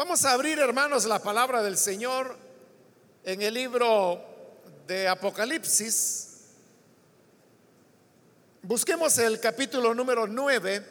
Vamos 0.00 0.24
a 0.24 0.32
abrir, 0.32 0.58
hermanos, 0.58 1.04
la 1.04 1.18
palabra 1.18 1.62
del 1.62 1.76
Señor 1.76 2.34
en 3.22 3.42
el 3.42 3.52
libro 3.52 4.18
de 4.86 5.06
Apocalipsis. 5.06 6.38
Busquemos 8.62 9.18
el 9.18 9.38
capítulo 9.40 9.92
número 9.94 10.26
9, 10.26 10.86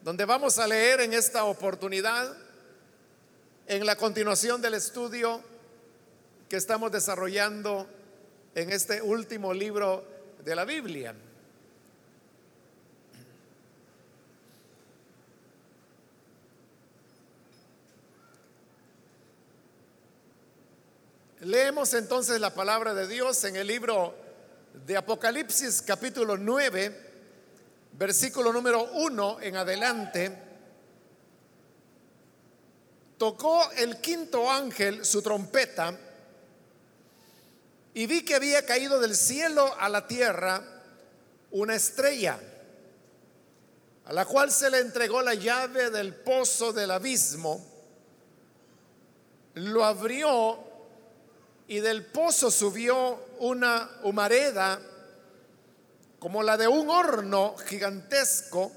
donde 0.00 0.24
vamos 0.24 0.58
a 0.58 0.66
leer 0.66 1.02
en 1.02 1.12
esta 1.12 1.44
oportunidad, 1.44 2.34
en 3.66 3.84
la 3.84 3.96
continuación 3.96 4.62
del 4.62 4.72
estudio 4.72 5.42
que 6.48 6.56
estamos 6.56 6.90
desarrollando 6.90 7.86
en 8.54 8.72
este 8.72 9.02
último 9.02 9.52
libro 9.52 10.02
de 10.42 10.56
la 10.56 10.64
Biblia. 10.64 11.14
Leemos 21.40 21.94
entonces 21.94 22.38
la 22.38 22.52
palabra 22.52 22.92
de 22.92 23.06
Dios 23.06 23.44
en 23.44 23.56
el 23.56 23.66
libro 23.66 24.14
de 24.84 24.94
Apocalipsis 24.94 25.80
capítulo 25.80 26.36
9, 26.36 26.94
versículo 27.92 28.52
número 28.52 28.84
1 28.92 29.40
en 29.40 29.56
adelante. 29.56 30.38
Tocó 33.16 33.70
el 33.78 34.02
quinto 34.02 34.50
ángel 34.50 35.02
su 35.06 35.22
trompeta 35.22 35.98
y 37.94 38.04
vi 38.04 38.22
que 38.22 38.34
había 38.34 38.66
caído 38.66 39.00
del 39.00 39.16
cielo 39.16 39.74
a 39.78 39.88
la 39.88 40.06
tierra 40.06 40.62
una 41.52 41.74
estrella, 41.74 42.38
a 44.04 44.12
la 44.12 44.26
cual 44.26 44.50
se 44.50 44.68
le 44.68 44.80
entregó 44.80 45.22
la 45.22 45.32
llave 45.32 45.88
del 45.88 46.14
pozo 46.16 46.74
del 46.74 46.90
abismo. 46.90 47.66
Lo 49.54 49.86
abrió 49.86 50.69
y 51.70 51.78
del 51.78 52.04
pozo 52.04 52.50
subió 52.50 53.28
una 53.38 53.88
humareda 54.02 54.80
como 56.18 56.42
la 56.42 56.56
de 56.56 56.66
un 56.66 56.90
horno 56.90 57.54
gigantesco, 57.58 58.72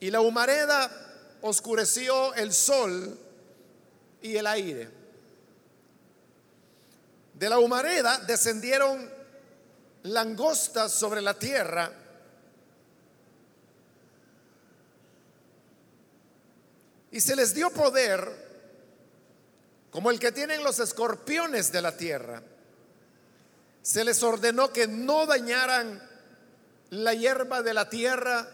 y 0.00 0.10
la 0.10 0.22
humareda 0.22 0.90
oscureció 1.42 2.32
el 2.36 2.54
sol 2.54 3.18
y 4.22 4.36
el 4.36 4.46
aire. 4.46 4.88
De 7.34 7.50
la 7.50 7.58
humareda 7.58 8.16
descendieron 8.20 9.06
langostas 10.04 10.90
sobre 10.90 11.20
la 11.20 11.34
tierra, 11.34 11.92
y 17.10 17.20
se 17.20 17.36
les 17.36 17.52
dio 17.52 17.68
poder 17.68 18.47
como 19.90 20.10
el 20.10 20.18
que 20.18 20.32
tienen 20.32 20.62
los 20.62 20.78
escorpiones 20.80 21.72
de 21.72 21.82
la 21.82 21.96
tierra. 21.96 22.42
Se 23.82 24.04
les 24.04 24.22
ordenó 24.22 24.72
que 24.72 24.86
no 24.86 25.26
dañaran 25.26 26.02
la 26.90 27.14
hierba 27.14 27.62
de 27.62 27.74
la 27.74 27.88
tierra, 27.88 28.48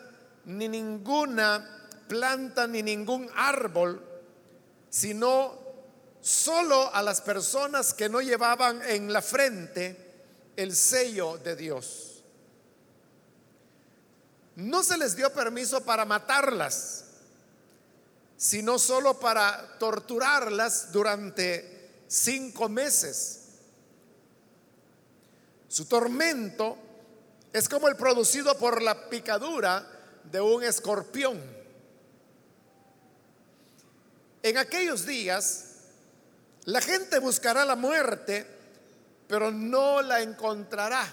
ni 0.45 0.69
ninguna 0.69 1.89
planta, 2.09 2.67
ni 2.67 2.83
ningún 2.83 3.29
árbol, 3.35 4.01
sino 4.91 5.59
solo 6.21 6.95
a 6.95 7.03
las 7.03 7.21
personas 7.21 7.95
que 7.95 8.09
no 8.09 8.21
llevaban 8.21 8.81
en 8.83 9.13
la 9.13 9.23
frente 9.23 10.13
el 10.57 10.75
sello 10.75 11.39
de 11.39 11.57
Dios. 11.57 12.23
No 14.57 14.85
se 14.85 14.97
les 14.97 15.17
dio 15.17 15.33
permiso 15.33 15.85
para 15.85 16.05
matarlas 16.05 17.04
sino 18.45 18.79
solo 18.79 19.19
para 19.19 19.79
torturarlas 19.79 20.93
durante 20.93 22.03
cinco 22.07 22.69
meses. 22.69 23.41
Su 25.67 25.87
tormento 25.87 26.77
es 27.55 27.67
como 27.71 27.89
el 27.89 27.97
producido 27.97 28.59
por 28.59 28.83
la 28.83 29.09
picadura 29.09 29.89
de 30.25 30.43
un 30.43 30.63
escorpión. 30.63 31.41
En 34.43 34.59
aquellos 34.59 35.07
días, 35.07 35.77
la 36.67 36.83
gente 36.83 37.21
buscará 37.21 37.65
la 37.65 37.77
muerte, 37.77 38.47
pero 39.27 39.51
no 39.51 40.03
la 40.03 40.21
encontrará. 40.21 41.11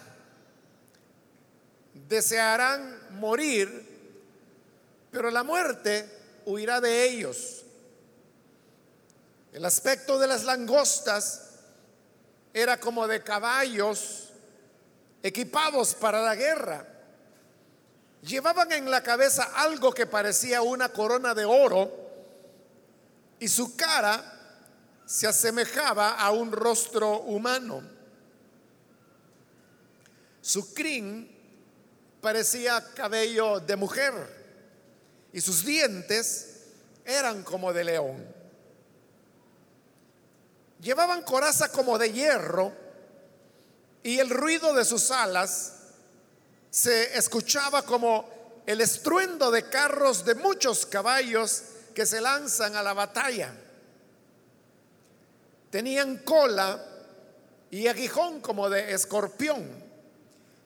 Desearán 2.10 3.00
morir, 3.12 3.88
pero 5.12 5.32
la 5.32 5.44
muerte 5.44 6.20
huirá 6.46 6.82
de 6.82 7.06
ellos. 7.10 7.64
El 9.52 9.66
aspecto 9.66 10.18
de 10.18 10.28
las 10.28 10.44
langostas 10.44 11.50
era 12.54 12.80
como 12.80 13.08
de 13.08 13.22
caballos 13.22 14.30
equipados 15.22 15.94
para 15.94 16.22
la 16.22 16.36
guerra. 16.36 16.88
Llevaban 18.22 18.72
en 18.72 18.90
la 18.90 19.04
cabeza 19.04 19.52
algo 19.56 19.94
que 19.94 20.06
parecía 20.06 20.62
una 20.62 20.90
corona 20.90 21.34
de 21.34 21.46
oro 21.46 21.92
y 23.40 23.48
su 23.48 23.76
cara 23.76 24.24
se 25.06 25.28
asemejaba 25.28 26.12
a 26.12 26.32
un 26.32 26.52
rostro 26.52 27.20
humano. 27.22 27.82
Su 30.42 30.74
crin 30.74 31.30
parecía 32.22 32.94
cabello 32.94 33.60
de 33.60 33.76
mujer 33.76 34.41
y 35.34 35.42
sus 35.42 35.66
dientes 35.66 36.62
eran 37.06 37.44
como 37.44 37.74
de 37.74 37.84
león. 37.84 38.26
Llevaban 40.82 41.22
coraza 41.24 41.72
como 41.72 41.98
de 41.98 42.12
hierro 42.12 42.74
y 44.04 44.20
el 44.20 44.30
ruido 44.30 44.74
de 44.74 44.84
sus 44.84 45.12
alas 45.12 45.74
se 46.70 47.18
escuchaba 47.18 47.84
como 47.84 48.64
el 48.66 48.82
estruendo 48.82 49.52
de 49.52 49.70
carros 49.70 50.26
de 50.26 50.36
muchos 50.36 50.86
caballos 50.86 51.64
que 51.94 52.06
se 52.06 52.22
lanzan 52.22 52.76
a 52.76 52.84
la 52.84 52.94
batalla. 52.94 53.54
Tenían 55.70 56.18
cola 56.20 56.84
y 57.70 57.88
aguijón 57.88 58.42
como 58.42 58.70
de 58.70 58.94
escorpión. 58.94 59.92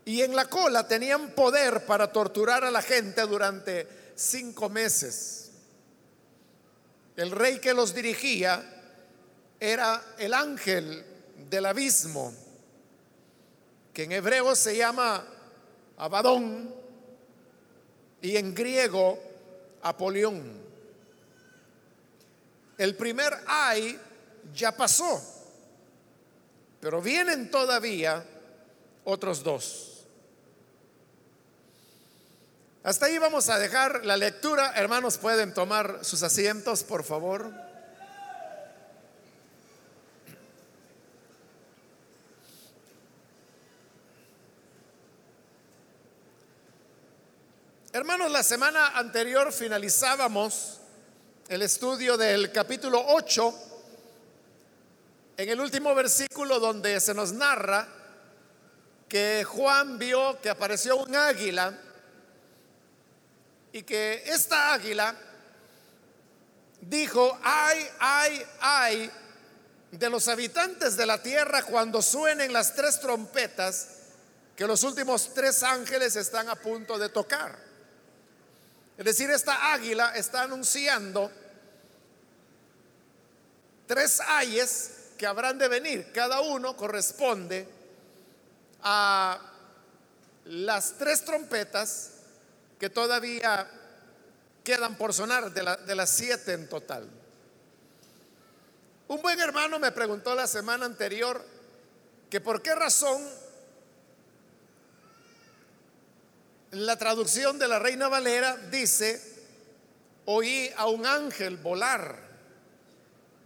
Y 0.05 0.21
en 0.21 0.35
la 0.35 0.45
cola 0.45 0.87
tenían 0.87 1.31
poder 1.31 1.85
para 1.85 2.11
torturar 2.11 2.63
a 2.63 2.71
la 2.71 2.81
gente 2.81 3.21
durante 3.23 4.04
cinco 4.15 4.69
meses. 4.69 5.51
El 7.15 7.31
rey 7.31 7.59
que 7.59 7.73
los 7.73 7.93
dirigía 7.93 8.63
era 9.59 10.01
el 10.17 10.33
ángel 10.33 11.05
del 11.49 11.65
abismo, 11.65 12.33
que 13.93 14.03
en 14.03 14.11
hebreo 14.11 14.55
se 14.55 14.75
llama 14.75 15.25
Abadón 15.97 16.73
y 18.21 18.35
en 18.35 18.53
griego 18.53 19.19
Apolión. 19.81 20.65
El 22.77 22.95
primer 22.95 23.33
ay 23.47 23.97
ya 24.53 24.75
pasó, 24.75 25.21
pero 26.81 27.01
vienen 27.01 27.49
todavía 27.49 28.25
otros 29.05 29.41
dos. 29.43 29.94
Hasta 32.85 33.07
ahí 33.07 33.17
vamos 33.17 33.49
a 33.49 33.57
dejar 33.57 34.05
la 34.05 34.15
lectura. 34.15 34.73
Hermanos, 34.75 35.17
pueden 35.17 35.55
tomar 35.55 36.05
sus 36.05 36.21
asientos, 36.21 36.83
por 36.83 37.03
favor. 37.03 37.51
Hermanos, 47.91 48.29
la 48.29 48.43
semana 48.43 48.89
anterior 48.89 49.51
finalizábamos 49.51 50.79
el 51.47 51.63
estudio 51.63 52.17
del 52.17 52.51
capítulo 52.51 53.03
8 53.03 53.55
en 55.37 55.49
el 55.49 55.59
último 55.59 55.95
versículo 55.95 56.59
donde 56.59 56.99
se 56.99 57.15
nos 57.15 57.33
narra 57.33 57.87
que 59.09 59.43
Juan 59.43 59.97
vio 59.97 60.39
que 60.39 60.51
apareció 60.51 60.97
un 60.97 61.15
águila 61.15 61.81
y 63.75 63.83
que 63.83 64.23
esta 64.27 64.73
águila 64.73 65.13
dijo, 66.79 67.37
ay, 67.43 67.85
ay, 67.99 68.45
ay 68.61 69.11
de 69.91 70.09
los 70.09 70.29
habitantes 70.29 70.95
de 70.95 71.05
la 71.05 71.21
tierra 71.21 71.61
cuando 71.63 72.01
suenen 72.01 72.53
las 72.53 72.73
tres 72.73 73.01
trompetas 73.01 73.89
que 74.55 74.65
los 74.65 74.81
últimos 74.83 75.33
tres 75.33 75.61
ángeles 75.61 76.15
están 76.15 76.47
a 76.47 76.55
punto 76.55 76.97
de 76.97 77.09
tocar. 77.09 77.59
Es 78.97 79.03
decir, 79.03 79.29
esta 79.29 79.73
águila 79.73 80.15
está 80.15 80.43
anunciando 80.43 81.29
tres 83.87 84.21
ayes 84.21 84.91
que 85.17 85.27
habrán 85.27 85.57
de 85.57 85.67
venir. 85.67 86.13
Cada 86.13 86.39
uno 86.39 86.77
corresponde 86.77 87.67
a 88.83 89.37
las 90.45 90.93
tres 90.97 91.25
trompetas 91.25 92.14
que 92.79 92.89
todavía 92.89 93.69
quedan 94.63 94.95
por 94.95 95.13
sonar 95.13 95.53
de, 95.53 95.95
las 95.95 96.09
siete 96.09 96.53
en 96.53 96.67
total. 96.67 97.09
Un 99.07 99.21
buen 99.21 99.39
hermano 99.39 99.79
me 99.79 99.91
preguntó 99.91 100.33
la 100.33 100.47
semana 100.47 100.85
anterior 100.85 101.45
que 102.29 102.41
por 102.41 102.61
qué 102.61 102.73
razón 102.73 103.21
la 106.71 106.97
traducción 106.97 107.59
de 107.59 107.67
la 107.67 107.79
Reina 107.79 108.09
Valera 108.09 108.57
dice, 108.57 109.21
oí 110.25 110.71
a 110.75 110.87
un 110.87 111.05
ángel 111.05 111.57
volar, 111.57 112.19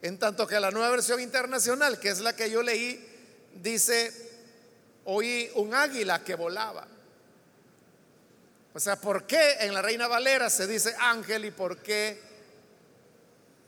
en 0.02 0.18
tanto 0.18 0.48
que 0.48 0.60
la 0.60 0.72
nueva 0.72 0.90
versión 0.92 1.20
internacional, 1.20 2.00
que 2.00 2.10
es 2.10 2.22
la 2.22 2.36
que 2.36 2.50
yo 2.50 2.64
leí, 2.64 3.06
dice, 3.56 4.14
oí 5.04 5.52
un 5.56 5.74
águila 5.74 6.24
que 6.24 6.36
volaba. 6.36 6.88
O 8.80 8.82
sea, 8.82 8.96
¿por 8.96 9.28
qué 9.28 9.58
en 9.60 9.74
la 9.74 9.82
Reina 9.82 10.08
Valera 10.08 10.50
se 10.50 10.66
dice 10.66 10.96
ángel 10.98 11.44
y 11.44 11.52
por 11.52 11.80
qué 11.80 12.18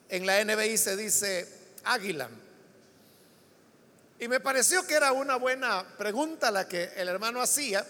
en 0.08 0.26
la 0.26 0.42
NBI 0.42 0.78
se 0.78 0.96
dice 0.96 1.50
águila? 1.84 2.30
Y 4.22 4.30
me 4.30 4.40
pareció 4.40 4.88
que 4.88 4.94
era 4.94 5.12
una 5.12 5.36
buena 5.36 5.86
pregunta 5.98 6.50
la 6.50 6.66
que 6.66 6.94
el 6.96 7.10
hermano 7.10 7.42
hacía. 7.42 7.86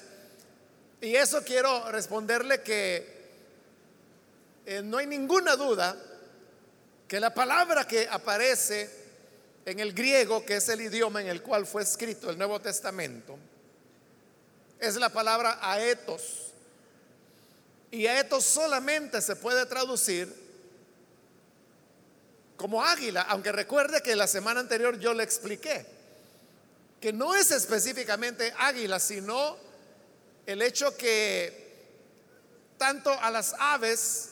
Y 1.00 1.16
eso 1.16 1.44
quiero 1.44 1.92
responderle 1.92 2.64
que 2.64 3.30
eh, 4.66 4.82
no 4.84 4.98
hay 4.98 5.06
ninguna 5.06 5.56
duda 5.56 5.96
que 7.08 7.20
la 7.20 7.36
palabra 7.36 7.86
que 7.86 8.08
aparece 8.10 8.90
en 9.64 9.80
el 9.80 9.94
griego, 9.94 10.44
que 10.44 10.56
es 10.56 10.68
el 10.70 10.82
idioma 10.82 11.22
en 11.22 11.28
el 11.28 11.44
cual 11.44 11.68
fue 11.68 11.84
escrito 11.84 12.32
el 12.32 12.40
Nuevo 12.40 12.60
Testamento, 12.60 13.38
es 14.80 14.96
la 14.96 15.10
palabra 15.10 15.60
aetos. 15.62 16.51
Y 17.92 18.08
aetos 18.08 18.46
solamente 18.46 19.22
se 19.22 19.36
puede 19.36 19.66
traducir 19.66 20.34
como 22.56 22.84
águila, 22.84 23.24
aunque 23.24 23.52
recuerde 23.52 24.02
que 24.02 24.16
la 24.16 24.28
semana 24.28 24.62
anterior 24.62 24.98
yo 24.98 25.14
le 25.14 25.24
expliqué 25.24 25.86
que 27.02 27.12
no 27.12 27.36
es 27.36 27.50
específicamente 27.50 28.54
águila, 28.58 29.00
sino 29.00 29.58
el 30.46 30.62
hecho 30.62 30.96
que 30.96 31.72
tanto 32.78 33.12
a 33.12 33.32
las 33.32 33.56
aves, 33.58 34.30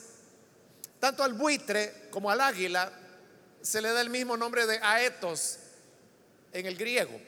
tanto 0.99 1.23
al 1.23 1.33
buitre 1.33 2.07
como 2.11 2.29
al 2.29 2.39
águila, 2.39 2.91
se 3.61 3.81
le 3.81 3.91
da 3.91 4.01
el 4.01 4.11
mismo 4.11 4.37
nombre 4.37 4.67
de 4.67 4.79
aetos 4.83 5.57
en 6.53 6.67
el 6.67 6.77
griego. 6.77 7.19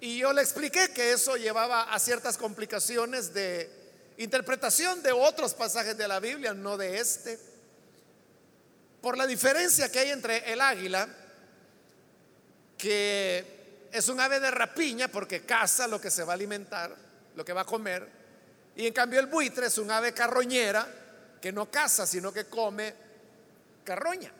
Y 0.00 0.18
yo 0.18 0.34
le 0.34 0.42
expliqué 0.42 0.92
que 0.92 1.12
eso 1.12 1.36
llevaba 1.36 1.94
a 1.94 1.98
ciertas 1.98 2.36
complicaciones 2.36 3.32
de 3.32 3.83
interpretación 4.18 5.02
de 5.02 5.12
otros 5.12 5.54
pasajes 5.54 5.96
de 5.96 6.08
la 6.08 6.20
Biblia, 6.20 6.54
no 6.54 6.76
de 6.76 6.98
este, 6.98 7.38
por 9.00 9.18
la 9.18 9.26
diferencia 9.26 9.90
que 9.90 9.98
hay 9.98 10.10
entre 10.10 10.52
el 10.52 10.60
águila, 10.60 11.08
que 12.78 13.88
es 13.92 14.08
un 14.08 14.20
ave 14.20 14.40
de 14.40 14.50
rapiña 14.50 15.08
porque 15.08 15.44
caza 15.44 15.86
lo 15.86 16.00
que 16.00 16.10
se 16.10 16.24
va 16.24 16.32
a 16.32 16.34
alimentar, 16.34 16.94
lo 17.34 17.44
que 17.44 17.52
va 17.52 17.62
a 17.62 17.66
comer. 17.66 18.08
Y 18.76 18.86
en 18.86 18.92
cambio 18.92 19.20
el 19.20 19.26
buitre 19.26 19.66
es 19.66 19.78
un 19.78 19.90
ave 19.90 20.12
carroñera 20.12 20.86
que 21.40 21.52
no 21.52 21.70
caza, 21.70 22.06
sino 22.06 22.32
que 22.32 22.46
come 22.46 22.94
carroña. 23.84 24.32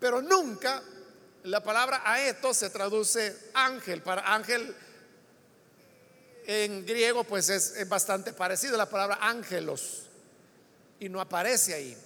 Pero 0.00 0.20
nunca 0.22 0.82
la 1.44 1.62
palabra 1.62 2.02
aeto 2.04 2.52
se 2.54 2.70
traduce 2.70 3.50
ángel. 3.54 4.02
Para 4.02 4.34
ángel 4.34 4.74
en 6.46 6.84
griego 6.84 7.24
pues 7.24 7.48
es, 7.48 7.88
bastante 7.88 8.32
parecido 8.32 8.76
la 8.76 8.88
palabra 8.88 9.18
ángelos 9.20 10.02
y 10.98 11.08
no 11.08 11.20
aparece 11.20 11.74
ahí. 11.74 11.96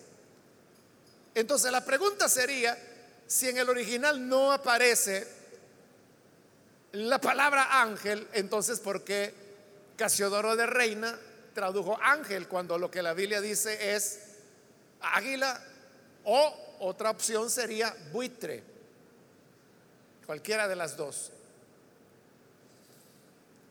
Entonces 1.34 1.70
la 1.70 1.84
pregunta 1.84 2.28
sería, 2.28 2.76
si 3.26 3.48
en 3.48 3.58
el 3.58 3.68
original 3.68 4.28
no 4.28 4.52
aparece 4.52 5.26
la 6.92 7.20
palabra 7.20 7.82
ángel, 7.82 8.26
entonces 8.32 8.80
¿por 8.80 9.04
qué 9.04 9.34
Casiodoro 9.96 10.56
de 10.56 10.66
Reina 10.66 11.18
tradujo 11.54 11.98
ángel 12.02 12.48
cuando 12.48 12.78
lo 12.78 12.90
que 12.90 13.02
la 13.02 13.14
Biblia 13.14 13.40
dice 13.40 13.94
es 13.94 14.20
águila 15.00 15.62
o 16.24 16.76
otra 16.80 17.10
opción 17.10 17.50
sería 17.50 17.94
buitre? 18.12 18.62
Cualquiera 20.26 20.68
de 20.68 20.76
las 20.76 20.96
dos. 20.96 21.32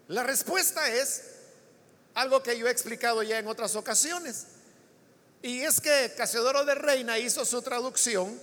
La 0.07 0.23
respuesta 0.23 0.87
es 0.89 1.23
algo 2.13 2.43
que 2.43 2.57
yo 2.57 2.67
he 2.67 2.71
explicado 2.71 3.23
ya 3.23 3.39
en 3.39 3.47
otras 3.47 3.75
ocasiones. 3.75 4.45
Y 5.41 5.61
es 5.61 5.79
que 5.81 6.13
Casiodoro 6.17 6.65
de 6.65 6.75
Reina 6.75 7.19
hizo 7.19 7.45
su 7.45 7.61
traducción 7.61 8.39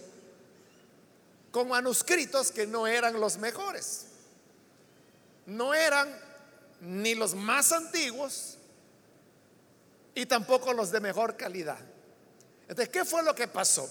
con 1.50 1.68
manuscritos 1.68 2.52
que 2.52 2.66
no 2.66 2.86
eran 2.86 3.20
los 3.20 3.38
mejores. 3.38 4.06
No 5.46 5.74
eran 5.74 6.08
ni 6.80 7.14
los 7.14 7.34
más 7.34 7.72
antiguos 7.72 8.56
y 10.14 10.26
tampoco 10.26 10.72
los 10.72 10.90
de 10.90 11.00
mejor 11.00 11.36
calidad. 11.36 11.78
Entonces, 12.62 12.88
¿qué 12.88 13.04
fue 13.04 13.22
lo 13.22 13.34
que 13.34 13.48
pasó? 13.48 13.88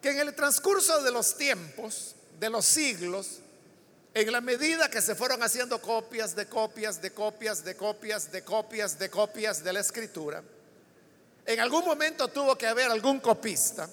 Que 0.00 0.10
en 0.10 0.20
el 0.20 0.34
transcurso 0.34 1.02
de 1.02 1.10
los 1.10 1.36
tiempos, 1.36 2.14
de 2.38 2.50
los 2.50 2.64
siglos, 2.64 3.40
en 4.14 4.30
la 4.30 4.40
medida 4.40 4.88
que 4.88 5.02
se 5.02 5.16
fueron 5.16 5.42
haciendo 5.42 5.82
copias 5.82 6.36
de 6.36 6.46
copias, 6.46 7.02
de 7.02 7.12
copias, 7.12 7.64
de 7.64 7.74
copias, 7.74 8.30
de 8.30 8.44
copias, 8.44 8.98
de 8.98 9.10
copias 9.10 9.64
de 9.64 9.72
la 9.72 9.80
escritura, 9.80 10.42
en 11.44 11.60
algún 11.60 11.84
momento 11.84 12.28
tuvo 12.28 12.56
que 12.56 12.66
haber 12.66 12.90
algún 12.90 13.18
copista 13.18 13.88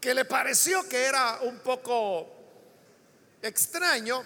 que 0.00 0.14
le 0.14 0.24
pareció 0.24 0.88
que 0.88 1.04
era 1.04 1.40
un 1.42 1.58
poco 1.58 2.26
extraño 3.42 4.24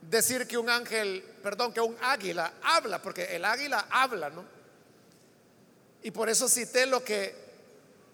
decir 0.00 0.46
que 0.46 0.56
un 0.56 0.70
ángel, 0.70 1.24
perdón, 1.42 1.72
que 1.72 1.80
un 1.80 1.96
águila 2.00 2.54
habla, 2.62 3.02
porque 3.02 3.34
el 3.34 3.44
águila 3.44 3.86
habla, 3.90 4.30
¿no? 4.30 4.44
Y 6.02 6.12
por 6.12 6.28
eso 6.28 6.48
cité 6.48 6.86
lo 6.86 7.02
que 7.02 7.34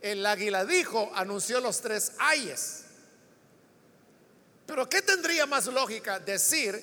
el 0.00 0.24
águila 0.24 0.64
dijo, 0.64 1.12
anunció 1.14 1.60
los 1.60 1.80
tres 1.80 2.12
ayes. 2.18 2.81
Pero 4.72 4.88
¿qué 4.88 5.02
tendría 5.02 5.44
más 5.44 5.66
lógica 5.66 6.18
decir 6.18 6.82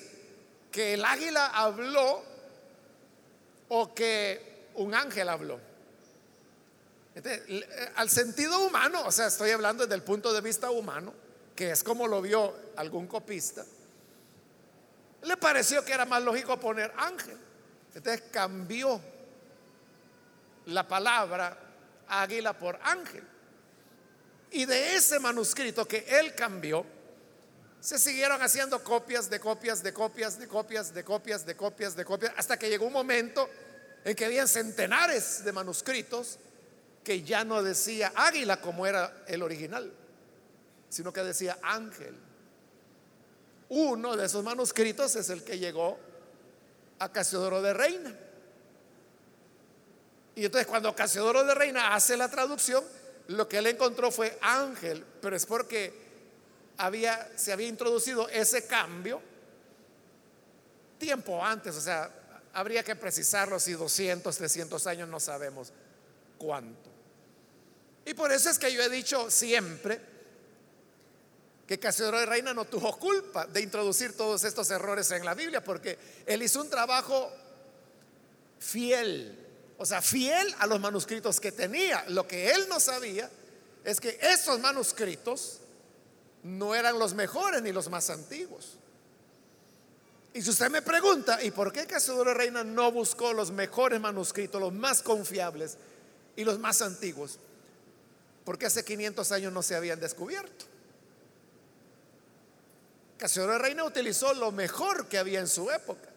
que 0.70 0.94
el 0.94 1.04
águila 1.04 1.46
habló 1.46 2.22
o 3.68 3.92
que 3.92 4.68
un 4.74 4.94
ángel 4.94 5.28
habló? 5.28 5.58
Eh, 7.16 7.92
al 7.96 8.08
sentido 8.08 8.60
humano, 8.60 9.02
o 9.06 9.10
sea, 9.10 9.26
estoy 9.26 9.50
hablando 9.50 9.82
desde 9.82 9.96
el 9.96 10.04
punto 10.04 10.32
de 10.32 10.40
vista 10.40 10.70
humano, 10.70 11.12
que 11.56 11.72
es 11.72 11.82
como 11.82 12.06
lo 12.06 12.22
vio 12.22 12.54
algún 12.76 13.08
copista, 13.08 13.66
le 15.22 15.36
pareció 15.36 15.84
que 15.84 15.92
era 15.92 16.04
más 16.04 16.22
lógico 16.22 16.60
poner 16.60 16.92
ángel. 16.96 17.38
Entonces 17.92 18.22
cambió 18.30 19.00
la 20.66 20.86
palabra 20.86 21.58
águila 22.06 22.56
por 22.56 22.78
ángel. 22.84 23.24
Y 24.52 24.64
de 24.64 24.94
ese 24.94 25.18
manuscrito 25.18 25.88
que 25.88 26.06
él 26.08 26.36
cambió, 26.36 26.86
se 27.80 27.98
siguieron 27.98 28.42
haciendo 28.42 28.82
copias 28.84 29.30
de 29.30 29.40
copias 29.40 29.82
de 29.82 29.92
copias 29.92 30.38
de 30.38 30.46
copias 30.46 30.94
de 30.94 31.04
copias 31.04 31.46
de 31.46 31.56
copias 31.56 31.96
de 31.96 32.04
copias, 32.04 32.32
hasta 32.36 32.58
que 32.58 32.68
llegó 32.68 32.86
un 32.86 32.92
momento 32.92 33.48
en 34.04 34.14
que 34.14 34.26
habían 34.26 34.48
centenares 34.48 35.44
de 35.44 35.52
manuscritos 35.52 36.38
que 37.02 37.22
ya 37.22 37.44
no 37.44 37.62
decía 37.62 38.12
águila 38.14 38.60
como 38.60 38.86
era 38.86 39.24
el 39.26 39.42
original, 39.42 39.90
sino 40.90 41.12
que 41.12 41.22
decía 41.22 41.58
ángel. 41.62 42.14
Uno 43.70 44.16
de 44.16 44.26
esos 44.26 44.44
manuscritos 44.44 45.16
es 45.16 45.30
el 45.30 45.42
que 45.42 45.58
llegó 45.58 45.98
a 46.98 47.10
Casiodoro 47.10 47.62
de 47.62 47.72
Reina. 47.72 48.14
Y 50.34 50.44
entonces 50.44 50.66
cuando 50.66 50.94
Casiodoro 50.94 51.44
de 51.44 51.54
Reina 51.54 51.94
hace 51.94 52.16
la 52.16 52.28
traducción, 52.28 52.84
lo 53.28 53.48
que 53.48 53.58
él 53.58 53.68
encontró 53.68 54.10
fue 54.10 54.36
ángel, 54.42 55.04
pero 55.22 55.36
es 55.36 55.46
porque 55.46 56.09
había, 56.80 57.30
se 57.36 57.52
había 57.52 57.68
introducido 57.68 58.28
ese 58.30 58.66
cambio 58.66 59.20
tiempo 60.98 61.44
antes, 61.44 61.76
o 61.76 61.80
sea, 61.80 62.10
habría 62.52 62.82
que 62.82 62.96
precisarlo 62.96 63.58
si 63.60 63.72
200, 63.72 64.36
300 64.36 64.86
años 64.86 65.08
no 65.08 65.20
sabemos 65.20 65.72
cuánto. 66.38 66.90
Y 68.04 68.14
por 68.14 68.32
eso 68.32 68.50
es 68.50 68.58
que 68.58 68.72
yo 68.72 68.82
he 68.82 68.88
dicho 68.88 69.30
siempre 69.30 70.00
que 71.66 71.78
Casiodoro 71.78 72.18
de 72.18 72.26
Reina 72.26 72.52
no 72.52 72.64
tuvo 72.64 72.98
culpa 72.98 73.46
de 73.46 73.60
introducir 73.60 74.16
todos 74.16 74.44
estos 74.44 74.70
errores 74.70 75.10
en 75.10 75.24
la 75.24 75.34
Biblia, 75.34 75.62
porque 75.62 75.98
él 76.26 76.42
hizo 76.42 76.60
un 76.60 76.70
trabajo 76.70 77.30
fiel, 78.58 79.38
o 79.78 79.86
sea, 79.86 80.02
fiel 80.02 80.54
a 80.58 80.66
los 80.66 80.80
manuscritos 80.80 81.40
que 81.40 81.52
tenía. 81.52 82.04
Lo 82.08 82.26
que 82.26 82.50
él 82.50 82.66
no 82.68 82.80
sabía 82.80 83.30
es 83.84 84.00
que 84.00 84.18
esos 84.20 84.58
manuscritos 84.60 85.60
no 86.42 86.74
eran 86.74 86.98
los 86.98 87.14
mejores 87.14 87.62
ni 87.62 87.72
los 87.72 87.88
más 87.88 88.10
antiguos. 88.10 88.76
Y 90.32 90.42
si 90.42 90.50
usted 90.50 90.70
me 90.70 90.82
pregunta, 90.82 91.42
¿y 91.42 91.50
por 91.50 91.72
qué 91.72 91.86
de 91.86 92.34
Reina 92.34 92.62
no 92.62 92.92
buscó 92.92 93.32
los 93.32 93.50
mejores 93.50 94.00
manuscritos, 94.00 94.60
los 94.60 94.72
más 94.72 95.02
confiables 95.02 95.76
y 96.36 96.44
los 96.44 96.58
más 96.58 96.82
antiguos? 96.82 97.38
porque 98.44 98.66
hace 98.66 98.84
500 98.84 99.30
años 99.32 99.52
no 99.52 99.62
se 99.62 99.76
habían 99.76 100.00
descubierto. 100.00 100.66
De 103.18 103.58
Reina 103.58 103.84
utilizó 103.84 104.32
lo 104.34 104.50
mejor 104.50 105.06
que 105.06 105.18
había 105.18 105.38
en 105.38 105.46
su 105.46 105.70
época, 105.70 106.08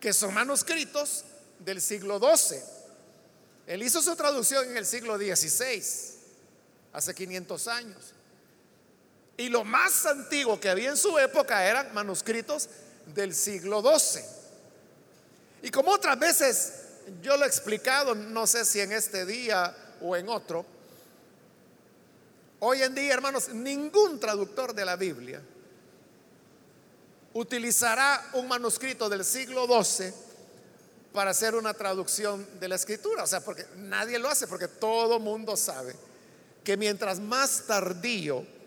que 0.00 0.12
son 0.12 0.34
manuscritos 0.34 1.24
del 1.60 1.80
siglo 1.80 2.18
XII. 2.18 2.58
Él 3.68 3.82
hizo 3.82 4.02
su 4.02 4.14
traducción 4.16 4.68
en 4.68 4.76
el 4.76 4.84
siglo 4.84 5.16
XVI, 5.16 5.82
hace 6.92 7.14
500 7.14 7.68
años. 7.68 8.12
Y 9.40 9.48
lo 9.48 9.64
más 9.64 10.04
antiguo 10.04 10.60
que 10.60 10.68
había 10.68 10.90
en 10.90 10.98
su 10.98 11.18
época 11.18 11.64
eran 11.64 11.94
manuscritos 11.94 12.68
del 13.06 13.34
siglo 13.34 13.80
XII. 13.80 14.22
Y 15.62 15.70
como 15.70 15.92
otras 15.92 16.18
veces 16.18 16.72
yo 17.22 17.38
lo 17.38 17.46
he 17.46 17.48
explicado, 17.48 18.14
no 18.14 18.46
sé 18.46 18.66
si 18.66 18.80
en 18.80 18.92
este 18.92 19.24
día 19.24 19.74
o 20.02 20.14
en 20.14 20.28
otro, 20.28 20.66
hoy 22.58 22.82
en 22.82 22.94
día, 22.94 23.14
hermanos, 23.14 23.48
ningún 23.48 24.20
traductor 24.20 24.74
de 24.74 24.84
la 24.84 24.96
Biblia 24.96 25.40
utilizará 27.32 28.22
un 28.34 28.46
manuscrito 28.46 29.08
del 29.08 29.24
siglo 29.24 29.64
XII 29.64 30.12
para 31.14 31.30
hacer 31.30 31.54
una 31.54 31.72
traducción 31.72 32.46
de 32.60 32.68
la 32.68 32.74
escritura. 32.74 33.22
O 33.22 33.26
sea, 33.26 33.40
porque 33.42 33.64
nadie 33.76 34.18
lo 34.18 34.28
hace, 34.28 34.46
porque 34.46 34.68
todo 34.68 35.18
mundo 35.18 35.56
sabe 35.56 35.96
que 36.62 36.76
mientras 36.76 37.18
más 37.18 37.64
tardío 37.66 38.59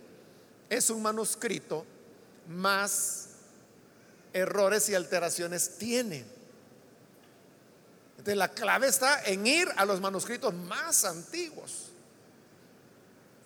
es 0.74 0.90
un 0.90 1.02
manuscrito, 1.02 1.86
más 2.48 3.28
errores 4.34 4.90
y 4.90 4.96
alteraciones 4.96 5.78
tiene. 5.78 6.26
Entonces 8.12 8.38
la 8.38 8.50
clave 8.50 8.88
está 8.88 9.24
en 9.24 9.46
ir 9.46 9.68
a 9.76 9.86
los 9.86 10.02
manuscritos 10.02 10.54
más 10.54 11.06
antiguos. 11.06 11.90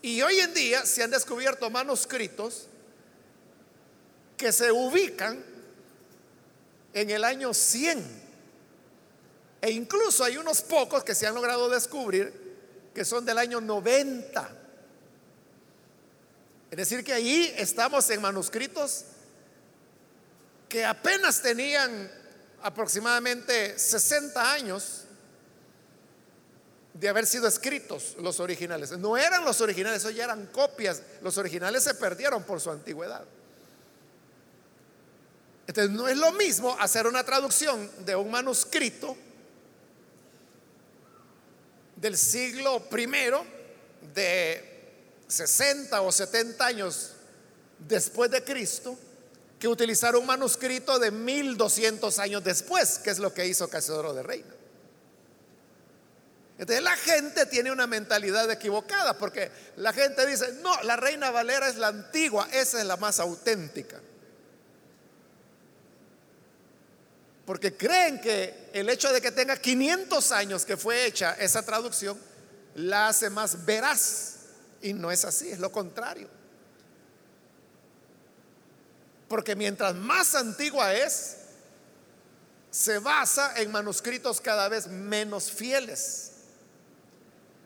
Y 0.01 0.21
hoy 0.21 0.39
en 0.39 0.53
día 0.53 0.85
se 0.85 1.03
han 1.03 1.11
descubierto 1.11 1.69
manuscritos 1.69 2.67
que 4.37 4.51
se 4.51 4.71
ubican 4.71 5.43
en 6.93 7.09
el 7.09 7.23
año 7.23 7.53
100. 7.53 8.27
E 9.61 9.71
incluso 9.71 10.23
hay 10.23 10.37
unos 10.37 10.61
pocos 10.61 11.03
que 11.03 11.15
se 11.15 11.25
han 11.25 11.33
logrado 11.33 11.69
descubrir 11.69 12.47
que 12.93 13.03
son 13.03 13.25
del 13.25 13.37
año 13.37 13.59
90. 13.59 14.66
Es 16.69 16.77
decir, 16.77 17.03
que 17.03 17.13
ahí 17.13 17.53
estamos 17.57 18.09
en 18.09 18.21
manuscritos 18.21 19.05
que 20.67 20.83
apenas 20.83 21.41
tenían 21.41 22.11
aproximadamente 22.61 23.79
60 23.79 24.51
años 24.51 25.03
de 26.93 27.07
haber 27.07 27.25
sido 27.25 27.47
escritos 27.47 28.15
los 28.19 28.39
originales. 28.39 28.91
No 28.97 29.15
eran 29.17 29.45
los 29.45 29.61
originales, 29.61 29.99
eso 29.99 30.09
ya 30.09 30.25
eran 30.25 30.47
copias. 30.47 31.01
Los 31.21 31.37
originales 31.37 31.83
se 31.83 31.93
perdieron 31.93 32.43
por 32.43 32.59
su 32.59 32.71
antigüedad. 32.71 33.23
Entonces 35.67 35.91
no 35.91 36.07
es 36.07 36.17
lo 36.17 36.31
mismo 36.33 36.75
hacer 36.79 37.07
una 37.07 37.23
traducción 37.23 37.89
de 38.05 38.15
un 38.15 38.31
manuscrito 38.31 39.15
del 41.95 42.17
siglo 42.17 42.79
primero 42.89 43.45
de 44.13 44.76
60 45.27 46.01
o 46.01 46.11
70 46.11 46.65
años 46.65 47.11
después 47.79 48.31
de 48.31 48.43
Cristo 48.43 48.97
que 49.59 49.67
utilizar 49.67 50.15
un 50.15 50.25
manuscrito 50.25 50.99
de 50.99 51.11
1200 51.11 52.19
años 52.19 52.43
después, 52.43 52.99
que 52.99 53.09
es 53.09 53.19
lo 53.19 53.33
que 53.33 53.47
hizo 53.47 53.69
Casiodoro 53.69 54.13
de 54.13 54.23
Reina. 54.23 54.53
Entonces 56.59 56.83
la 56.83 56.95
gente 56.95 57.45
tiene 57.45 57.71
una 57.71 57.85
mentalidad 57.85 58.49
equivocada 58.49 59.17
porque 59.17 59.51
la 59.75 59.93
gente 59.93 60.25
dice, 60.25 60.53
no, 60.63 60.81
la 60.83 60.95
Reina 60.95 61.29
Valera 61.29 61.67
es 61.67 61.75
la 61.75 61.87
antigua, 61.87 62.47
esa 62.51 62.79
es 62.79 62.85
la 62.85 62.97
más 62.97 63.19
auténtica. 63.19 63.99
Porque 67.45 67.77
creen 67.77 68.19
que 68.19 68.69
el 68.73 68.89
hecho 68.89 69.11
de 69.13 69.21
que 69.21 69.31
tenga 69.31 69.55
500 69.55 70.31
años 70.31 70.65
que 70.65 70.77
fue 70.77 71.05
hecha 71.05 71.33
esa 71.39 71.63
traducción 71.63 72.19
la 72.75 73.07
hace 73.07 73.29
más 73.29 73.63
veraz. 73.65 74.36
Y 74.87 74.93
no 74.93 75.11
es 75.11 75.25
así, 75.25 75.49
es 75.49 75.59
lo 75.59 75.69
contrario. 75.69 76.29
Porque 79.27 79.53
mientras 79.53 79.93
más 79.95 80.33
antigua 80.33 80.93
es, 80.93 81.39
se 82.71 82.99
basa 82.99 83.59
en 83.59 83.69
manuscritos 83.69 84.39
cada 84.39 84.69
vez 84.69 84.87
menos 84.87 85.51
fieles. 85.51 86.31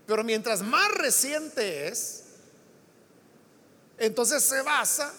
Pero 0.07 0.23
mientras 0.23 0.63
más 0.63 0.89
reciente 0.93 1.89
es, 1.89 2.23
entonces 3.99 4.43
se 4.43 4.63
basa 4.63 5.13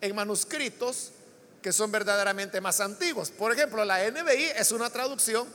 en 0.00 0.16
manuscritos 0.16 1.12
que 1.60 1.70
son 1.70 1.92
verdaderamente 1.92 2.62
más 2.62 2.80
antiguos. 2.80 3.30
Por 3.30 3.52
ejemplo, 3.52 3.84
la 3.84 4.10
NBI 4.10 4.52
es 4.56 4.72
una 4.72 4.88
traducción 4.88 5.46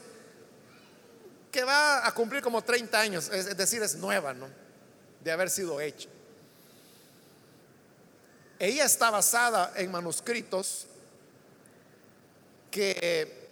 que 1.51 1.63
va 1.63 2.05
a 2.05 2.13
cumplir 2.13 2.43
como 2.43 2.63
30 2.63 2.99
años, 2.99 3.29
es 3.29 3.57
decir, 3.57 3.81
es 3.81 3.95
nueva, 3.95 4.35
¿no? 4.35 4.64
De 5.25 5.31
haber 5.31 5.49
sido 5.49 5.81
hecha. 5.81 6.07
Ella 8.59 8.85
está 8.85 9.09
basada 9.09 9.73
en 9.75 9.91
manuscritos 9.91 10.85
que 12.69 13.49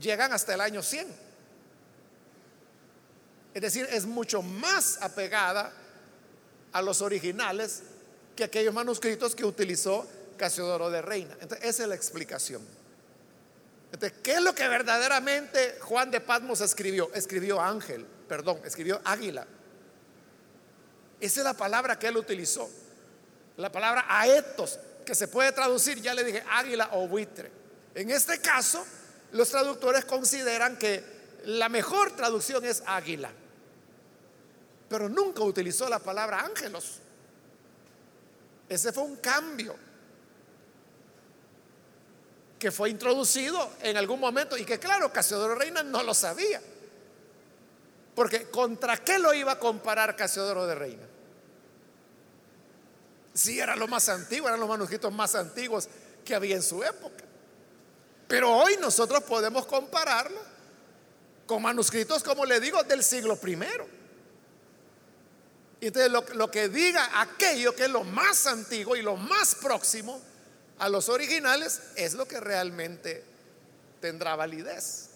llegan 0.00 0.32
hasta 0.32 0.54
el 0.54 0.62
año 0.62 0.82
100. 0.82 1.06
Es 3.52 3.60
decir, 3.60 3.86
es 3.90 4.06
mucho 4.06 4.40
más 4.40 4.98
apegada 5.02 5.74
a 6.72 6.80
los 6.80 7.02
originales 7.02 7.82
que 8.34 8.44
aquellos 8.44 8.72
manuscritos 8.72 9.34
que 9.34 9.44
utilizó 9.44 10.08
Casiodoro 10.38 10.88
de 10.88 11.02
Reina. 11.02 11.36
Entonces, 11.42 11.68
esa 11.68 11.82
es 11.82 11.88
la 11.90 11.94
explicación. 11.94 12.66
Entonces, 13.92 14.18
¿qué 14.22 14.36
es 14.36 14.40
lo 14.40 14.54
que 14.54 14.68
verdaderamente 14.68 15.76
Juan 15.82 16.10
de 16.10 16.22
Patmos 16.22 16.62
escribió? 16.62 17.12
Escribió 17.12 17.60
ángel, 17.60 18.06
perdón, 18.26 18.62
escribió 18.64 19.02
águila. 19.04 19.46
Esa 21.20 21.40
es 21.40 21.44
la 21.44 21.54
palabra 21.54 21.98
que 21.98 22.06
él 22.06 22.16
utilizó. 22.16 22.68
La 23.56 23.72
palabra 23.72 24.06
aetos, 24.08 24.78
que 25.04 25.14
se 25.14 25.28
puede 25.28 25.52
traducir, 25.52 26.00
ya 26.00 26.14
le 26.14 26.22
dije, 26.22 26.44
águila 26.50 26.90
o 26.92 27.08
buitre. 27.08 27.50
En 27.94 28.10
este 28.10 28.40
caso, 28.40 28.84
los 29.32 29.48
traductores 29.48 30.04
consideran 30.04 30.76
que 30.76 31.02
la 31.44 31.68
mejor 31.68 32.12
traducción 32.12 32.64
es 32.64 32.82
águila. 32.86 33.30
Pero 34.88 35.08
nunca 35.08 35.42
utilizó 35.42 35.88
la 35.88 35.98
palabra 35.98 36.40
ángelos. 36.40 37.00
Ese 38.68 38.92
fue 38.92 39.02
un 39.02 39.16
cambio 39.16 39.74
que 42.58 42.70
fue 42.70 42.90
introducido 42.90 43.70
en 43.80 43.96
algún 43.96 44.20
momento 44.20 44.56
y 44.56 44.64
que 44.64 44.78
claro, 44.78 45.12
Casiodoro 45.12 45.54
Reina 45.54 45.82
no 45.82 46.02
lo 46.02 46.12
sabía. 46.12 46.60
Porque 48.14 48.50
¿contra 48.50 48.96
qué 48.98 49.18
lo 49.18 49.32
iba 49.32 49.52
a 49.52 49.58
comparar 49.58 50.16
Casiodoro 50.16 50.66
de 50.66 50.74
Reina? 50.74 51.07
Si 53.38 53.60
era 53.60 53.76
lo 53.76 53.86
más 53.86 54.08
antiguo, 54.08 54.48
eran 54.48 54.58
los 54.58 54.68
manuscritos 54.68 55.12
más 55.12 55.36
antiguos 55.36 55.88
que 56.24 56.34
había 56.34 56.56
en 56.56 56.62
su 56.62 56.82
época. 56.82 57.22
Pero 58.26 58.50
hoy 58.50 58.76
nosotros 58.80 59.22
podemos 59.22 59.64
compararlo 59.64 60.40
con 61.46 61.62
manuscritos, 61.62 62.24
como 62.24 62.44
le 62.44 62.58
digo, 62.58 62.82
del 62.82 63.04
siglo 63.04 63.36
primero. 63.36 63.86
Y 65.80 65.86
entonces 65.86 66.10
lo, 66.10 66.24
lo 66.34 66.50
que 66.50 66.68
diga 66.68 67.20
aquello 67.20 67.76
que 67.76 67.84
es 67.84 67.90
lo 67.90 68.02
más 68.02 68.44
antiguo 68.48 68.96
y 68.96 69.02
lo 69.02 69.14
más 69.14 69.54
próximo 69.54 70.20
a 70.80 70.88
los 70.88 71.08
originales 71.08 71.80
es 71.94 72.14
lo 72.14 72.26
que 72.26 72.40
realmente 72.40 73.22
tendrá 74.00 74.34
validez. 74.34 75.10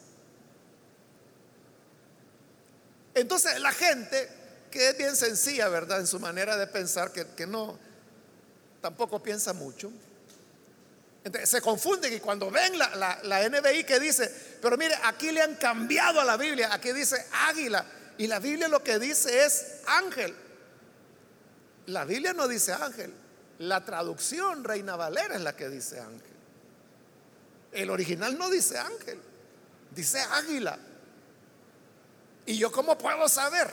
Entonces 3.14 3.59
la 3.59 3.73
gente, 3.73 4.29
que 4.71 4.91
es 4.91 4.97
bien 4.97 5.17
sencilla, 5.17 5.69
¿verdad? 5.69 5.99
En 5.99 6.07
su 6.07 6.21
manera 6.21 6.57
de 6.57 6.69
pensar, 6.69 7.11
que, 7.11 7.49
no, 7.49 7.81
tampoco 8.82 9.22
piensa 9.22 9.54
mucho. 9.54 9.90
Se 11.44 11.62
confunden 11.62 12.12
y 12.12 12.18
cuando 12.18 12.50
ven 12.50 12.76
la, 12.76 13.20
la, 13.22 13.48
NBI 13.48 13.84
que 13.84 14.00
dice, 14.00 14.28
pero 14.60 14.76
mire, 14.76 14.94
aquí 15.04 15.30
le 15.30 15.40
han 15.40 15.54
cambiado 15.54 16.20
a 16.20 16.24
la 16.24 16.36
Biblia, 16.36 16.74
aquí 16.74 16.92
dice 16.92 17.24
águila, 17.48 17.86
y 18.18 18.26
la 18.26 18.40
Biblia 18.40 18.66
lo 18.66 18.82
que 18.82 18.98
dice 18.98 19.44
es 19.44 19.82
ángel. 19.86 20.34
La 21.86 22.04
Biblia 22.04 22.32
no 22.32 22.48
dice 22.48 22.72
ángel, 22.72 23.14
la 23.60 23.84
traducción 23.84 24.64
Reina 24.64 24.96
Valera 24.96 25.36
es 25.36 25.40
la 25.42 25.54
que 25.54 25.68
dice 25.68 26.00
ángel. 26.00 26.32
El 27.70 27.88
original 27.88 28.36
no 28.36 28.50
dice 28.50 28.78
ángel, 28.78 29.20
dice 29.94 30.18
águila. 30.20 30.76
¿Y 32.46 32.58
yo 32.58 32.72
cómo 32.72 32.98
puedo 32.98 33.28
saber 33.28 33.68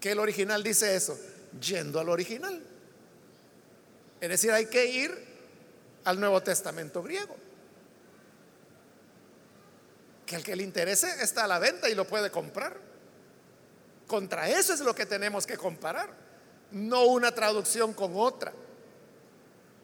que 0.00 0.12
el 0.12 0.18
original 0.18 0.62
dice 0.62 0.96
eso? 0.96 1.18
Yendo 1.60 2.00
al 2.00 2.08
original. 2.08 2.62
Es 4.20 4.28
decir, 4.28 4.50
hay 4.52 4.66
que 4.66 4.86
ir 4.86 5.26
al 6.04 6.18
Nuevo 6.18 6.42
Testamento 6.42 7.02
griego. 7.02 7.36
que 10.26 10.36
el 10.36 10.42
que 10.42 10.56
le 10.56 10.64
interese 10.64 11.22
está 11.22 11.44
a 11.44 11.46
la 11.46 11.58
venta 11.58 11.88
y 11.88 11.94
lo 11.94 12.06
puede 12.06 12.30
comprar. 12.30 12.76
Contra 14.06 14.48
eso 14.50 14.74
es 14.74 14.80
lo 14.80 14.94
que 14.94 15.06
tenemos 15.06 15.46
que 15.46 15.56
comparar, 15.56 16.10
no 16.72 17.04
una 17.04 17.32
traducción 17.32 17.94
con 17.94 18.12
otra. 18.16 18.52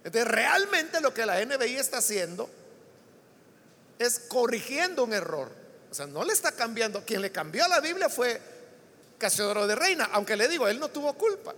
Entonces, 0.05 0.31
realmente 0.31 1.01
lo 1.01 1.15
que 1.15 1.25
la 1.25 1.43
NBI 1.45 1.77
está 1.77 1.99
haciendo 1.99 2.51
es 3.99 4.19
corrigiendo 4.29 5.05
un 5.05 5.13
error. 5.13 5.51
O 5.91 5.95
sea, 5.95 6.07
no 6.07 6.25
le 6.25 6.33
está 6.33 6.53
cambiando. 6.53 7.05
Quien 7.05 7.23
le 7.23 7.31
cambió 7.31 7.65
a 7.65 7.69
la 7.69 7.81
Biblia 7.81 8.09
fue 8.09 8.41
Casiodoro 9.23 9.69
de 9.69 9.77
Reina, 9.77 10.11
aunque 10.13 10.35
le 10.37 10.49
digo, 10.49 10.67
él 10.67 10.81
no 10.81 10.89
tuvo 10.89 11.15
culpa. 11.15 11.55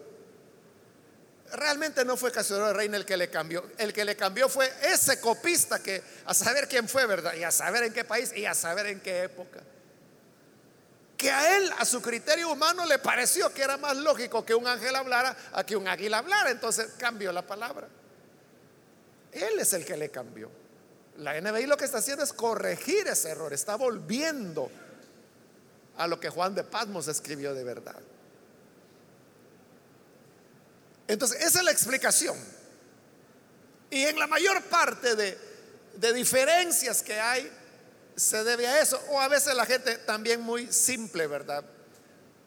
Realmente 1.52 2.04
no 2.04 2.14
fue 2.14 2.30
Casiodoro 2.30 2.68
de 2.68 2.74
Reina 2.74 2.98
el 2.98 3.06
que 3.06 3.16
le 3.16 3.30
cambió. 3.30 3.64
El 3.78 3.94
que 3.94 4.04
le 4.04 4.16
cambió 4.16 4.50
fue 4.50 4.70
ese 4.82 5.18
copista 5.18 5.82
que 5.82 6.02
a 6.26 6.34
saber 6.34 6.68
quién 6.68 6.86
fue, 6.86 7.06
¿verdad? 7.06 7.32
Y 7.34 7.42
a 7.42 7.50
saber 7.50 7.84
en 7.84 7.94
qué 7.94 8.04
país 8.04 8.34
y 8.36 8.44
a 8.44 8.52
saber 8.52 8.86
en 8.88 9.00
qué 9.00 9.22
época. 9.22 9.60
Que 11.16 11.30
a 11.30 11.56
él, 11.56 11.72
a 11.78 11.86
su 11.86 12.02
criterio 12.02 12.52
humano, 12.52 12.84
le 12.84 12.98
pareció 12.98 13.50
que 13.54 13.62
era 13.62 13.78
más 13.78 13.96
lógico 13.96 14.44
que 14.44 14.54
un 14.54 14.66
ángel 14.66 14.94
hablara 14.94 15.34
a 15.54 15.64
que 15.64 15.74
un 15.74 15.88
águila 15.88 16.18
hablara. 16.18 16.50
Entonces 16.50 16.88
cambió 16.98 17.32
la 17.32 17.46
palabra. 17.46 17.88
Él 19.32 19.58
es 19.58 19.72
el 19.72 19.86
que 19.86 19.96
le 19.96 20.10
cambió. 20.10 20.50
La 21.16 21.40
NBI 21.40 21.66
lo 21.66 21.78
que 21.78 21.86
está 21.86 21.98
haciendo 21.98 22.24
es 22.24 22.34
corregir 22.34 23.08
ese 23.08 23.30
error. 23.30 23.54
Está 23.54 23.76
volviendo 23.76 24.70
a 25.96 26.06
lo 26.06 26.18
que 26.18 26.28
Juan 26.28 26.54
de 26.54 26.64
Patmos 26.64 27.08
escribió 27.08 27.54
de 27.54 27.64
verdad. 27.64 28.00
Entonces, 31.06 31.40
esa 31.42 31.58
es 31.58 31.64
la 31.64 31.70
explicación. 31.70 32.36
Y 33.90 34.04
en 34.04 34.18
la 34.18 34.26
mayor 34.26 34.62
parte 34.64 35.14
de, 35.14 35.38
de 35.96 36.12
diferencias 36.12 37.02
que 37.02 37.20
hay, 37.20 37.50
se 38.16 38.44
debe 38.44 38.66
a 38.66 38.80
eso. 38.80 39.00
O 39.10 39.20
a 39.20 39.28
veces 39.28 39.54
la 39.54 39.66
gente 39.66 39.98
también 39.98 40.40
muy 40.40 40.72
simple, 40.72 41.26
¿verdad? 41.26 41.64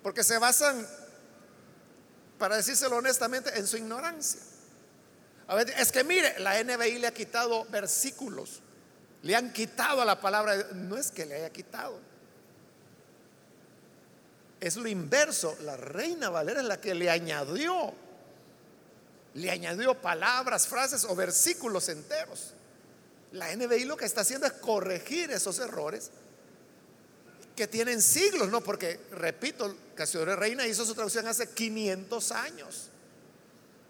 Porque 0.01 0.23
se 0.23 0.37
basan, 0.37 0.87
para 2.37 2.57
decírselo 2.57 2.97
honestamente, 2.97 3.57
en 3.57 3.67
su 3.67 3.77
ignorancia. 3.77 4.41
A 5.47 5.61
es 5.61 5.91
que 5.91 6.03
mire, 6.03 6.37
la 6.39 6.61
NBI 6.61 6.99
le 6.99 7.07
ha 7.07 7.13
quitado 7.13 7.65
versículos, 7.65 8.61
le 9.21 9.35
han 9.35 9.53
quitado 9.53 10.01
a 10.01 10.05
la 10.05 10.19
palabra. 10.19 10.55
No 10.73 10.97
es 10.97 11.11
que 11.11 11.25
le 11.25 11.35
haya 11.35 11.49
quitado, 11.49 11.99
es 14.59 14.75
lo 14.77 14.87
inverso. 14.87 15.57
La 15.61 15.77
reina 15.77 16.29
Valera 16.29 16.61
es 16.61 16.67
la 16.67 16.81
que 16.81 16.93
le 16.93 17.09
añadió 17.09 17.93
le 19.37 19.51
añadió 19.51 19.93
palabras, 19.93 20.67
frases 20.67 21.03
o 21.03 21.15
versículos 21.15 21.89
enteros. 21.89 22.53
La 23.33 23.55
NBI 23.55 23.85
lo 23.85 23.95
que 23.95 24.05
está 24.05 24.21
haciendo 24.21 24.47
es 24.47 24.53
corregir 24.53 25.29
esos 25.29 25.59
errores 25.59 26.09
que 27.55 27.67
tienen 27.67 28.01
siglos, 28.01 28.49
¿no? 28.49 28.61
Porque, 28.61 28.99
repito, 29.11 29.75
Casiodoro 29.93 30.35
Reina 30.35 30.65
hizo 30.65 30.85
su 30.85 30.95
traducción 30.95 31.27
hace 31.27 31.49
500 31.49 32.31
años. 32.31 32.89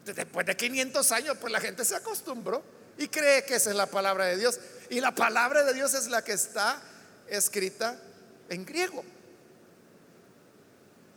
Después 0.04 0.44
de 0.46 0.54
500 0.54 1.12
años, 1.12 1.36
pues 1.40 1.50
la 1.50 1.60
gente 1.60 1.82
se 1.84 1.96
acostumbró 1.96 2.62
y 2.98 3.08
cree 3.08 3.44
que 3.44 3.54
esa 3.54 3.70
es 3.70 3.76
la 3.76 3.86
palabra 3.86 4.26
de 4.26 4.36
Dios. 4.36 4.60
Y 4.90 5.00
la 5.00 5.14
palabra 5.14 5.64
de 5.64 5.72
Dios 5.72 5.94
es 5.94 6.08
la 6.08 6.22
que 6.22 6.32
está 6.32 6.82
escrita 7.26 7.98
en 8.50 8.66
griego. 8.66 9.02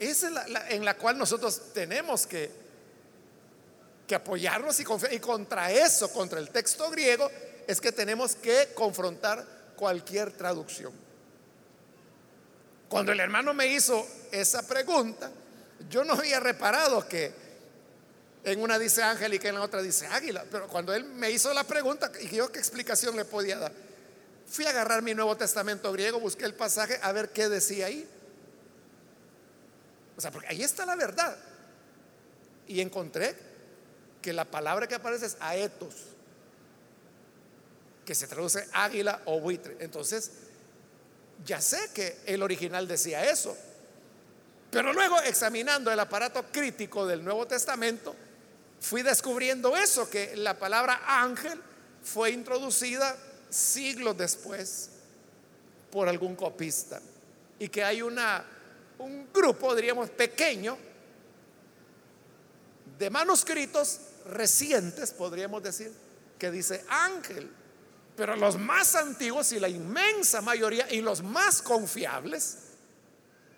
Esa 0.02 0.28
es 0.28 0.50
la, 0.50 0.70
en 0.70 0.84
la 0.84 0.98
cual 0.98 1.18
nosotros 1.18 1.74
tenemos 1.74 2.28
que 2.28 2.62
que 4.12 4.16
apoyarnos 4.16 4.78
y 4.78 4.84
confiar. 4.84 5.14
Y 5.14 5.22
contra 5.22 5.72
eso, 5.72 6.12
contra 6.12 6.38
el 6.38 6.50
texto 6.50 6.90
griego, 6.90 7.32
es 7.66 7.80
que 7.80 7.94
tenemos 7.94 8.36
que 8.36 8.74
confrontar 8.76 9.46
cualquier 9.78 10.34
traducción. 10.34 10.92
Cuando 12.90 13.14
el 13.14 13.22
hermano 13.22 13.54
me 13.54 13.68
hizo 13.68 14.06
esa 14.30 14.68
pregunta, 14.68 15.32
yo 15.90 16.04
no 16.04 16.16
había 16.16 16.42
reparado 16.42 17.08
que 17.08 17.32
en 18.44 18.62
una 18.62 18.78
dice 18.78 19.02
ángel 19.02 19.36
y 19.36 19.40
que 19.40 19.48
en 19.48 19.56
la 19.56 19.62
otra 19.62 19.82
dice 19.82 20.08
águila. 20.08 20.44
Pero 20.52 20.68
cuando 20.68 20.94
él 20.94 21.06
me 21.06 21.32
hizo 21.32 21.54
la 21.54 21.64
pregunta, 21.64 22.12
y 22.20 22.36
yo 22.36 22.52
qué 22.52 22.60
explicación 22.60 23.16
le 23.16 23.24
podía 23.24 23.60
dar, 23.60 23.72
fui 24.46 24.66
a 24.66 24.72
agarrar 24.72 25.04
mi 25.04 25.16
Nuevo 25.16 25.38
Testamento 25.38 25.90
griego, 25.94 26.20
busqué 26.20 26.44
el 26.44 26.54
pasaje 26.54 27.00
a 27.02 27.14
ver 27.14 27.30
qué 27.30 27.48
decía 27.48 27.86
ahí. 27.86 28.06
Porque 30.30 30.50
ahí 30.50 30.62
está 30.62 30.86
la 30.86 30.96
verdad. 30.96 31.36
Y 32.68 32.82
encontré 32.82 33.36
que 34.22 34.34
la 34.34 34.46
palabra 34.46 34.88
que 34.88 34.96
aparece 34.96 35.26
es 35.26 35.38
aetos, 35.40 35.96
que 38.06 38.14
se 38.14 38.28
traduce 38.28 38.68
águila 38.74 39.22
o 39.26 39.40
buitre. 39.40 39.78
Entonces, 39.80 40.32
ya 41.46 41.62
sé 41.62 41.90
que 41.94 42.20
el 42.26 42.44
original 42.44 42.88
decía 42.88 43.30
eso. 43.30 43.58
Pero 44.70 44.94
luego, 44.94 45.20
examinando 45.22 45.92
el 45.92 46.00
aparato 46.00 46.46
crítico 46.52 47.06
del 47.06 47.24
Nuevo 47.24 47.46
Testamento, 47.46 48.16
fui 48.80 49.02
descubriendo 49.02 49.76
eso, 49.76 50.10
que 50.10 50.36
la 50.38 50.58
palabra 50.58 51.02
ángel 51.06 51.60
fue 52.04 52.32
introducida 52.32 53.18
siglos 53.50 54.18
después 54.18 54.90
por 55.92 56.08
algún 56.08 56.36
copista. 56.36 57.02
Y 57.60 57.70
que 57.70 57.84
hay 57.84 58.02
una, 58.02 58.46
un 59.02 59.32
grupo, 59.34 59.76
diríamos, 59.76 60.10
pequeño 60.10 60.78
de 62.98 63.10
manuscritos 63.10 64.00
recientes, 64.28 65.12
podríamos 65.12 65.64
decir, 65.64 65.92
que 66.38 66.52
dice 66.52 66.86
ángel. 66.88 67.50
Pero 68.16 68.36
los 68.36 68.58
más 68.58 68.96
antiguos 68.96 69.52
y 69.52 69.60
la 69.60 69.70
inmensa 69.70 70.42
mayoría 70.42 70.92
y 70.92 71.02
los 71.02 71.24
más 71.24 71.62
confiables, 71.62 72.58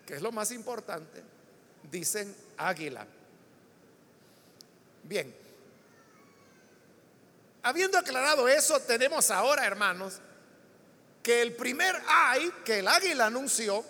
que 0.06 0.16
es 0.16 0.22
lo 0.22 0.32
más 0.32 0.52
importante, 0.52 1.24
dicen 1.92 2.34
águila. 2.58 3.06
Bien, 5.04 5.36
habiendo 7.64 7.98
aclarado 7.98 8.48
eso, 8.48 8.80
tenemos 8.82 9.32
ahora, 9.32 9.66
hermanos, 9.66 10.20
que 11.22 11.42
el 11.42 11.54
primer 11.54 11.96
ay 12.08 12.52
que 12.64 12.80
el 12.80 12.88
águila 12.88 13.26
anunció 13.26 13.84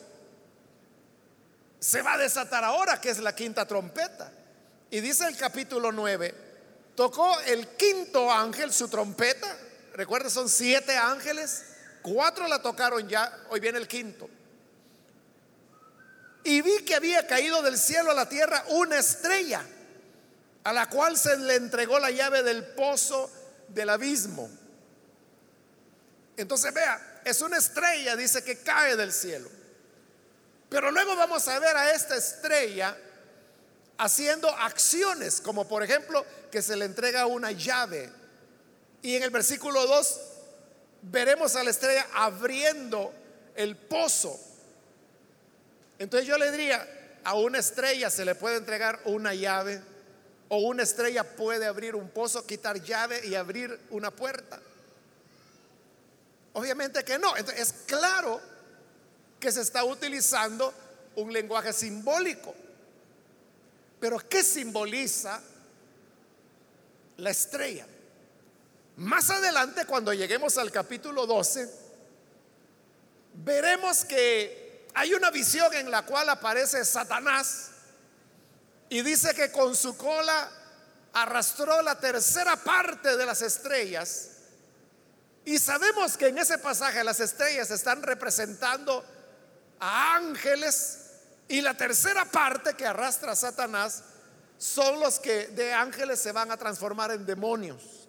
se 1.84 2.02
va 2.02 2.14
a 2.14 2.18
desatar 2.18 2.64
ahora, 2.64 3.02
que 3.02 3.10
es 3.10 3.20
la 3.20 3.36
quinta 3.36 3.68
trompeta. 3.68 4.32
Y 4.90 5.02
dice 5.02 5.28
el 5.28 5.36
capítulo 5.36 5.92
9, 5.92 6.34
Tocó 6.96 7.38
el 7.42 7.68
quinto 7.76 8.32
ángel 8.32 8.72
su 8.72 8.88
trompeta. 8.88 9.54
Recuerda, 9.94 10.30
son 10.30 10.48
siete 10.48 10.96
ángeles. 10.96 11.66
Cuatro 12.02 12.48
la 12.48 12.62
tocaron 12.62 13.10
ya. 13.10 13.38
Hoy 13.50 13.60
viene 13.60 13.80
el 13.80 13.88
quinto. 13.90 14.30
Y 16.46 16.62
vi 16.62 16.86
que 16.86 16.96
había 16.96 17.28
caído 17.28 17.62
del 17.62 17.78
cielo 17.78 18.12
a 18.12 18.14
la 18.14 18.30
tierra 18.30 18.64
una 18.70 18.98
estrella, 18.98 19.66
a 20.64 20.72
la 20.72 20.88
cual 20.88 21.18
se 21.18 21.36
le 21.36 21.56
entregó 21.56 22.00
la 22.00 22.12
llave 22.12 22.44
del 22.44 22.64
pozo 22.64 23.30
del 23.68 23.90
abismo. 23.90 24.50
Entonces 26.38 26.74
vea, 26.74 27.22
es 27.26 27.42
una 27.42 27.58
estrella, 27.58 28.16
dice 28.16 28.42
que 28.42 28.60
cae 28.60 28.96
del 28.96 29.12
cielo. 29.12 29.63
Pero 30.74 30.90
luego 30.90 31.16
vamos 31.16 31.48
a 31.50 31.60
ver 31.60 31.78
a 31.78 31.92
esta 31.92 32.16
estrella 32.16 32.98
haciendo 34.00 34.50
acciones, 34.50 35.40
como 35.40 35.68
por 35.68 35.84
ejemplo 35.84 36.26
que 36.52 36.64
se 36.64 36.76
le 36.76 36.86
entrega 36.86 37.28
una 37.28 37.52
llave. 37.52 38.10
Y 39.04 39.16
en 39.16 39.22
el 39.22 39.30
versículo 39.30 39.86
2 39.86 40.22
veremos 41.04 41.56
a 41.56 41.64
la 41.64 41.70
estrella 41.70 42.08
abriendo 42.16 43.14
el 43.54 43.76
pozo. 43.76 44.40
Entonces 46.00 46.28
yo 46.28 46.40
le 46.40 46.50
diría, 46.50 47.20
a 47.24 47.36
una 47.36 47.60
estrella 47.60 48.10
se 48.10 48.26
le 48.26 48.34
puede 48.34 48.58
entregar 48.58 49.00
una 49.06 49.36
llave 49.36 49.80
o 50.50 50.58
una 50.58 50.82
estrella 50.82 51.24
puede 51.36 51.68
abrir 51.68 51.94
un 51.94 52.10
pozo, 52.10 52.48
quitar 52.48 52.82
llave 52.82 53.24
y 53.28 53.36
abrir 53.36 53.80
una 53.92 54.10
puerta. 54.10 54.60
Obviamente 56.54 57.04
que 57.04 57.20
no. 57.20 57.38
Entonces 57.38 57.62
es 57.62 57.74
claro 57.86 58.53
que 59.44 59.52
se 59.52 59.60
está 59.60 59.84
utilizando 59.84 60.74
un 61.18 61.34
lenguaje 61.34 61.74
simbólico. 61.74 62.56
Pero 64.00 64.18
¿qué 64.30 64.42
simboliza 64.42 65.42
la 67.18 67.30
estrella? 67.30 67.86
Más 68.96 69.30
adelante, 69.30 69.86
cuando 69.86 70.14
lleguemos 70.14 70.58
al 70.58 70.72
capítulo 70.72 71.28
12, 71.28 71.70
veremos 73.34 74.06
que 74.06 74.88
hay 74.94 75.14
una 75.14 75.30
visión 75.30 75.74
en 75.74 75.92
la 75.92 76.06
cual 76.06 76.30
aparece 76.30 76.86
Satanás 76.86 77.72
y 78.88 79.02
dice 79.02 79.34
que 79.36 79.52
con 79.52 79.76
su 79.76 79.98
cola 79.98 80.50
arrastró 81.12 81.82
la 81.82 82.00
tercera 82.00 82.56
parte 82.56 83.18
de 83.18 83.26
las 83.26 83.42
estrellas. 83.42 84.30
Y 85.44 85.60
sabemos 85.60 86.16
que 86.16 86.28
en 86.28 86.38
ese 86.38 86.60
pasaje 86.60 87.04
las 87.04 87.20
estrellas 87.20 87.72
están 87.72 88.02
representando 88.04 89.04
a 89.86 90.16
ángeles 90.16 91.00
y 91.50 91.60
la 91.60 91.76
tercera 91.76 92.24
parte 92.24 92.74
que 92.74 92.86
arrastra 92.86 93.36
Satanás 93.36 94.02
son 94.58 94.98
los 95.02 95.20
que 95.20 95.48
de 95.48 95.74
ángeles 95.74 96.22
se 96.22 96.32
van 96.32 96.52
a 96.52 96.58
transformar 96.58 97.12
en 97.12 97.26
demonios. 97.26 98.08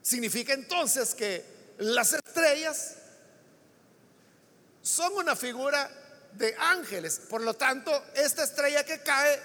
Significa 0.00 0.54
entonces 0.54 1.14
que 1.14 1.44
las 1.78 2.14
estrellas 2.14 2.96
son 4.80 5.12
una 5.12 5.36
figura 5.36 5.90
de 6.32 6.56
ángeles. 6.58 7.20
Por 7.28 7.42
lo 7.42 7.52
tanto, 7.52 7.92
esta 8.14 8.42
estrella 8.42 8.84
que 8.84 9.00
cae 9.00 9.38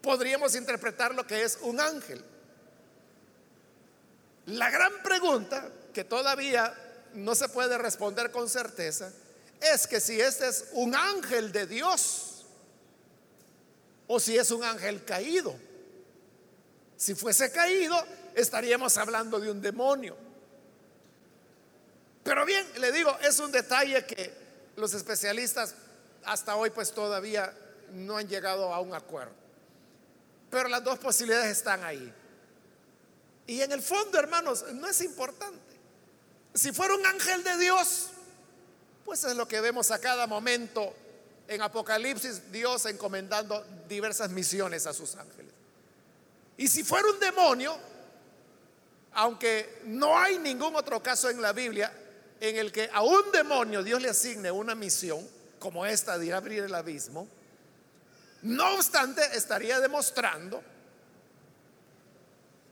podríamos 0.00 0.54
interpretar 0.54 1.14
lo 1.14 1.26
que 1.26 1.42
es 1.42 1.58
un 1.60 1.80
ángel. 1.80 2.24
La 4.46 4.70
gran 4.70 5.02
pregunta 5.02 5.68
que 5.92 6.04
todavía 6.04 6.85
no 7.16 7.34
se 7.34 7.48
puede 7.48 7.78
responder 7.78 8.30
con 8.30 8.48
certeza 8.48 9.10
es 9.60 9.86
que 9.86 10.00
si 10.00 10.20
este 10.20 10.48
es 10.48 10.66
un 10.72 10.94
ángel 10.94 11.52
de 11.52 11.66
Dios 11.66 12.44
o 14.06 14.20
si 14.20 14.36
es 14.36 14.50
un 14.50 14.62
ángel 14.62 15.04
caído. 15.04 15.54
Si 16.96 17.14
fuese 17.14 17.50
caído, 17.50 17.96
estaríamos 18.34 18.96
hablando 18.96 19.38
de 19.40 19.50
un 19.50 19.60
demonio. 19.60 20.16
Pero 22.22 22.44
bien, 22.44 22.66
le 22.78 22.92
digo, 22.92 23.16
es 23.22 23.38
un 23.38 23.52
detalle 23.52 24.04
que 24.04 24.32
los 24.76 24.94
especialistas 24.94 25.74
hasta 26.24 26.56
hoy 26.56 26.70
pues 26.70 26.92
todavía 26.92 27.52
no 27.92 28.16
han 28.16 28.28
llegado 28.28 28.72
a 28.72 28.80
un 28.80 28.94
acuerdo. 28.94 29.34
Pero 30.50 30.68
las 30.68 30.82
dos 30.82 30.98
posibilidades 30.98 31.58
están 31.58 31.84
ahí. 31.84 32.12
Y 33.46 33.60
en 33.60 33.72
el 33.72 33.82
fondo, 33.82 34.18
hermanos, 34.18 34.64
no 34.72 34.88
es 34.88 35.00
importante. 35.02 35.65
Si 36.56 36.72
fuera 36.72 36.94
un 36.94 37.04
ángel 37.04 37.44
de 37.44 37.58
Dios, 37.58 38.08
pues 39.04 39.22
es 39.24 39.36
lo 39.36 39.46
que 39.46 39.60
vemos 39.60 39.90
a 39.90 39.98
cada 39.98 40.26
momento 40.26 40.94
en 41.48 41.60
Apocalipsis, 41.60 42.50
Dios 42.50 42.86
encomendando 42.86 43.64
diversas 43.88 44.30
misiones 44.30 44.86
a 44.86 44.94
sus 44.94 45.16
ángeles. 45.16 45.52
Y 46.56 46.68
si 46.68 46.82
fuera 46.82 47.08
un 47.08 47.20
demonio, 47.20 47.76
aunque 49.12 49.82
no 49.84 50.18
hay 50.18 50.38
ningún 50.38 50.74
otro 50.76 51.02
caso 51.02 51.28
en 51.28 51.42
la 51.42 51.52
Biblia 51.52 51.92
en 52.40 52.56
el 52.56 52.72
que 52.72 52.88
a 52.90 53.02
un 53.02 53.30
demonio 53.32 53.82
Dios 53.82 54.00
le 54.00 54.08
asigne 54.08 54.50
una 54.50 54.74
misión 54.74 55.26
como 55.58 55.84
esta 55.84 56.18
de 56.18 56.26
ir 56.26 56.34
a 56.34 56.38
abrir 56.38 56.64
el 56.64 56.74
abismo, 56.74 57.28
no 58.42 58.74
obstante 58.74 59.22
estaría 59.34 59.78
demostrando 59.78 60.62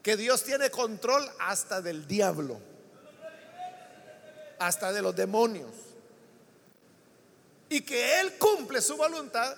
que 0.02 0.16
Dios 0.16 0.42
tiene 0.42 0.70
control 0.70 1.28
hasta 1.38 1.82
del 1.82 2.06
diablo, 2.06 2.60
hasta 4.66 4.92
de 4.92 5.02
los 5.02 5.14
demonios, 5.14 5.70
y 7.68 7.80
que 7.80 8.20
Él 8.20 8.38
cumple 8.38 8.80
su 8.80 8.96
voluntad 8.96 9.56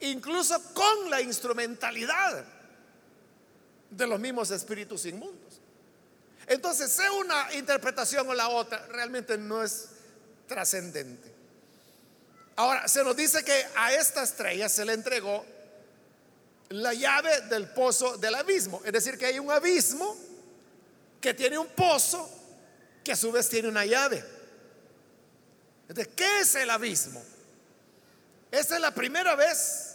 incluso 0.00 0.60
con 0.74 1.10
la 1.10 1.20
instrumentalidad 1.20 2.44
de 3.90 4.06
los 4.06 4.20
mismos 4.20 4.50
espíritus 4.50 5.06
inmundos. 5.06 5.60
Entonces, 6.46 6.92
sea 6.92 7.10
una 7.12 7.54
interpretación 7.54 8.28
o 8.28 8.34
la 8.34 8.48
otra, 8.48 8.86
realmente 8.86 9.36
no 9.36 9.62
es 9.62 9.88
trascendente. 10.46 11.32
Ahora, 12.56 12.86
se 12.88 13.02
nos 13.02 13.16
dice 13.16 13.44
que 13.44 13.66
a 13.74 13.92
esta 13.94 14.22
estrella 14.22 14.68
se 14.68 14.84
le 14.84 14.92
entregó 14.92 15.44
la 16.70 16.94
llave 16.94 17.42
del 17.42 17.68
pozo 17.68 18.16
del 18.16 18.34
abismo. 18.34 18.80
Es 18.84 18.92
decir, 18.92 19.18
que 19.18 19.26
hay 19.26 19.38
un 19.38 19.50
abismo 19.50 20.16
que 21.20 21.34
tiene 21.34 21.58
un 21.58 21.68
pozo 21.68 22.28
que 23.06 23.12
a 23.12 23.16
su 23.16 23.30
vez 23.30 23.48
tiene 23.48 23.68
una 23.68 23.86
llave. 23.86 24.24
Entonces, 25.88 26.12
¿qué 26.16 26.40
es 26.40 26.56
el 26.56 26.68
abismo? 26.68 27.22
Esta 28.50 28.74
es 28.74 28.80
la 28.80 28.92
primera 28.92 29.36
vez 29.36 29.94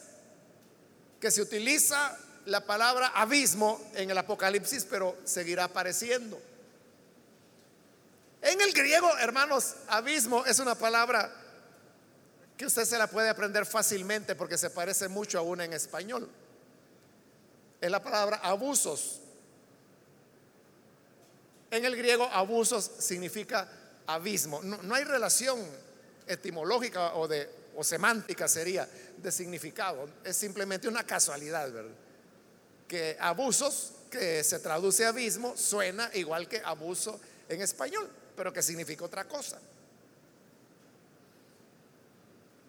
que 1.20 1.30
se 1.30 1.42
utiliza 1.42 2.18
la 2.46 2.66
palabra 2.66 3.08
abismo 3.08 3.86
en 3.96 4.10
el 4.10 4.18
Apocalipsis, 4.18 4.88
pero 4.90 5.18
seguirá 5.26 5.66
apareciendo. 5.66 6.42
En 8.42 8.62
el 8.62 8.72
griego, 8.72 9.18
hermanos, 9.18 9.76
abismo 9.90 10.46
es 10.46 10.60
una 10.60 10.76
palabra 10.76 11.36
que 12.56 12.66
usted 12.66 12.86
se 12.86 12.98
la 12.98 13.08
puede 13.08 13.28
aprender 13.28 13.66
fácilmente 13.66 14.36
porque 14.36 14.58
se 14.58 14.70
parece 14.70 15.10
mucho 15.10 15.38
a 15.38 15.42
una 15.42 15.66
en 15.66 15.74
español. 15.74 16.30
Es 17.82 17.92
la 17.92 18.02
palabra 18.02 18.38
abusos. 18.38 19.21
En 21.72 21.86
el 21.86 21.96
griego, 21.96 22.26
abusos 22.26 22.92
significa 23.00 23.68
abismo. 24.06 24.62
No, 24.62 24.94
hay 24.94 25.06
relación 25.06 25.66
etimológica 26.28 27.16
o, 27.16 27.30
de, 27.30 27.50
o 27.78 27.84
semántica 27.84 28.48
sería 28.50 28.88
de 29.18 29.32
significado. 29.32 30.10
Es 30.24 30.36
simplemente 30.36 30.90
una 30.90 31.06
casualidad, 31.06 31.72
¿verdad? 31.72 31.96
Que 32.90 33.16
abusos, 33.20 33.94
que 34.12 34.44
se 34.44 34.60
traduce 34.60 35.06
abismo, 35.06 35.56
suena 35.56 36.12
igual 36.14 36.50
que 36.50 36.62
abuso 36.64 37.20
en 37.48 37.62
español, 37.62 38.10
pero 38.36 38.52
que 38.52 38.62
significa 38.62 39.06
otra 39.06 39.26
cosa. 39.26 39.58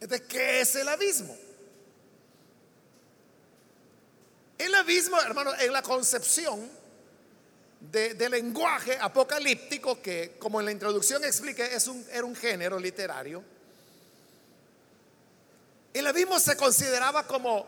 Entonces, 0.01 0.29
¿qué 0.29 0.61
es 0.61 0.77
el 0.77 0.89
abismo? 0.89 1.37
El 4.59 4.73
abismo, 4.77 5.21
hermano, 5.21 5.53
en 5.59 5.73
la 5.73 5.83
concepción 5.83 6.82
de, 7.91 8.29
lenguaje 8.29 8.97
apocalíptico, 9.01 10.01
que 10.01 10.37
como 10.39 10.61
en 10.61 10.67
la 10.67 10.73
introducción 10.73 11.25
expliqué, 11.25 11.75
es 11.75 11.89
un, 11.89 12.07
era 12.11 12.25
un 12.25 12.37
género 12.37 12.79
literario, 12.79 13.43
el 15.93 16.07
abismo 16.07 16.39
se 16.41 16.57
consideraba 16.57 17.27
como 17.27 17.67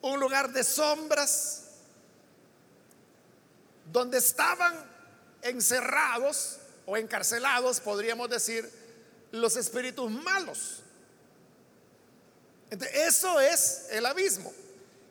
un 0.00 0.20
lugar 0.20 0.52
de 0.52 0.64
sombras 0.64 1.64
donde 3.92 4.18
estaban 4.18 4.74
encerrados 5.42 6.58
o 6.86 6.96
encarcelados, 6.96 7.80
podríamos 7.80 8.30
decir, 8.30 8.70
los 9.32 9.56
espíritus 9.56 10.10
malos. 10.10 10.82
eso 12.70 13.40
es 13.40 13.86
el 13.90 14.06
abismo. 14.06 14.52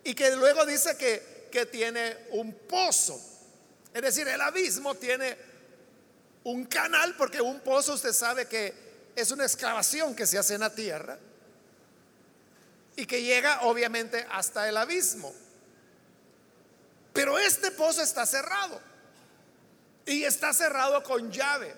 Y 0.03 0.13
que 0.13 0.35
luego 0.35 0.65
dice 0.65 0.97
que, 0.97 1.47
que 1.51 1.65
tiene 1.65 2.17
un 2.31 2.53
pozo. 2.53 3.34
Es 3.95 4.01
decir, 4.01 4.27
el 4.27 4.41
abismo 4.41 4.93
tiene 4.95 5.37
un 6.43 6.65
canal, 6.65 7.15
porque 7.15 7.39
un 7.39 7.61
pozo 7.61 7.93
usted 7.93 8.11
sabe 8.11 8.45
que 8.45 8.73
es 9.15 9.31
una 9.31 9.45
excavación 9.45 10.13
que 10.13 10.27
se 10.27 10.37
hace 10.37 10.55
en 10.55 10.59
la 10.59 10.69
tierra 10.69 11.17
y 12.97 13.05
que 13.05 13.23
llega 13.23 13.61
obviamente 13.61 14.27
hasta 14.29 14.67
el 14.67 14.75
abismo. 14.75 15.33
Pero 17.13 17.39
este 17.39 17.71
pozo 17.71 18.01
está 18.01 18.25
cerrado 18.25 18.81
y 20.05 20.25
está 20.25 20.51
cerrado 20.51 21.01
con 21.01 21.31
llave. 21.31 21.73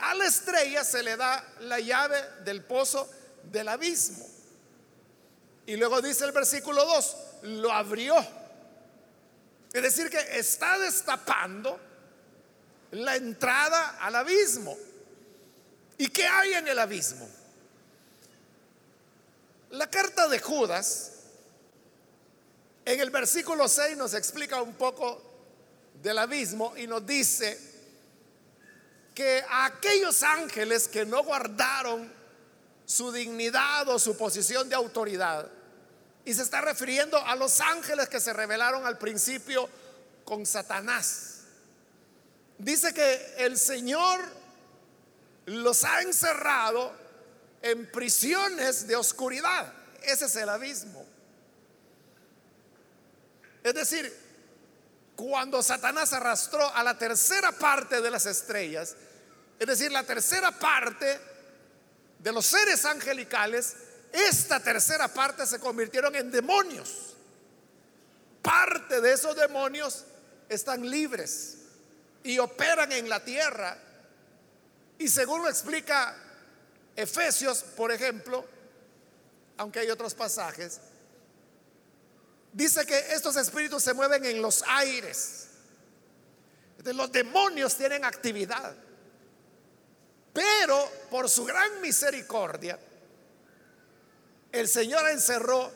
a 0.00 0.14
la 0.14 0.26
estrella 0.26 0.84
se 0.84 1.02
le 1.02 1.16
da 1.16 1.42
la 1.60 1.80
llave 1.80 2.22
del 2.44 2.62
pozo 2.62 3.08
del 3.44 3.68
abismo. 3.68 4.28
Y 5.64 5.76
luego 5.76 6.02
dice 6.02 6.26
el 6.26 6.32
versículo 6.32 6.84
2, 6.84 7.16
lo 7.44 7.72
abrió. 7.72 8.43
Es 9.74 9.82
decir, 9.82 10.08
que 10.08 10.38
está 10.38 10.78
destapando 10.78 11.80
la 12.92 13.16
entrada 13.16 13.98
al 14.00 14.14
abismo. 14.14 14.78
¿Y 15.98 16.06
qué 16.08 16.28
hay 16.28 16.54
en 16.54 16.68
el 16.68 16.78
abismo? 16.78 17.28
La 19.70 19.90
carta 19.90 20.28
de 20.28 20.38
Judas, 20.38 21.10
en 22.84 23.00
el 23.00 23.10
versículo 23.10 23.66
6 23.66 23.96
nos 23.96 24.14
explica 24.14 24.62
un 24.62 24.74
poco 24.74 25.20
del 26.00 26.18
abismo 26.18 26.76
y 26.76 26.86
nos 26.86 27.04
dice 27.04 27.58
que 29.12 29.44
a 29.48 29.66
aquellos 29.66 30.22
ángeles 30.22 30.86
que 30.86 31.04
no 31.04 31.24
guardaron 31.24 32.12
su 32.86 33.10
dignidad 33.10 33.88
o 33.88 33.98
su 33.98 34.16
posición 34.16 34.68
de 34.68 34.76
autoridad, 34.76 35.50
y 36.24 36.32
se 36.32 36.42
está 36.42 36.60
refiriendo 36.60 37.18
a 37.18 37.36
los 37.36 37.60
ángeles 37.60 38.08
que 38.08 38.20
se 38.20 38.32
rebelaron 38.32 38.86
al 38.86 38.98
principio 38.98 39.68
con 40.24 40.46
Satanás, 40.46 41.42
dice 42.58 42.94
que 42.94 43.34
el 43.38 43.58
Señor 43.58 44.20
los 45.46 45.84
ha 45.84 46.02
encerrado 46.02 46.94
en 47.60 47.90
prisiones 47.90 48.86
de 48.86 48.96
oscuridad. 48.96 49.72
Ese 50.02 50.26
es 50.26 50.36
el 50.36 50.48
abismo. 50.48 51.04
Es 53.62 53.74
decir, 53.74 54.14
cuando 55.16 55.62
Satanás 55.62 56.12
arrastró 56.12 56.74
a 56.74 56.82
la 56.82 56.98
tercera 56.98 57.52
parte 57.52 58.00
de 58.00 58.10
las 58.10 58.26
estrellas, 58.26 58.96
es 59.58 59.66
decir, 59.66 59.90
la 59.92 60.02
tercera 60.02 60.50
parte 60.52 61.20
de 62.18 62.32
los 62.32 62.44
seres 62.44 62.84
angelicales, 62.84 63.76
esta 64.14 64.60
tercera 64.60 65.08
parte 65.08 65.44
se 65.44 65.58
convirtieron 65.58 66.14
en 66.14 66.30
demonios. 66.30 67.16
Parte 68.40 69.00
de 69.00 69.12
esos 69.12 69.34
demonios 69.34 70.04
están 70.48 70.88
libres 70.88 71.56
y 72.22 72.38
operan 72.38 72.92
en 72.92 73.08
la 73.08 73.24
tierra. 73.24 73.76
Y 74.98 75.08
según 75.08 75.42
lo 75.42 75.48
explica 75.48 76.16
Efesios, 76.94 77.64
por 77.76 77.90
ejemplo, 77.90 78.46
aunque 79.56 79.80
hay 79.80 79.90
otros 79.90 80.14
pasajes, 80.14 80.78
dice 82.52 82.86
que 82.86 82.96
estos 83.14 83.34
espíritus 83.34 83.82
se 83.82 83.94
mueven 83.94 84.24
en 84.26 84.40
los 84.40 84.62
aires. 84.68 85.48
los 86.84 87.10
demonios 87.10 87.74
tienen 87.74 88.04
actividad. 88.04 88.76
Pero 90.32 90.88
por 91.10 91.28
su 91.28 91.44
gran 91.44 91.80
misericordia, 91.80 92.78
el 94.54 94.68
Señor 94.68 95.08
encerró 95.10 95.72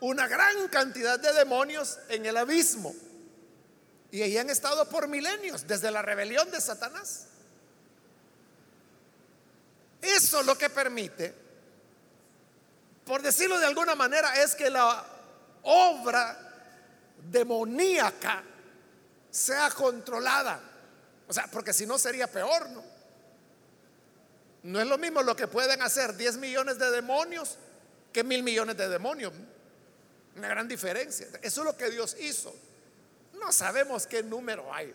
una 0.00 0.28
gran 0.28 0.68
cantidad 0.68 1.18
de 1.18 1.32
demonios 1.32 1.98
en 2.10 2.26
el 2.26 2.36
abismo. 2.36 2.94
Y 4.10 4.20
ahí 4.20 4.36
han 4.36 4.50
estado 4.50 4.86
por 4.88 5.08
milenios, 5.08 5.66
desde 5.66 5.90
la 5.90 6.02
rebelión 6.02 6.50
de 6.50 6.60
Satanás. 6.60 7.28
Eso 10.02 10.42
lo 10.42 10.56
que 10.58 10.68
permite, 10.68 11.34
por 13.06 13.22
decirlo 13.22 13.58
de 13.58 13.66
alguna 13.66 13.94
manera, 13.94 14.42
es 14.42 14.54
que 14.54 14.68
la 14.68 15.04
obra 15.62 16.38
demoníaca 17.30 18.44
sea 19.30 19.70
controlada. 19.70 20.60
O 21.26 21.32
sea, 21.32 21.46
porque 21.50 21.72
si 21.72 21.86
no 21.86 21.98
sería 21.98 22.30
peor, 22.30 22.68
¿no? 22.68 22.84
No 24.64 24.80
es 24.80 24.86
lo 24.86 24.98
mismo 24.98 25.22
lo 25.22 25.34
que 25.34 25.48
pueden 25.48 25.80
hacer 25.80 26.14
10 26.14 26.36
millones 26.36 26.78
de 26.78 26.90
demonios 26.90 27.56
que 28.16 28.24
mil 28.24 28.42
millones 28.42 28.78
de 28.78 28.88
demonios. 28.88 29.30
Una 30.36 30.48
gran 30.48 30.66
diferencia. 30.66 31.26
Eso 31.42 31.60
es 31.60 31.66
lo 31.66 31.76
que 31.76 31.90
Dios 31.90 32.16
hizo. 32.18 32.54
No 33.34 33.52
sabemos 33.52 34.06
qué 34.06 34.22
número 34.22 34.72
hay 34.72 34.90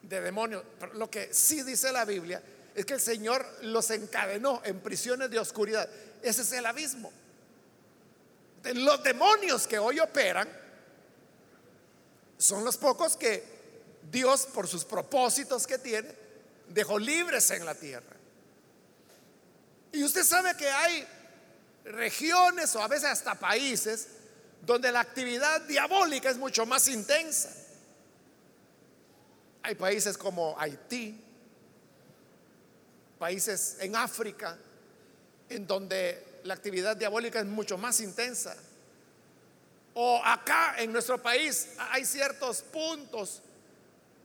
de 0.00 0.20
demonios. 0.22 0.64
Lo 0.94 1.10
que 1.10 1.34
sí 1.34 1.62
dice 1.62 1.92
la 1.92 2.06
Biblia 2.06 2.42
es 2.74 2.86
que 2.86 2.94
el 2.94 3.00
Señor 3.02 3.46
los 3.60 3.90
encadenó 3.90 4.62
en 4.64 4.80
prisiones 4.80 5.30
de 5.30 5.38
oscuridad. 5.38 5.86
Ese 6.22 6.40
es 6.40 6.52
el 6.52 6.64
abismo. 6.64 7.12
Los 8.72 9.02
demonios 9.02 9.66
que 9.66 9.78
hoy 9.78 10.00
operan 10.00 10.48
son 12.38 12.64
los 12.64 12.78
pocos 12.78 13.18
que 13.18 13.44
Dios, 14.10 14.46
por 14.46 14.66
sus 14.66 14.86
propósitos 14.86 15.66
que 15.66 15.76
tiene, 15.76 16.08
dejó 16.70 16.98
libres 16.98 17.50
en 17.50 17.66
la 17.66 17.74
tierra. 17.74 18.16
Y 19.92 20.02
usted 20.02 20.24
sabe 20.24 20.56
que 20.56 20.70
hay 20.70 21.06
regiones 21.84 22.74
o 22.76 22.82
a 22.82 22.88
veces 22.88 23.10
hasta 23.10 23.34
países 23.34 24.08
donde 24.62 24.90
la 24.90 25.00
actividad 25.00 25.60
diabólica 25.62 26.30
es 26.30 26.36
mucho 26.36 26.64
más 26.66 26.88
intensa. 26.88 27.50
Hay 29.62 29.74
países 29.74 30.16
como 30.18 30.58
Haití, 30.58 31.20
países 33.18 33.76
en 33.80 33.96
África, 33.96 34.56
en 35.48 35.66
donde 35.66 36.40
la 36.44 36.54
actividad 36.54 36.96
diabólica 36.96 37.40
es 37.40 37.46
mucho 37.46 37.78
más 37.78 38.00
intensa. 38.00 38.56
O 39.94 40.20
acá 40.24 40.74
en 40.78 40.92
nuestro 40.92 41.22
país 41.22 41.68
hay 41.78 42.04
ciertos 42.04 42.62
puntos 42.62 43.40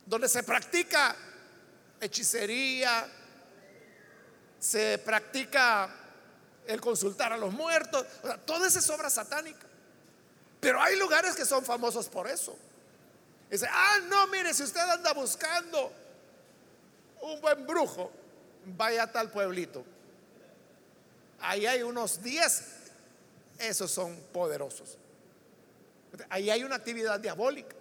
donde 0.05 0.27
se 0.27 0.43
practica 0.43 1.15
hechicería, 2.01 3.07
se 4.59 4.97
practica 4.97 5.98
el 6.69 6.79
consultar 6.79 7.33
a 7.33 7.37
los 7.37 7.51
muertos, 7.51 8.05
o 8.23 8.27
sea, 8.27 8.37
toda 8.37 8.67
esa 8.67 8.77
es 8.77 8.89
obra 8.91 9.09
satánica. 9.09 9.65
Pero 10.59 10.79
hay 10.79 10.97
lugares 10.97 11.35
que 11.35 11.43
son 11.43 11.65
famosos 11.65 12.07
por 12.07 12.27
eso. 12.27 12.55
Dice, 13.49 13.67
ah, 13.69 13.97
no, 14.07 14.27
mire, 14.27 14.53
si 14.53 14.61
usted 14.61 14.81
anda 14.81 15.11
buscando 15.13 15.91
un 17.21 17.41
buen 17.41 17.65
brujo, 17.65 18.11
vaya 18.65 19.03
a 19.03 19.11
tal 19.11 19.31
pueblito. 19.31 19.83
Ahí 21.39 21.65
hay 21.65 21.81
unos 21.81 22.21
10, 22.21 22.63
esos 23.57 23.89
son 23.89 24.15
poderosos. 24.31 24.95
Ahí 26.29 26.51
hay 26.51 26.63
una 26.63 26.75
actividad 26.75 27.19
diabólica. 27.19 27.75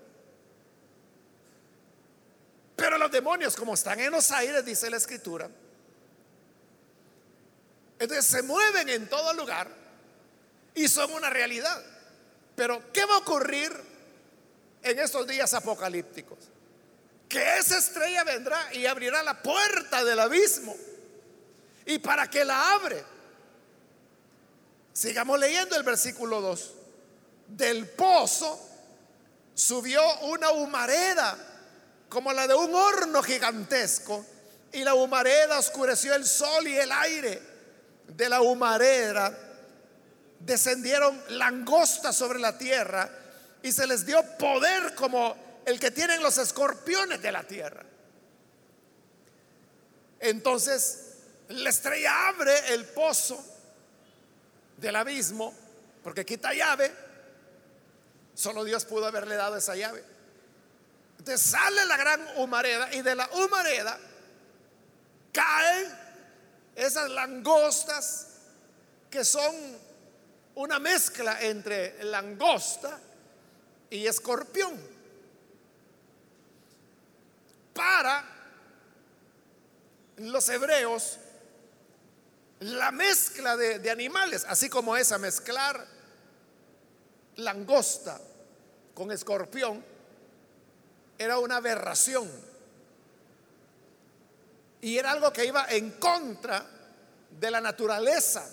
Pero 2.74 2.96
los 2.96 3.10
demonios, 3.10 3.54
como 3.54 3.74
están 3.74 4.00
en 4.00 4.12
los 4.12 4.30
aires, 4.30 4.64
dice 4.64 4.88
la 4.88 4.96
escritura, 4.96 5.50
entonces 7.98 8.26
se 8.26 8.42
mueven 8.42 8.88
en 8.88 9.08
todo 9.08 9.32
lugar 9.34 9.68
y 10.74 10.88
son 10.88 11.12
una 11.12 11.30
realidad. 11.30 11.82
Pero 12.54 12.92
¿qué 12.92 13.04
va 13.04 13.14
a 13.14 13.18
ocurrir 13.18 13.72
en 14.82 14.98
estos 14.98 15.26
días 15.26 15.52
apocalípticos? 15.54 16.38
Que 17.28 17.58
esa 17.58 17.78
estrella 17.78 18.24
vendrá 18.24 18.72
y 18.72 18.86
abrirá 18.86 19.22
la 19.22 19.42
puerta 19.42 20.04
del 20.04 20.20
abismo. 20.20 20.76
¿Y 21.86 21.98
para 21.98 22.28
que 22.28 22.44
la 22.44 22.74
abre? 22.74 23.04
Sigamos 24.92 25.38
leyendo 25.38 25.76
el 25.76 25.82
versículo 25.82 26.40
2. 26.40 26.74
Del 27.48 27.88
pozo 27.88 28.60
subió 29.54 30.02
una 30.20 30.50
humareda 30.50 31.36
como 32.08 32.32
la 32.32 32.46
de 32.46 32.54
un 32.54 32.74
horno 32.74 33.22
gigantesco 33.22 34.24
y 34.72 34.84
la 34.84 34.94
humareda 34.94 35.58
oscureció 35.58 36.14
el 36.14 36.26
sol 36.26 36.66
y 36.66 36.76
el 36.76 36.92
aire 36.92 37.47
de 38.08 38.28
la 38.28 38.40
humareda 38.40 39.36
descendieron 40.40 41.20
langostas 41.30 42.16
sobre 42.16 42.38
la 42.38 42.56
tierra 42.56 43.10
y 43.62 43.72
se 43.72 43.86
les 43.86 44.06
dio 44.06 44.22
poder 44.38 44.94
como 44.94 45.62
el 45.66 45.78
que 45.78 45.90
tienen 45.90 46.22
los 46.22 46.38
escorpiones 46.38 47.20
de 47.20 47.32
la 47.32 47.42
tierra. 47.42 47.84
Entonces 50.20 51.16
la 51.48 51.70
estrella 51.70 52.28
abre 52.28 52.74
el 52.74 52.84
pozo 52.86 53.44
del 54.76 54.96
abismo 54.96 55.54
porque 56.02 56.24
quita 56.24 56.52
llave. 56.54 56.92
Solo 58.34 58.64
Dios 58.64 58.84
pudo 58.84 59.06
haberle 59.06 59.34
dado 59.34 59.56
esa 59.56 59.74
llave. 59.74 60.04
Entonces 61.18 61.50
sale 61.50 61.84
la 61.86 61.96
gran 61.96 62.26
humareda 62.36 62.94
y 62.94 63.02
de 63.02 63.14
la 63.14 63.28
humareda 63.34 63.98
caen 65.32 65.97
esas 66.78 67.10
langostas 67.10 68.28
que 69.10 69.24
son 69.24 69.52
una 70.54 70.78
mezcla 70.78 71.42
entre 71.42 72.04
langosta 72.04 73.00
y 73.90 74.06
escorpión. 74.06 74.74
Para 77.74 78.24
los 80.18 80.48
hebreos, 80.48 81.18
la 82.60 82.92
mezcla 82.92 83.56
de, 83.56 83.90
animales, 83.90 84.44
así 84.48 84.68
como 84.68 84.96
esa, 84.96 85.18
mezclar 85.18 85.84
langosta 87.36 88.20
con 88.94 89.10
escorpión, 89.10 89.84
era 91.18 91.40
una 91.40 91.56
aberración 91.56 92.30
y 94.80 94.98
era 94.98 95.12
algo 95.12 95.32
que 95.32 95.44
iba 95.44 95.66
en 95.68 95.92
contra 95.92 96.64
de 97.30 97.50
la 97.50 97.60
naturaleza, 97.60 98.48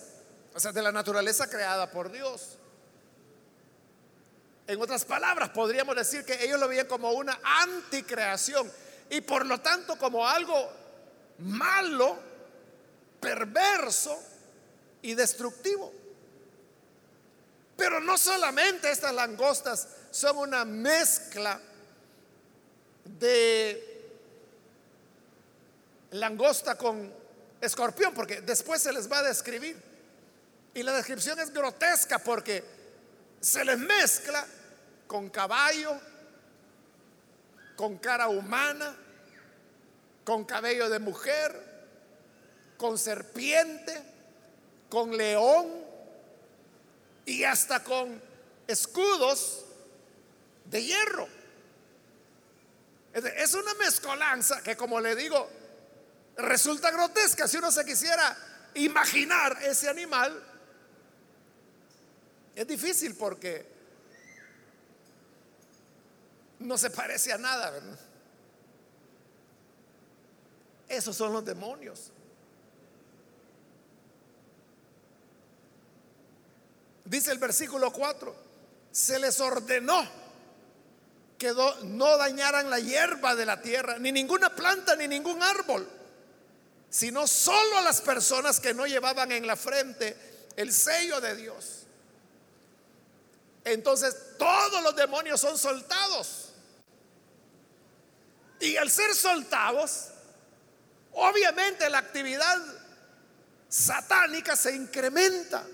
o 0.54 0.60
sea, 0.60 0.72
de 0.72 0.82
la 0.82 0.92
naturaleza 0.92 1.50
creada 1.50 1.90
por 1.92 2.12
Dios. 2.12 2.58
En 4.68 4.82
otras 4.82 5.06
palabras, 5.06 5.50
podríamos 5.50 5.96
decir 5.96 6.26
que 6.26 6.44
ellos 6.44 6.60
lo 6.60 6.68
veían 6.68 6.88
como 6.88 7.12
una 7.12 7.40
anticreación 7.44 8.72
y 9.10 9.22
por 9.22 9.46
lo 9.46 9.62
tanto 9.62 9.98
como 9.98 10.28
algo 10.28 10.72
malo, 11.40 12.18
perverso 13.20 14.18
y 15.04 15.14
destructivo. 15.14 15.94
Pero 17.78 18.00
no 18.00 18.18
solamente 18.18 18.90
estas 18.90 19.14
langostas 19.14 19.88
son 20.10 20.38
una 20.38 20.66
mezcla 20.66 21.60
de 23.04 23.95
langosta 26.12 26.78
con 26.78 27.14
escorpión, 27.62 28.14
porque 28.14 28.42
después 28.42 28.82
se 28.82 28.94
les 28.94 29.12
va 29.12 29.20
a 29.20 29.24
describir. 29.24 29.82
Y 30.74 30.84
la 30.84 30.94
descripción 30.94 31.40
es 31.40 31.52
grotesca 31.52 32.20
porque 32.20 32.64
se 33.40 33.64
les 33.64 33.78
mezcla 33.78 34.46
con 35.08 35.30
caballo, 35.30 36.00
con 37.76 37.98
cara 37.98 38.28
humana, 38.28 38.96
con 40.24 40.44
cabello 40.44 40.90
de 40.90 41.00
mujer, 41.00 41.76
con 42.78 42.98
serpiente, 42.98 44.02
con 44.90 45.16
león 45.16 45.68
y 47.26 47.44
hasta 47.44 47.84
con 47.84 48.22
escudos 48.68 49.66
de 50.66 50.84
hierro. 50.84 51.28
Es 53.14 53.54
una 53.54 53.74
mezcolanza 53.76 54.62
que, 54.62 54.76
como 54.76 55.00
le 55.00 55.16
digo, 55.16 55.50
resulta 56.38 56.92
grotesca. 56.92 57.48
Si 57.48 57.58
uno 57.58 57.72
se 57.72 57.86
quisiera 57.86 58.36
imaginar 58.76 59.58
ese 59.64 59.90
animal, 59.90 60.44
es 62.56 62.68
difícil 62.68 63.16
porque 63.16 63.66
no 66.60 66.78
se 66.78 66.90
parece 66.90 67.34
a 67.34 67.38
nada, 67.38 67.70
¿verdad? 67.70 68.00
Esos 70.88 71.16
son 71.16 71.34
los 71.34 71.44
demonios. 71.44 72.12
Dice 77.04 77.32
el 77.32 77.38
versículo 77.38 77.92
4, 77.92 78.36
se 78.92 79.20
les 79.20 79.40
ordenó 79.40 80.26
que 81.38 81.54
no 81.84 82.18
dañaran 82.18 82.70
la 82.70 82.80
hierba 82.80 83.36
de 83.36 83.46
la 83.46 83.62
tierra, 83.62 84.00
ni 84.00 84.12
ninguna 84.12 84.56
planta, 84.56 84.96
ni 84.96 85.08
ningún 85.08 85.44
árbol 85.44 85.95
sino 86.96 87.28
solo 87.28 87.80
a 87.80 87.82
las 87.82 88.00
personas 88.00 88.62
que 88.62 88.74
no 88.74 88.88
llevaban 88.88 89.30
en 89.34 89.46
la 89.46 89.58
frente 89.58 90.16
el 90.56 90.72
sello 90.72 91.20
de 91.20 91.36
Dios. 91.36 91.88
Entonces 93.66 94.16
todos 94.40 94.82
los 94.82 94.96
demonios 94.96 95.42
son 95.42 95.58
soltados. 95.58 96.54
Y 98.62 98.78
al 98.78 98.90
ser 98.90 99.14
soltados, 99.14 100.12
obviamente 101.12 101.90
la 101.90 101.98
actividad 101.98 102.62
satánica 103.68 104.56
se 104.56 104.74
incrementa 104.74 105.68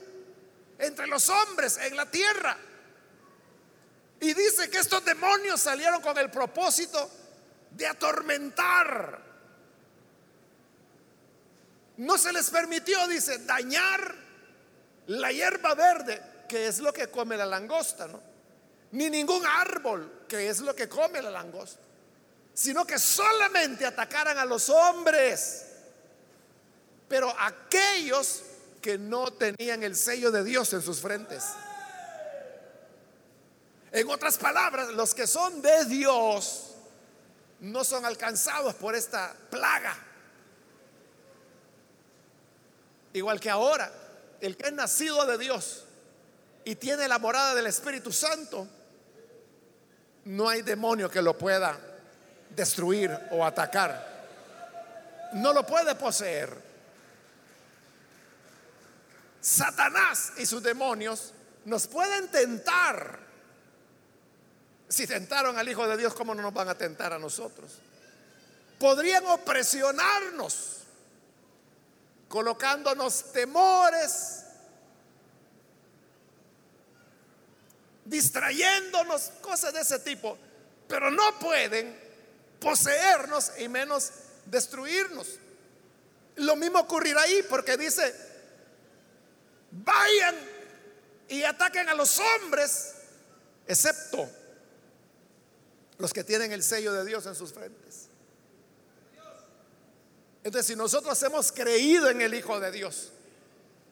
entre 0.79 1.05
los 1.05 1.29
hombres 1.29 1.77
en 1.77 1.95
la 1.97 2.09
tierra. 2.09 2.57
Y 4.21 4.33
dice 4.33 4.71
que 4.71 4.79
estos 4.79 5.05
demonios 5.05 5.61
salieron 5.61 6.01
con 6.01 6.17
el 6.17 6.31
propósito 6.31 7.11
de 7.69 7.85
atormentar. 7.85 9.30
No 12.01 12.17
se 12.17 12.33
les 12.33 12.49
permitió, 12.49 13.07
dice, 13.07 13.37
dañar 13.45 14.15
la 15.05 15.31
hierba 15.31 15.75
verde, 15.75 16.19
que 16.49 16.65
es 16.65 16.79
lo 16.79 16.91
que 16.91 17.11
come 17.11 17.37
la 17.37 17.45
langosta. 17.45 18.09
Ni 18.93 19.07
ningún 19.07 19.45
árbol, 19.45 20.25
que 20.27 20.49
es 20.49 20.61
lo 20.61 20.75
que 20.75 20.89
come 20.89 21.21
la 21.21 21.29
langosta, 21.29 21.79
sino 22.55 22.85
que 22.85 22.97
solamente 22.97 23.85
atacaran 23.85 24.39
a 24.39 24.45
los 24.45 24.67
hombres, 24.69 25.67
pero 27.07 27.31
aquellos 27.39 28.41
que 28.81 28.97
no 28.97 29.31
tenían 29.33 29.83
el 29.83 29.95
sello 29.95 30.31
de 30.31 30.43
Dios 30.43 30.73
en 30.73 30.81
sus 30.81 31.01
frentes. 31.01 31.43
En 33.91 34.09
otras 34.09 34.39
palabras, 34.39 34.89
los 34.89 35.13
que 35.13 35.27
son 35.27 35.61
de 35.61 35.85
Dios 35.85 36.71
no 37.59 37.83
son 37.83 38.05
alcanzados 38.05 38.73
por 38.73 38.95
esta 38.95 39.35
plaga. 39.51 40.07
Igual 43.13 43.39
que 43.39 43.49
ahora, 43.49 43.91
el 44.39 44.57
que 44.57 44.67
es 44.67 44.73
nacido 44.73 45.25
de 45.25 45.37
Dios 45.37 45.85
y 46.63 46.75
tiene 46.75 47.07
la 47.07 47.19
morada 47.19 47.55
del 47.55 47.67
Espíritu 47.67 48.11
Santo, 48.11 48.67
no 50.25 50.47
hay 50.47 50.61
demonio 50.61 51.09
que 51.09 51.21
lo 51.21 51.37
pueda 51.37 51.77
destruir 52.55 53.17
o 53.31 53.45
atacar. 53.45 54.09
No 55.33 55.53
lo 55.53 55.65
puede 55.65 55.95
poseer. 55.95 56.71
Satanás 59.39 60.33
y 60.37 60.45
sus 60.45 60.61
demonios 60.61 61.33
nos 61.65 61.87
pueden 61.87 62.29
tentar. 62.29 63.19
Si 64.87 65.07
tentaron 65.07 65.57
al 65.57 65.67
Hijo 65.67 65.87
de 65.87 65.97
Dios, 65.97 66.13
¿cómo 66.13 66.35
no 66.35 66.41
nos 66.41 66.53
van 66.53 66.69
a 66.69 66.75
tentar 66.75 67.13
a 67.13 67.19
nosotros? 67.19 67.79
Podrían 68.77 69.25
opresionarnos, 69.27 70.80
colocándonos 72.31 73.33
temores, 73.33 74.45
distrayéndonos, 78.05 79.31
cosas 79.41 79.73
de 79.73 79.81
ese 79.81 79.99
tipo. 79.99 80.37
Pero 80.87 81.11
no 81.11 81.37
pueden 81.39 81.99
poseernos 82.59 83.51
y 83.59 83.67
menos 83.67 84.11
destruirnos. 84.45 85.27
Lo 86.37 86.55
mismo 86.55 86.79
ocurrirá 86.79 87.21
ahí 87.21 87.43
porque 87.49 87.75
dice, 87.75 88.15
vayan 89.71 90.35
y 91.27 91.43
ataquen 91.43 91.89
a 91.89 91.93
los 91.93 92.17
hombres, 92.17 92.93
excepto 93.67 94.29
los 95.97 96.13
que 96.13 96.23
tienen 96.23 96.53
el 96.53 96.63
sello 96.63 96.93
de 96.93 97.05
Dios 97.05 97.25
en 97.25 97.35
sus 97.35 97.51
frentes. 97.51 98.00
Entonces, 100.43 100.67
si 100.67 100.75
nosotros 100.75 101.21
hemos 101.23 101.51
creído 101.51 102.09
en 102.09 102.21
el 102.21 102.33
Hijo 102.33 102.59
de 102.59 102.71
Dios, 102.71 103.11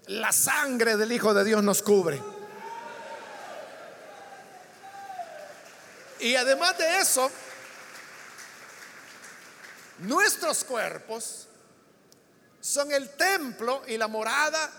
la 0.08 0.32
sangre 0.32 0.98
del 0.98 1.12
Hijo 1.12 1.34
de 1.34 1.44
Dios 1.44 1.64
nos 1.64 1.82
cubre. 1.84 2.22
Y 6.20 6.36
además 6.36 6.78
de 6.78 7.00
eso, 7.00 7.30
nuestros 10.00 10.64
cuerpos 10.64 11.48
son 12.60 12.92
el 12.92 13.10
templo 13.12 13.84
y 13.88 13.98
la 13.98 14.08
morada 14.08 14.72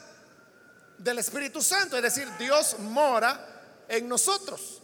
del 0.99 1.19
Espíritu 1.19 1.63
Santo, 1.63 1.97
es 1.97 2.03
decir, 2.03 2.29
Dios 2.39 2.79
mora 2.81 3.85
en 3.89 4.09
nosotros. 4.09 4.83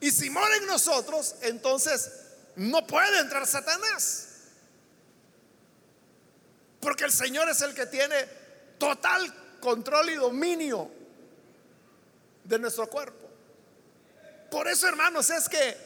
Y 0.00 0.10
si 0.10 0.28
mora 0.30 0.56
en 0.56 0.66
nosotros, 0.66 1.36
entonces 1.42 2.10
no 2.56 2.86
puede 2.86 3.20
entrar 3.20 3.46
Satanás. 3.46 4.25
Porque 6.86 7.02
el 7.02 7.10
Señor 7.10 7.48
es 7.48 7.60
el 7.62 7.74
que 7.74 7.86
tiene 7.86 8.14
total 8.78 9.58
control 9.58 10.08
y 10.10 10.14
dominio 10.14 10.88
de 12.44 12.60
nuestro 12.60 12.86
cuerpo. 12.86 13.28
Por 14.48 14.68
eso, 14.68 14.86
hermanos, 14.86 15.28
es 15.30 15.48
que 15.48 15.76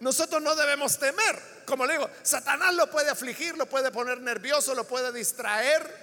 nosotros 0.00 0.42
no 0.42 0.56
debemos 0.56 0.98
temer. 0.98 1.62
Como 1.64 1.86
le 1.86 1.92
digo, 1.92 2.10
Satanás 2.24 2.74
lo 2.74 2.90
puede 2.90 3.08
afligir, 3.08 3.56
lo 3.56 3.66
puede 3.66 3.92
poner 3.92 4.20
nervioso, 4.20 4.74
lo 4.74 4.82
puede 4.82 5.12
distraer 5.12 6.02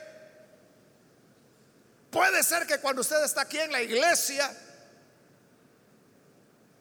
Puede 2.09 2.41
ser 2.41 2.65
que 2.65 2.79
cuando 2.79 3.01
usted 3.01 3.21
está 3.23 3.41
aquí 3.41 3.59
en 3.59 3.73
la 3.73 3.81
iglesia, 3.81 4.49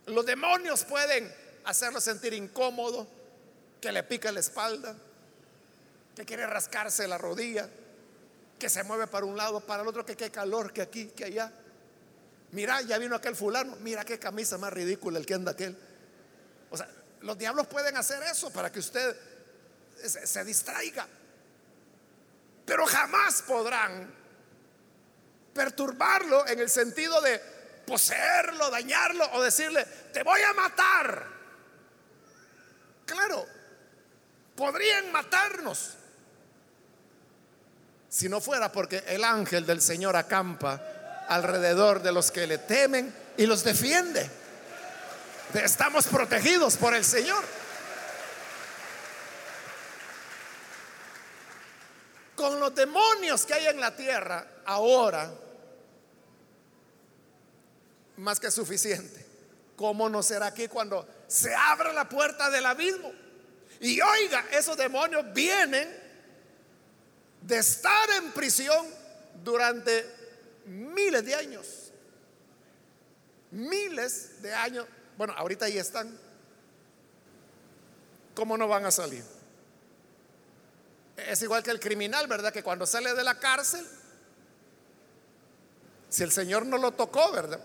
los 0.06 0.24
demonios 0.24 0.84
pueden 0.84 1.34
hacerlo 1.64 2.00
sentir 2.00 2.32
incómodo, 2.34 3.08
que 3.80 3.90
le 3.90 4.04
pica 4.04 4.32
la 4.32 4.40
espalda, 4.40 4.96
que 6.18 6.26
quiere 6.26 6.48
rascarse 6.48 7.06
la 7.06 7.16
rodilla, 7.16 7.68
que 8.58 8.68
se 8.68 8.82
mueve 8.82 9.06
para 9.06 9.24
un 9.24 9.36
lado, 9.36 9.60
para 9.60 9.82
el 9.82 9.88
otro, 9.88 10.04
que 10.04 10.16
qué 10.16 10.32
calor, 10.32 10.72
que 10.72 10.82
aquí, 10.82 11.06
que 11.06 11.26
allá. 11.26 11.52
Mira, 12.50 12.82
ya 12.82 12.98
vino 12.98 13.14
aquel 13.14 13.36
fulano, 13.36 13.76
mira 13.76 14.04
qué 14.04 14.18
camisa 14.18 14.58
más 14.58 14.72
ridícula 14.72 15.20
el 15.20 15.26
que 15.26 15.34
anda 15.34 15.52
aquel. 15.52 15.78
O 16.70 16.76
sea, 16.76 16.88
los 17.20 17.38
diablos 17.38 17.68
pueden 17.68 17.96
hacer 17.96 18.20
eso 18.24 18.50
para 18.50 18.72
que 18.72 18.80
usted 18.80 19.16
se, 20.04 20.26
se 20.26 20.44
distraiga. 20.44 21.06
Pero 22.66 22.84
jamás 22.86 23.42
podrán 23.42 24.12
perturbarlo 25.54 26.48
en 26.48 26.58
el 26.58 26.68
sentido 26.68 27.20
de 27.20 27.38
poseerlo, 27.86 28.70
dañarlo 28.70 29.24
o 29.34 29.42
decirle, 29.42 29.84
te 30.12 30.24
voy 30.24 30.40
a 30.40 30.52
matar. 30.52 31.26
Claro, 33.06 33.46
podrían 34.56 35.12
matarnos 35.12 35.98
si 38.08 38.28
no 38.28 38.40
fuera 38.40 38.72
porque 38.72 39.04
el 39.06 39.24
ángel 39.24 39.66
del 39.66 39.82
Señor 39.82 40.16
acampa 40.16 40.80
alrededor 41.28 42.02
de 42.02 42.12
los 42.12 42.30
que 42.30 42.46
le 42.46 42.58
temen 42.58 43.14
y 43.36 43.46
los 43.46 43.62
defiende. 43.62 44.28
Estamos 45.54 46.06
protegidos 46.06 46.76
por 46.76 46.94
el 46.94 47.04
Señor. 47.04 47.42
Con 52.34 52.60
los 52.60 52.74
demonios 52.74 53.44
que 53.44 53.54
hay 53.54 53.66
en 53.66 53.80
la 53.80 53.94
tierra 53.94 54.46
ahora, 54.64 55.30
más 58.16 58.40
que 58.40 58.50
suficiente. 58.50 59.26
¿Cómo 59.76 60.08
no 60.08 60.22
será 60.22 60.46
aquí 60.46 60.66
cuando 60.68 61.06
se 61.28 61.54
abra 61.54 61.92
la 61.92 62.08
puerta 62.08 62.50
del 62.50 62.66
abismo? 62.66 63.12
Y 63.80 64.00
oiga, 64.00 64.44
esos 64.50 64.76
demonios 64.76 65.24
vienen 65.32 65.88
de 67.42 67.58
estar 67.58 68.10
en 68.18 68.32
prisión 68.32 68.86
durante 69.42 70.04
miles 70.66 71.24
de 71.24 71.34
años. 71.34 71.92
Miles 73.50 74.42
de 74.42 74.54
años. 74.54 74.86
Bueno, 75.16 75.34
ahorita 75.36 75.66
ahí 75.66 75.78
están. 75.78 76.18
¿Cómo 78.34 78.56
no 78.56 78.68
van 78.68 78.86
a 78.86 78.90
salir? 78.90 79.24
Es 81.16 81.42
igual 81.42 81.62
que 81.62 81.70
el 81.70 81.80
criminal, 81.80 82.26
¿verdad? 82.28 82.52
Que 82.52 82.62
cuando 82.62 82.86
sale 82.86 83.12
de 83.14 83.24
la 83.24 83.38
cárcel, 83.40 83.84
si 86.08 86.22
el 86.22 86.30
Señor 86.30 86.64
no 86.64 86.78
lo 86.78 86.92
tocó, 86.92 87.32
¿verdad? 87.32 87.60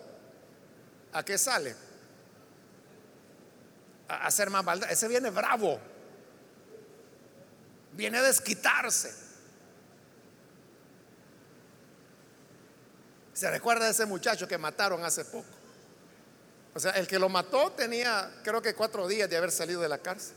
¿A 1.14 1.24
qué 1.24 1.38
sale? 1.38 1.76
A 4.08 4.26
hacer 4.26 4.50
más 4.50 4.64
maldad. 4.64 4.91
Ese 4.91 5.08
viene 5.08 5.30
bravo. 5.30 5.80
Viene 7.91 8.18
a 8.18 8.24
desquitarse. 8.24 9.23
Se 13.34 13.50
recuerda 13.50 13.86
de 13.86 13.92
ese 13.92 14.06
muchacho 14.06 14.48
que 14.48 14.58
mataron 14.58 15.04
hace 15.04 15.26
poco. 15.26 15.48
O 16.76 16.80
sea, 16.80 16.92
el 16.92 17.08
que 17.08 17.20
lo 17.20 17.30
mató 17.30 17.72
tenía, 17.72 18.32
creo 18.44 18.62
que 18.62 18.74
cuatro 18.74 19.08
días 19.08 19.30
de 19.30 19.38
haber 19.38 19.52
salido 19.52 19.82
de 19.82 19.90
la 19.90 19.98
cárcel. 19.98 20.36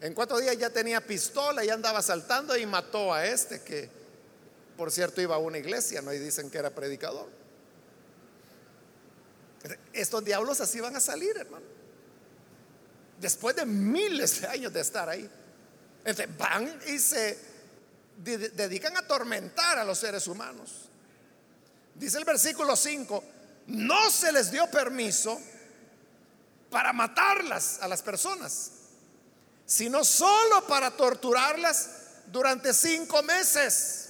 En 0.00 0.14
cuatro 0.14 0.38
días 0.38 0.56
ya 0.58 0.70
tenía 0.70 1.00
pistola 1.00 1.64
y 1.64 1.70
andaba 1.70 2.02
saltando 2.02 2.56
y 2.56 2.66
mató 2.66 3.14
a 3.14 3.24
este 3.24 3.62
que, 3.62 3.88
por 4.76 4.90
cierto, 4.90 5.20
iba 5.20 5.36
a 5.36 5.38
una 5.38 5.58
iglesia, 5.58 6.02
¿no? 6.02 6.12
Y 6.12 6.18
dicen 6.18 6.50
que 6.50 6.58
era 6.58 6.70
predicador. 6.70 7.28
Estos 9.92 10.24
diablos 10.24 10.60
así 10.60 10.80
van 10.80 10.96
a 10.96 11.00
salir, 11.00 11.36
hermano. 11.36 11.66
Después 13.20 13.54
de 13.54 13.64
miles 13.64 14.40
de 14.40 14.48
años 14.48 14.72
de 14.72 14.80
estar 14.80 15.08
ahí. 15.08 15.30
Entonces 16.04 16.36
van 16.36 16.80
y 16.88 16.98
se 16.98 17.51
dedican 18.16 18.96
a 18.96 19.00
atormentar 19.00 19.78
a 19.78 19.84
los 19.84 19.98
seres 19.98 20.26
humanos. 20.26 20.88
Dice 21.94 22.18
el 22.18 22.24
versículo 22.24 22.76
5, 22.76 23.24
no 23.68 24.10
se 24.10 24.32
les 24.32 24.50
dio 24.50 24.70
permiso 24.70 25.38
para 26.70 26.92
matarlas 26.92 27.78
a 27.82 27.88
las 27.88 28.02
personas, 28.02 28.72
sino 29.66 30.04
solo 30.04 30.66
para 30.66 30.90
torturarlas 30.92 31.90
durante 32.26 32.72
cinco 32.72 33.22
meses. 33.22 34.08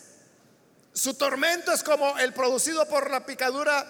Su 0.93 1.15
tormento 1.15 1.73
es 1.73 1.83
como 1.83 2.19
el 2.19 2.33
producido 2.33 2.87
por 2.87 3.11
la 3.11 3.27
picadura 3.27 3.85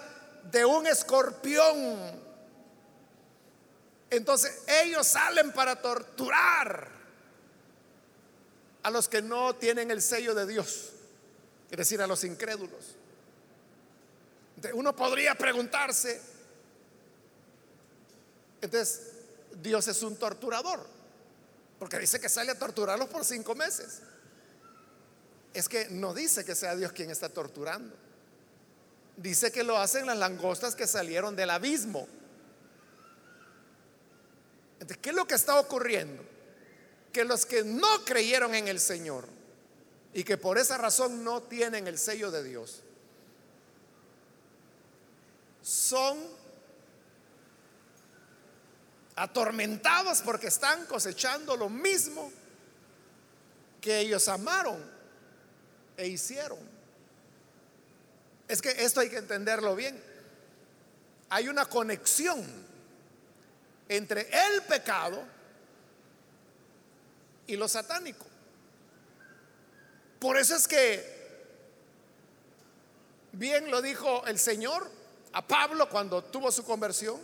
de 0.50 0.64
un 0.64 0.86
escorpión. 0.86 2.20
Entonces 4.10 4.62
ellos 4.82 5.06
salen 5.06 5.52
para 5.52 5.80
torturar 5.80 7.01
a 8.82 8.90
los 8.90 9.08
que 9.08 9.22
no 9.22 9.54
tienen 9.54 9.90
el 9.90 10.02
sello 10.02 10.34
de 10.34 10.46
Dios, 10.46 10.90
es 11.70 11.76
decir, 11.76 12.00
a 12.02 12.06
los 12.06 12.24
incrédulos. 12.24 12.96
Uno 14.74 14.94
podría 14.94 15.34
preguntarse, 15.34 16.20
entonces 18.60 19.02
Dios 19.60 19.86
es 19.88 20.02
un 20.02 20.16
torturador, 20.16 20.86
porque 21.78 21.98
dice 21.98 22.20
que 22.20 22.28
sale 22.28 22.52
a 22.52 22.58
torturarlos 22.58 23.08
por 23.08 23.24
cinco 23.24 23.54
meses. 23.54 24.00
Es 25.52 25.68
que 25.68 25.88
no 25.90 26.14
dice 26.14 26.44
que 26.44 26.54
sea 26.54 26.74
Dios 26.76 26.92
quien 26.92 27.10
está 27.10 27.28
torturando. 27.28 27.94
Dice 29.16 29.52
que 29.52 29.62
lo 29.62 29.76
hacen 29.76 30.06
las 30.06 30.16
langostas 30.16 30.74
que 30.74 30.86
salieron 30.86 31.36
del 31.36 31.50
abismo. 31.50 32.08
Entonces, 34.74 34.98
¿qué 35.02 35.10
es 35.10 35.14
lo 35.14 35.26
que 35.26 35.34
está 35.34 35.60
ocurriendo? 35.60 36.31
Que 37.12 37.24
los 37.24 37.44
que 37.46 37.62
no 37.62 38.04
creyeron 38.04 38.54
en 38.54 38.68
el 38.68 38.80
Señor 38.80 39.26
y 40.14 40.24
que 40.24 40.36
por 40.36 40.58
esa 40.58 40.78
razón 40.78 41.24
no 41.24 41.42
tienen 41.42 41.86
el 41.86 41.98
sello 41.98 42.30
de 42.30 42.42
Dios, 42.42 42.82
son 45.62 46.18
atormentados 49.16 50.22
porque 50.22 50.48
están 50.48 50.86
cosechando 50.86 51.56
lo 51.56 51.68
mismo 51.68 52.32
que 53.80 54.00
ellos 54.00 54.28
amaron 54.28 54.82
e 55.96 56.08
hicieron. 56.08 56.58
Es 58.48 58.60
que 58.60 58.70
esto 58.70 59.00
hay 59.00 59.08
que 59.08 59.18
entenderlo 59.18 59.74
bien. 59.74 60.02
Hay 61.30 61.48
una 61.48 61.66
conexión 61.66 62.44
entre 63.88 64.28
el 64.46 64.62
pecado 64.62 65.22
y 67.46 67.56
lo 67.56 67.68
satánico. 67.68 68.26
Por 70.18 70.36
eso 70.36 70.54
es 70.54 70.68
que 70.68 71.22
bien 73.32 73.70
lo 73.70 73.82
dijo 73.82 74.24
el 74.26 74.38
Señor 74.38 74.88
a 75.32 75.46
Pablo 75.46 75.88
cuando 75.88 76.22
tuvo 76.22 76.52
su 76.52 76.64
conversión. 76.64 77.20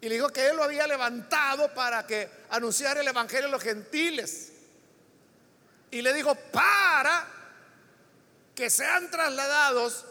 Y 0.00 0.08
le 0.08 0.16
dijo 0.16 0.28
que 0.28 0.48
él 0.48 0.56
lo 0.56 0.64
había 0.64 0.86
levantado 0.86 1.72
para 1.72 2.06
que 2.06 2.28
anunciara 2.50 3.00
el 3.00 3.08
Evangelio 3.08 3.46
a 3.46 3.50
los 3.50 3.62
gentiles. 3.62 4.52
Y 5.90 6.02
le 6.02 6.12
dijo, 6.12 6.34
para 6.52 7.26
que 8.54 8.68
sean 8.68 9.10
trasladados 9.10 10.04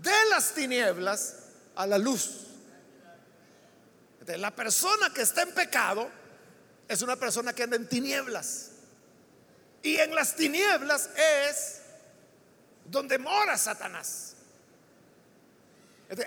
de 0.00 0.24
las 0.30 0.54
tinieblas 0.54 1.36
a 1.76 1.86
la 1.86 1.98
luz. 1.98 2.40
la 4.26 4.50
persona 4.50 5.12
que 5.12 5.22
está 5.22 5.42
en 5.42 5.52
pecado 5.52 6.10
es 6.88 7.02
una 7.02 7.16
persona 7.16 7.52
que 7.52 7.62
anda 7.62 7.76
en 7.76 7.88
tinieblas. 7.88 8.70
Y 9.82 9.96
en 9.96 10.14
las 10.14 10.34
tinieblas 10.36 11.10
es 11.16 11.80
donde 12.86 13.18
mora 13.18 13.58
Satanás 13.58 14.34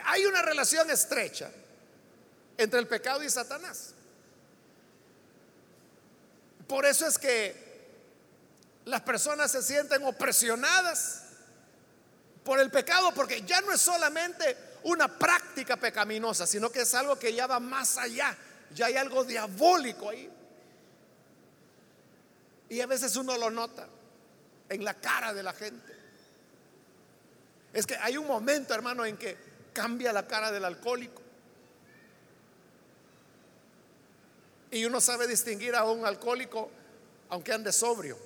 hay 0.05 0.25
una 0.25 0.41
relación 0.41 0.89
estrecha 0.89 1.49
entre 2.57 2.79
el 2.79 2.87
pecado 2.87 3.23
y 3.23 3.29
Satanás. 3.29 3.93
Por 6.67 6.85
eso 6.85 7.07
es 7.07 7.17
que 7.17 7.67
las 8.85 9.01
personas 9.01 9.51
se 9.51 9.61
sienten 9.61 10.03
opresionadas 10.03 11.23
por 12.43 12.59
el 12.59 12.71
pecado, 12.71 13.13
porque 13.13 13.41
ya 13.41 13.61
no 13.61 13.73
es 13.73 13.81
solamente 13.81 14.57
una 14.83 15.07
práctica 15.19 15.77
pecaminosa, 15.77 16.47
sino 16.47 16.71
que 16.71 16.81
es 16.81 16.93
algo 16.93 17.19
que 17.19 17.33
ya 17.33 17.47
va 17.47 17.59
más 17.59 17.97
allá, 17.97 18.35
ya 18.73 18.87
hay 18.87 18.95
algo 18.95 19.23
diabólico 19.23 20.09
ahí. 20.09 20.29
Y 22.69 22.81
a 22.81 22.85
veces 22.85 23.15
uno 23.15 23.37
lo 23.37 23.49
nota 23.49 23.87
en 24.69 24.83
la 24.83 24.93
cara 24.93 25.33
de 25.33 25.43
la 25.43 25.53
gente. 25.53 25.95
Es 27.73 27.85
que 27.85 27.95
hay 27.95 28.17
un 28.17 28.27
momento, 28.27 28.73
hermano, 28.73 29.05
en 29.05 29.17
que 29.17 29.37
cambia 29.73 30.11
la 30.11 30.27
cara 30.27 30.51
del 30.51 30.65
alcohólico. 30.65 31.21
Y 34.71 34.83
uno 34.85 34.99
sabe 34.99 35.27
distinguir 35.27 35.75
a 35.75 35.85
un 35.85 36.05
alcohólico 36.05 36.69
aunque 37.29 37.53
ande 37.53 37.71
sobrio. 37.71 38.17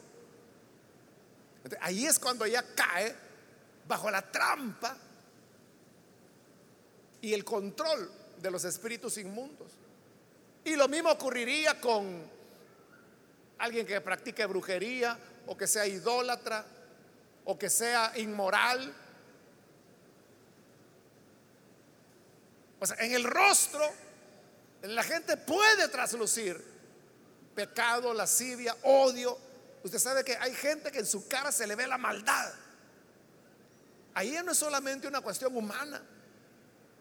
Ahí 1.82 2.06
es 2.06 2.18
cuando 2.18 2.48
ya 2.48 2.64
cae 2.76 3.16
bajo 3.88 4.10
la 4.10 4.22
trampa 4.22 4.98
y 7.22 7.34
el 7.34 7.46
control 7.46 8.12
de 8.42 8.50
los 8.50 8.64
espíritus 8.64 9.18
inmundos. 9.18 9.72
Y 10.64 10.76
lo 10.76 10.88
mismo 10.88 11.12
ocurriría 11.12 11.80
con 11.80 12.24
alguien 13.64 13.86
que 13.86 14.02
practique 14.02 14.46
brujería 14.46 15.18
o 15.48 15.58
que 15.58 15.68
sea 15.68 15.86
idólatra 15.88 16.66
o 17.46 17.58
que 17.58 17.70
sea 17.70 18.14
inmoral 18.18 18.94
O 22.82 22.86
sea, 22.88 22.98
en 22.98 23.14
el 23.14 23.24
rostro 23.24 23.88
la 24.82 25.04
gente 25.04 25.38
puede 25.38 25.88
traslucir 25.88 26.60
pecado, 27.54 28.12
lascivia, 28.12 28.76
odio. 28.82 29.38
Usted 29.84 30.00
sabe 30.00 30.24
que 30.24 30.36
hay 30.36 30.56
gente 30.56 30.92
que 30.92 31.00
en 31.00 31.06
su 31.06 31.28
cara 31.28 31.52
se 31.52 31.68
le 31.68 31.76
ve 31.76 31.86
la 31.86 32.00
maldad. 32.00 32.52
Ahí 34.16 34.36
no 34.44 34.54
es 34.54 34.58
solamente 34.58 35.08
una 35.08 35.22
cuestión 35.22 35.56
humana. 35.56 36.02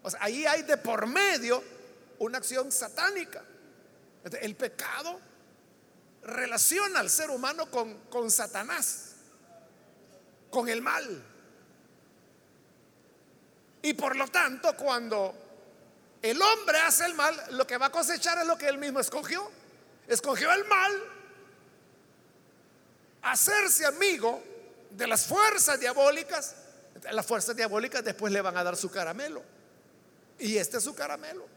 O 0.03 0.09
sea, 0.11 0.19
ahí 0.21 0.45
hay 0.45 0.61
de 0.61 0.77
por 0.77 1.07
medio 1.07 1.63
una 2.19 2.37
acción 2.37 2.71
satánica. 2.71 3.43
El 4.39 4.55
pecado 4.55 5.19
relaciona 6.23 6.99
al 6.99 7.09
ser 7.09 7.29
humano 7.29 7.69
con, 7.69 7.93
con 8.09 8.29
Satanás, 8.29 9.15
con 10.49 10.69
el 10.69 10.81
mal. 10.81 11.23
Y 13.81 13.93
por 13.93 14.15
lo 14.15 14.27
tanto, 14.27 14.75
cuando 14.75 15.33
el 16.21 16.39
hombre 16.41 16.77
hace 16.79 17.05
el 17.05 17.15
mal, 17.15 17.35
lo 17.51 17.65
que 17.65 17.77
va 17.77 17.87
a 17.87 17.91
cosechar 17.91 18.37
es 18.37 18.45
lo 18.45 18.57
que 18.57 18.67
él 18.67 18.77
mismo 18.77 18.99
escogió. 18.99 19.49
Escogió 20.07 20.51
el 20.51 20.65
mal, 20.65 20.91
hacerse 23.23 23.85
amigo 23.85 24.43
de 24.91 25.07
las 25.07 25.25
fuerzas 25.25 25.79
diabólicas. 25.79 26.55
Las 27.11 27.25
fuerzas 27.25 27.55
diabólicas 27.55 28.03
después 28.03 28.31
le 28.31 28.41
van 28.41 28.57
a 28.57 28.63
dar 28.63 28.75
su 28.75 28.91
caramelo. 28.91 29.41
Y 30.37 30.57
este 30.57 30.77
es 30.77 30.83
su 30.83 30.93
caramelo. 30.93 31.47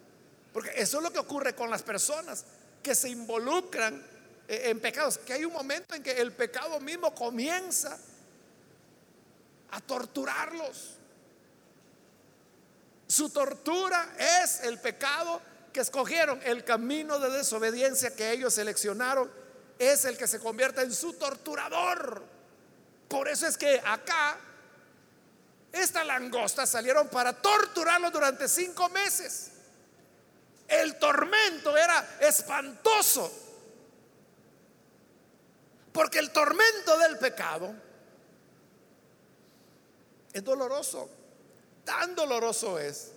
Porque 0.53 0.71
eso 0.77 0.99
es 0.99 1.03
lo 1.03 1.13
que 1.13 1.19
ocurre 1.19 1.55
con 1.55 1.69
las 1.69 1.83
personas 1.83 2.45
que 2.83 2.95
se 2.95 3.09
involucran 3.09 4.14
en 4.49 4.81
pecados. 4.81 5.19
Que 5.19 5.35
hay 5.35 5.45
un 5.45 5.53
momento 5.53 5.95
en 5.95 6.03
que 6.03 6.13
el 6.21 6.33
pecado 6.33 6.81
mismo 6.81 7.15
comienza 7.15 7.99
a 9.71 9.81
torturarlos. 9.81 10.99
Su 13.07 13.31
tortura 13.31 14.15
es 14.43 14.61
el 14.61 14.79
pecado 14.79 15.41
que 15.73 15.81
escogieron. 15.81 16.41
El 16.45 16.65
camino 16.65 17.19
de 17.19 17.31
desobediencia 17.31 18.15
que 18.15 18.33
ellos 18.33 18.55
seleccionaron 18.55 19.31
es 19.79 20.05
el 20.05 20.17
que 20.17 20.27
se 20.27 20.39
convierte 20.39 20.83
en 20.83 20.93
su 20.93 21.15
torturador. 21.15 22.23
Por 23.09 23.29
eso 23.29 23.47
es 23.47 23.59
que 23.59 23.81
acá 23.85 24.39
esta 25.73 26.05
langosta 26.05 26.67
salieron 26.67 27.09
para 27.09 27.33
torturarlo 27.33 28.11
durante 28.11 28.49
cinco 28.49 28.89
meses. 28.89 29.51
El 30.69 30.99
tormento 30.99 31.77
era 31.77 32.17
espantoso. 32.21 33.44
Porque 35.95 36.19
el 36.19 36.33
tormento 36.33 36.99
del 36.99 37.19
pecado 37.19 37.73
es 40.33 40.43
doloroso. 40.43 41.09
Tan 41.85 42.17
doloroso 42.17 42.81
es 42.81 43.13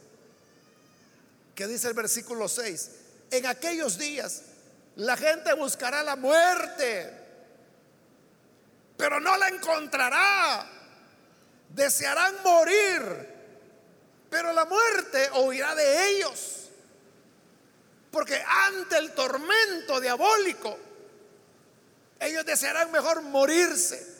que 1.56 1.66
dice 1.66 1.88
el 1.88 1.96
versículo 1.96 2.48
6, 2.48 2.92
en 3.32 3.48
aquellos 3.48 3.98
días 3.98 4.44
la 4.96 5.18
gente 5.18 5.56
buscará 5.56 6.04
la 6.04 6.16
muerte, 6.18 7.12
pero 8.96 9.20
no 9.20 9.36
la 9.38 9.48
encontrará. 9.48 10.70
Desearán 11.70 12.36
morir, 12.44 13.28
pero 14.30 14.54
la 14.54 14.66
muerte 14.66 15.32
huirá 15.32 15.74
de 15.74 16.10
ellos. 16.10 16.70
Porque 18.12 18.40
ante 18.48 19.00
el 19.00 19.14
tormento 19.14 20.00
diabólico, 20.00 20.87
Ellos 22.20 22.46
desearán 22.46 22.92
mejor 22.92 23.22
morirse. 23.22 24.16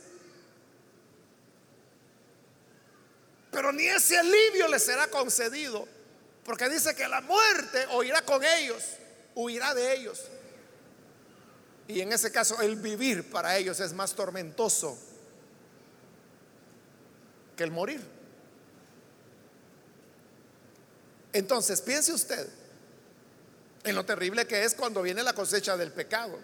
Pero 3.52 3.72
ni 3.72 3.88
ese 3.88 4.18
alivio 4.18 4.68
les 4.68 4.84
será 4.84 5.08
concedido, 5.08 5.88
porque 6.44 6.70
dice 6.70 6.96
que 6.96 7.08
la 7.08 7.22
muerte 7.22 7.88
o 7.92 8.04
irá 8.04 8.22
con 8.22 8.44
ellos, 8.44 8.84
huirá 9.36 9.74
de 9.74 9.96
ellos. 9.96 10.26
Y 11.88 12.02
en 12.02 12.12
ese 12.12 12.32
caso 12.32 12.62
el 12.62 12.76
vivir 12.76 13.30
para 13.30 13.58
ellos 13.58 13.80
es 13.80 13.94
más 13.94 14.14
tormentoso 14.14 14.98
que 17.56 17.64
el 17.64 17.72
morir. 17.72 18.02
Entonces, 21.34 21.82
piense 21.82 22.14
usted 22.14 22.48
en 23.84 23.96
lo 23.96 24.06
terrible 24.06 24.48
que 24.48 24.64
es 24.64 24.74
cuando 24.76 25.02
viene 25.02 25.24
la 25.24 25.34
cosecha 25.34 25.78
del 25.78 25.92
pecado. 25.92 26.38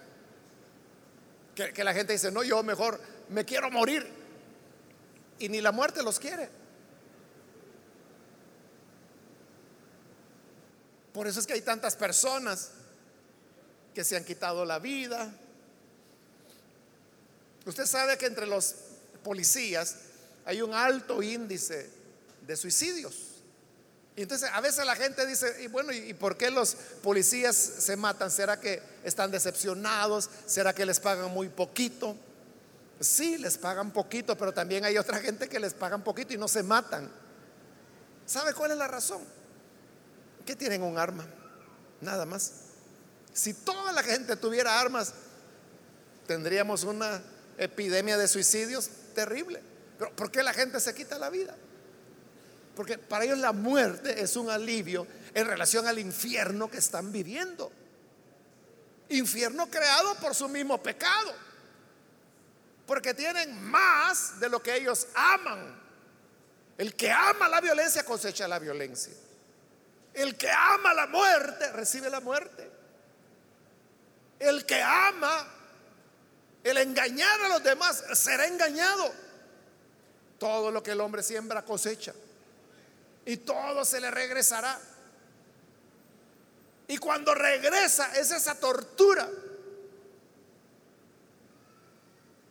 Que, 1.56 1.84
la 1.84 1.94
gente 1.94 2.14
dice, 2.14 2.32
no, 2.32 2.44
yo 2.44 2.64
mejor 2.64 3.00
me 3.30 3.46
quiero 3.46 3.70
morir. 3.70 4.08
Y 5.40 5.50
ni 5.50 5.62
la 5.62 5.72
muerte 5.72 6.02
los 6.02 6.20
quiere. 6.20 6.50
Por 11.14 11.28
eso 11.28 11.40
es 11.40 11.46
que 11.46 11.54
hay 11.54 11.62
tantas 11.62 11.96
personas 11.96 12.72
que 13.94 14.04
se 14.04 14.18
han 14.18 14.24
quitado 14.24 14.66
la 14.66 14.80
vida. 14.80 15.32
Usted 17.66 17.86
sabe 17.86 18.18
que 18.18 18.26
entre 18.26 18.48
los 18.48 18.76
policías 19.24 19.98
hay 20.46 20.62
un 20.62 20.74
alto 20.74 21.22
índice 21.22 21.90
de 22.46 22.58
suicidios. 22.58 23.33
Y 24.16 24.22
entonces 24.22 24.50
a 24.54 24.62
veces 24.62 24.86
la 24.86 24.96
gente 24.96 25.26
dice, 25.26 25.64
y 25.64 25.68
bueno, 25.68 25.92
¿y 25.92 26.14
por 26.14 26.38
qué 26.38 26.52
los 26.52 26.76
policías 27.02 27.56
se 27.56 27.96
matan? 27.96 28.30
¿Será 28.30 28.60
que 28.60 28.82
están 29.04 29.32
decepcionados? 29.32 30.30
¿Será 30.46 30.74
que 30.74 30.86
les 30.86 31.00
pagan 31.00 31.32
muy 31.32 31.50
poquito? 31.50 32.16
Sí, 33.00 33.38
les 33.40 33.58
pagan 33.58 33.92
poquito, 33.92 34.38
pero 34.38 34.54
también 34.54 34.86
hay 34.86 34.98
otra 34.98 35.20
gente 35.20 35.50
que 35.50 35.60
les 35.60 35.74
pagan 35.74 36.04
poquito 36.04 36.34
y 36.34 36.38
no 36.38 36.48
se 36.48 36.62
matan. 36.62 37.10
¿Sabe 38.26 38.54
cuál 38.54 38.72
es 38.72 38.78
la 38.78 38.88
razón? 38.88 39.22
Que 40.46 40.56
tienen 40.56 40.84
un 40.84 40.98
arma, 40.98 41.26
nada 42.00 42.26
más. 42.26 42.52
Si 43.34 43.54
toda 43.54 43.92
la 43.92 44.04
gente 44.04 44.36
tuviera 44.36 44.80
armas, 44.80 45.14
tendríamos 46.28 46.84
una 46.84 47.22
epidemia 47.58 48.18
de 48.18 48.28
suicidios 48.28 48.90
terrible. 49.16 49.60
Pero 49.98 50.16
¿por 50.16 50.30
qué 50.30 50.44
la 50.44 50.54
gente 50.54 50.80
se 50.80 50.94
quita 50.94 51.18
la 51.18 51.32
vida? 51.32 51.56
Porque 52.76 52.98
para 52.98 53.26
ellos 53.26 53.38
la 53.38 53.52
muerte 53.52 54.22
es 54.22 54.36
un 54.36 54.50
alivio 54.50 55.06
en 55.34 55.46
relación 55.46 55.88
al 55.88 56.00
infierno 56.00 56.70
que 56.70 56.78
están 56.78 57.12
viviendo. 57.12 57.72
Infierno 59.10 59.70
creado 59.70 60.16
por 60.16 60.34
su 60.34 60.50
mismo 60.50 60.82
pecado. 60.82 61.34
Porque 62.86 63.14
tienen 63.14 63.62
más 63.64 64.40
de 64.40 64.50
lo 64.50 64.62
que 64.62 64.76
ellos 64.76 65.08
aman. 65.14 65.82
El 66.78 66.96
que 66.96 67.12
ama 67.12 67.48
la 67.48 67.62
violencia 67.62 68.04
cosecha 68.04 68.48
la 68.48 68.60
violencia. 68.60 69.14
El 70.14 70.36
que 70.36 70.50
ama 70.50 70.94
la 70.94 71.08
muerte 71.08 71.72
recibe 71.72 72.10
la 72.10 72.20
muerte. 72.20 72.70
El 74.40 74.66
que 74.66 74.82
ama 74.82 75.48
el 76.64 76.78
engañar 76.78 77.42
a 77.42 77.50
los 77.50 77.64
demás 77.64 78.04
será 78.14 78.48
engañado. 78.48 79.14
Todo 80.40 80.72
lo 80.72 80.82
que 80.82 80.92
el 80.92 81.02
hombre 81.02 81.22
siembra 81.22 81.64
cosecha. 81.64 82.14
Y 83.26 83.38
todo 83.38 83.86
se 83.86 84.02
le 84.02 84.12
regresará. 84.12 84.80
Y 86.88 86.98
cuando 86.98 87.34
regresa 87.34 88.18
es 88.18 88.32
esa 88.32 88.56
tortura. 88.56 89.30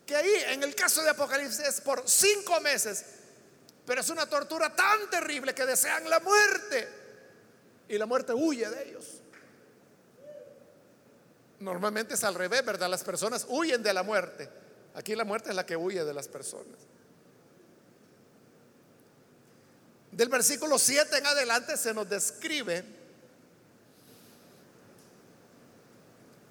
Que 0.06 0.16
ahí 0.16 0.34
en 0.48 0.62
el 0.62 0.74
caso 0.74 1.02
de 1.02 1.10
Apocalipsis 1.10 1.60
es 1.60 1.80
por 1.80 2.08
cinco 2.08 2.60
meses. 2.60 3.04
Pero 3.86 4.00
es 4.00 4.10
una 4.10 4.26
tortura 4.26 4.74
tan 4.74 5.10
terrible 5.10 5.54
que 5.54 5.66
desean 5.66 6.08
la 6.08 6.20
muerte 6.20 6.88
y 7.88 7.98
la 7.98 8.06
muerte 8.06 8.32
huye 8.32 8.68
de 8.68 8.88
ellos. 8.88 9.20
Normalmente 11.58 12.14
es 12.14 12.24
al 12.24 12.34
revés, 12.34 12.64
¿verdad? 12.64 12.88
Las 12.88 13.04
personas 13.04 13.46
huyen 13.48 13.82
de 13.82 13.92
la 13.92 14.02
muerte. 14.02 14.48
Aquí 14.94 15.14
la 15.14 15.24
muerte 15.24 15.50
es 15.50 15.56
la 15.56 15.66
que 15.66 15.76
huye 15.76 16.04
de 16.04 16.14
las 16.14 16.28
personas. 16.28 16.78
Del 20.12 20.28
versículo 20.28 20.78
7 20.78 21.18
en 21.18 21.26
adelante 21.26 21.76
se 21.76 21.94
nos 21.94 22.08
describe 22.08 22.84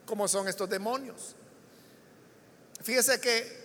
cómo 0.06 0.28
son 0.28 0.48
estos 0.48 0.68
demonios. 0.68 1.36
Fíjese 2.82 3.22
que 3.22 3.62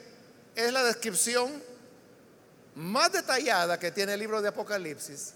es 0.54 0.72
la 0.72 0.84
descripción 0.84 1.62
más 2.74 3.10
detallada 3.10 3.80
que 3.80 3.90
tiene 3.90 4.14
el 4.14 4.20
libro 4.20 4.42
de 4.42 4.48
Apocalipsis 4.48 5.32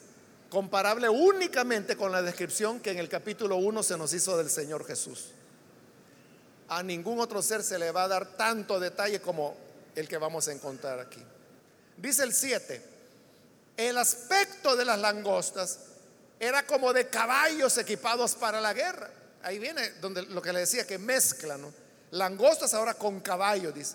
comparable 0.50 1.08
únicamente 1.08 1.96
con 1.96 2.12
la 2.12 2.20
descripción 2.20 2.80
que 2.80 2.90
en 2.90 2.98
el 2.98 3.08
capítulo 3.08 3.56
1 3.56 3.82
se 3.82 3.96
nos 3.96 4.12
hizo 4.12 4.36
del 4.36 4.50
Señor 4.50 4.84
Jesús. 4.84 5.30
A 6.68 6.82
ningún 6.82 7.20
otro 7.20 7.40
ser 7.40 7.62
se 7.62 7.78
le 7.78 7.92
va 7.92 8.04
a 8.04 8.08
dar 8.08 8.36
tanto 8.36 8.78
detalle 8.78 9.20
como 9.20 9.56
el 9.94 10.08
que 10.08 10.18
vamos 10.18 10.48
a 10.48 10.52
encontrar 10.52 10.98
aquí. 10.98 11.22
Dice 11.96 12.24
el 12.24 12.34
7, 12.34 12.82
el 13.88 13.96
aspecto 13.96 14.76
de 14.76 14.84
las 14.84 14.98
langostas 14.98 15.78
era 16.38 16.66
como 16.66 16.92
de 16.92 17.08
caballos 17.08 17.78
equipados 17.78 18.34
para 18.34 18.60
la 18.60 18.72
guerra. 18.74 19.10
Ahí 19.42 19.58
viene 19.58 19.90
donde 20.00 20.22
lo 20.22 20.42
que 20.42 20.52
le 20.52 20.60
decía 20.60 20.86
que 20.86 20.98
mezclan, 20.98 21.72
Langostas 22.12 22.74
ahora 22.74 22.94
con 22.94 23.20
caballos, 23.20 23.72
dice. 23.72 23.94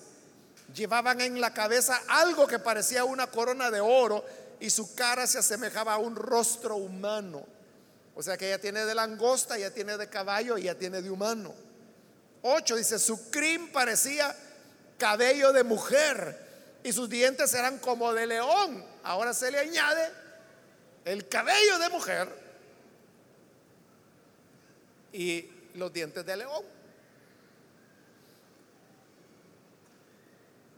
Llevaban 0.73 1.19
en 1.21 1.41
la 1.41 1.53
cabeza 1.53 2.01
algo 2.07 2.47
que 2.47 2.59
parecía 2.59 3.03
una 3.03 3.27
corona 3.27 3.69
de 3.69 3.81
oro 3.81 4.23
y 4.59 4.69
su 4.69 4.95
cara 4.95 5.27
se 5.27 5.37
asemejaba 5.37 5.93
a 5.93 5.97
un 5.97 6.15
rostro 6.15 6.77
humano. 6.77 7.45
O 8.15 8.23
sea 8.23 8.37
que 8.37 8.47
ella 8.47 8.59
tiene 8.59 8.85
de 8.85 8.95
langosta, 8.95 9.57
ella 9.57 9.73
tiene 9.73 9.97
de 9.97 10.09
caballo 10.09 10.57
y 10.57 10.61
ella 10.61 10.79
tiene 10.79 11.01
de 11.01 11.09
humano. 11.09 11.53
8 12.41 12.75
dice, 12.77 12.97
su 12.97 13.29
crin 13.29 13.71
parecía 13.71 14.33
cabello 14.97 15.51
de 15.51 15.63
mujer 15.63 16.44
y 16.85 16.93
sus 16.93 17.09
dientes 17.09 17.51
eran 17.55 17.79
como 17.79 18.13
de 18.13 18.27
león. 18.27 18.85
Ahora 19.01 19.33
se 19.33 19.49
le 19.49 19.57
añade 19.57 20.11
el 21.03 21.27
cabello 21.27 21.79
de 21.79 21.89
mujer 21.89 22.29
y 25.11 25.49
los 25.73 25.91
dientes 25.91 26.23
de 26.23 26.37
león. 26.37 26.63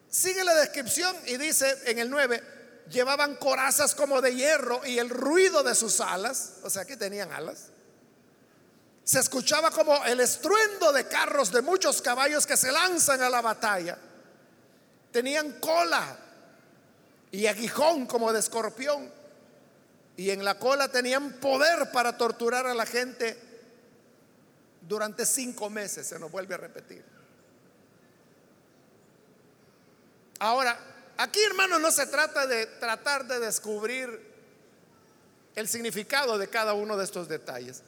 Sigue 0.09 0.45
la 0.45 0.55
descripción 0.55 1.13
y 1.25 1.35
dice 1.35 1.77
en 1.83 1.99
el 1.99 2.09
9, 2.09 2.41
llevaban 2.89 3.35
corazas 3.35 3.93
como 3.93 4.21
de 4.21 4.33
hierro 4.33 4.85
y 4.85 4.99
el 4.99 5.09
ruido 5.09 5.61
de 5.61 5.75
sus 5.75 5.99
alas, 5.99 6.59
o 6.63 6.69
sea 6.69 6.85
que 6.85 6.95
tenían 6.95 7.33
alas, 7.33 7.65
se 9.03 9.19
escuchaba 9.19 9.71
como 9.71 10.05
el 10.05 10.21
estruendo 10.21 10.93
de 10.93 11.05
carros 11.09 11.51
de 11.51 11.61
muchos 11.61 12.01
caballos 12.01 12.47
que 12.47 12.55
se 12.55 12.71
lanzan 12.71 13.21
a 13.21 13.29
la 13.29 13.41
batalla. 13.41 13.97
Tenían 15.11 15.53
cola 15.59 16.17
y 17.31 17.47
aguijón 17.47 18.05
como 18.05 18.31
de 18.33 18.39
escorpión. 18.39 19.11
Y 20.15 20.31
en 20.31 20.43
la 20.43 20.57
cola 20.57 20.89
tenían 20.89 21.33
poder 21.33 21.91
para 21.91 22.17
torturar 22.17 22.65
a 22.65 22.73
la 22.73 22.85
gente 22.85 23.37
durante 24.81 25.25
cinco 25.25 25.69
meses, 25.69 26.07
se 26.07 26.17
nos 26.17 26.31
vuelve 26.31 26.55
a 26.55 26.57
repetir. 26.57 27.03
Ahora, 30.39 30.79
Aquí, 31.17 31.41
hermano, 31.43 31.79
no 31.79 31.91
se 31.91 32.05
trata 32.05 32.45
de 32.45 32.67
tratar 32.67 33.25
de 33.25 33.39
descubrir 33.39 34.21
el 35.55 35.67
significado 35.67 36.37
de 36.37 36.47
cada 36.47 36.73
uno 36.73 36.95
de 36.95 37.03
estos 37.03 37.27
detalles, 37.27 37.81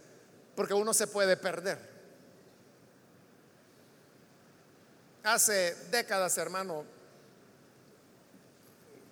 porque 0.55 0.73
uno 0.73 0.95
se 0.95 1.05
puede 1.05 1.37
perder. 1.37 1.77
Hace 5.23 5.75
décadas, 5.91 6.39
hermano, 6.39 6.85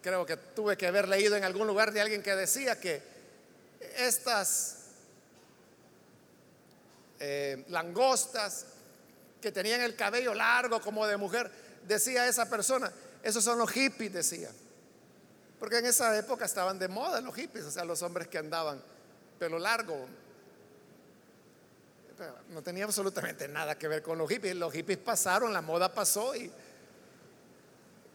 creo 0.07 0.25
que 0.25 0.37
tuve 0.37 0.77
que 0.77 0.87
haber 0.87 1.05
leído 1.09 1.35
en 1.35 1.43
algún 1.43 1.67
lugar 1.67 1.91
de 1.91 1.99
alguien 1.99 2.23
que 2.23 2.33
decía 2.33 2.79
que 2.79 3.01
estas 3.97 4.77
eh, 7.19 7.65
langostas 7.67 8.67
que 9.41 9.51
tenían 9.51 9.81
el 9.81 9.97
cabello 9.97 10.33
largo 10.33 10.79
como 10.79 11.05
de 11.05 11.17
mujer, 11.17 11.51
decía 11.85 12.25
esa 12.25 12.49
persona, 12.49 12.89
esos 13.21 13.43
son 13.43 13.59
los 13.59 13.69
hippies, 13.69 14.13
decía. 14.13 14.49
Porque 15.59 15.79
en 15.79 15.87
esa 15.87 16.17
época 16.17 16.45
estaban 16.45 16.79
de 16.79 16.87
moda 16.87 17.19
los 17.19 17.35
hippies, 17.35 17.65
o 17.65 17.71
sea, 17.71 17.83
los 17.83 18.01
hombres 18.01 18.29
que 18.29 18.37
andaban 18.37 18.81
pelo 19.37 19.59
largo. 19.59 20.07
no 22.51 22.63
tenía 22.63 22.85
absolutamente 22.85 23.49
nada 23.49 23.77
que 23.77 23.89
ver 23.89 24.01
con 24.01 24.17
los 24.17 24.29
hippies. 24.29 24.55
Los 24.55 24.71
hippies 24.71 24.99
pasaron, 24.99 25.51
la 25.51 25.61
moda 25.61 25.93
pasó, 25.93 26.33
y, 26.33 26.49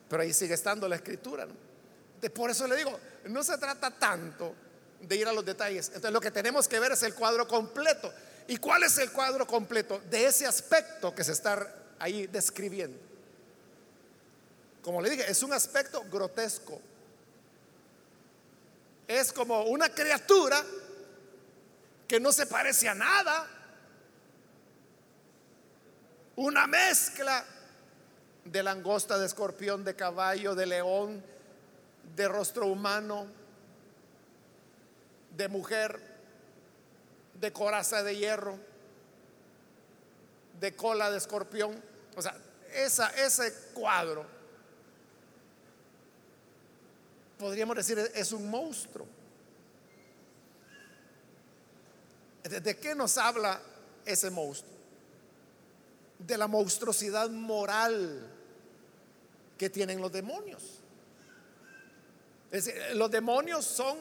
pero 0.08 0.22
ahí 0.22 0.32
sigue 0.32 0.54
estando 0.54 0.88
la 0.88 0.96
escritura. 0.96 1.46
Por 2.30 2.50
eso 2.50 2.66
le 2.66 2.76
digo, 2.76 2.98
no 3.24 3.42
se 3.42 3.58
trata 3.58 3.90
tanto 3.90 4.54
de 5.00 5.16
ir 5.16 5.26
a 5.26 5.32
los 5.32 5.44
detalles. 5.44 5.88
Entonces 5.88 6.12
lo 6.12 6.20
que 6.20 6.30
tenemos 6.30 6.68
que 6.68 6.78
ver 6.78 6.92
es 6.92 7.02
el 7.02 7.14
cuadro 7.14 7.48
completo. 7.48 8.12
¿Y 8.48 8.56
cuál 8.58 8.82
es 8.84 8.98
el 8.98 9.10
cuadro 9.10 9.46
completo 9.46 10.00
de 10.10 10.26
ese 10.26 10.46
aspecto 10.46 11.14
que 11.14 11.24
se 11.24 11.32
está 11.32 11.74
ahí 11.98 12.26
describiendo? 12.26 13.12
como 14.82 15.00
le 15.00 15.10
dije, 15.10 15.30
es 15.30 15.42
un 15.42 15.52
aspecto 15.52 16.04
grotesco. 16.10 16.80
Es 19.06 19.32
como 19.32 19.62
una 19.62 19.88
criatura 19.88 20.62
que 22.08 22.18
no 22.18 22.32
se 22.32 22.46
parece 22.46 22.88
a 22.88 22.94
nada. 22.94 23.48
Una 26.34 26.66
mezcla 26.66 27.44
de 28.44 28.62
langosta, 28.62 29.18
de 29.18 29.26
escorpión, 29.26 29.84
de 29.84 29.94
caballo, 29.94 30.54
de 30.54 30.66
león, 30.66 31.24
de 32.14 32.28
rostro 32.28 32.66
humano, 32.66 33.26
de 35.36 35.48
mujer, 35.48 36.00
de 37.40 37.52
coraza 37.52 38.02
de 38.02 38.16
hierro, 38.16 38.58
de 40.60 40.76
cola 40.76 41.10
de 41.10 41.18
escorpión. 41.18 41.82
O 42.16 42.22
sea, 42.22 42.36
esa, 42.74 43.08
ese 43.10 43.52
cuadro, 43.74 44.24
podríamos 47.38 47.76
decir, 47.76 47.98
es 48.14 48.32
un 48.32 48.48
monstruo. 48.50 49.06
¿De 52.42 52.76
qué 52.76 52.94
nos 52.94 53.18
habla 53.18 53.60
ese 54.04 54.30
monstruo? 54.30 54.72
De 56.18 56.36
la 56.36 56.46
monstruosidad 56.46 57.30
moral 57.30 58.28
que 59.56 59.70
tienen 59.70 60.00
los 60.00 60.12
demonios. 60.12 60.81
Es 62.52 62.66
decir, 62.66 62.96
los 62.96 63.10
demonios 63.10 63.64
son 63.64 63.96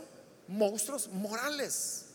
monstruos 0.49 1.08
morales, 1.08 2.06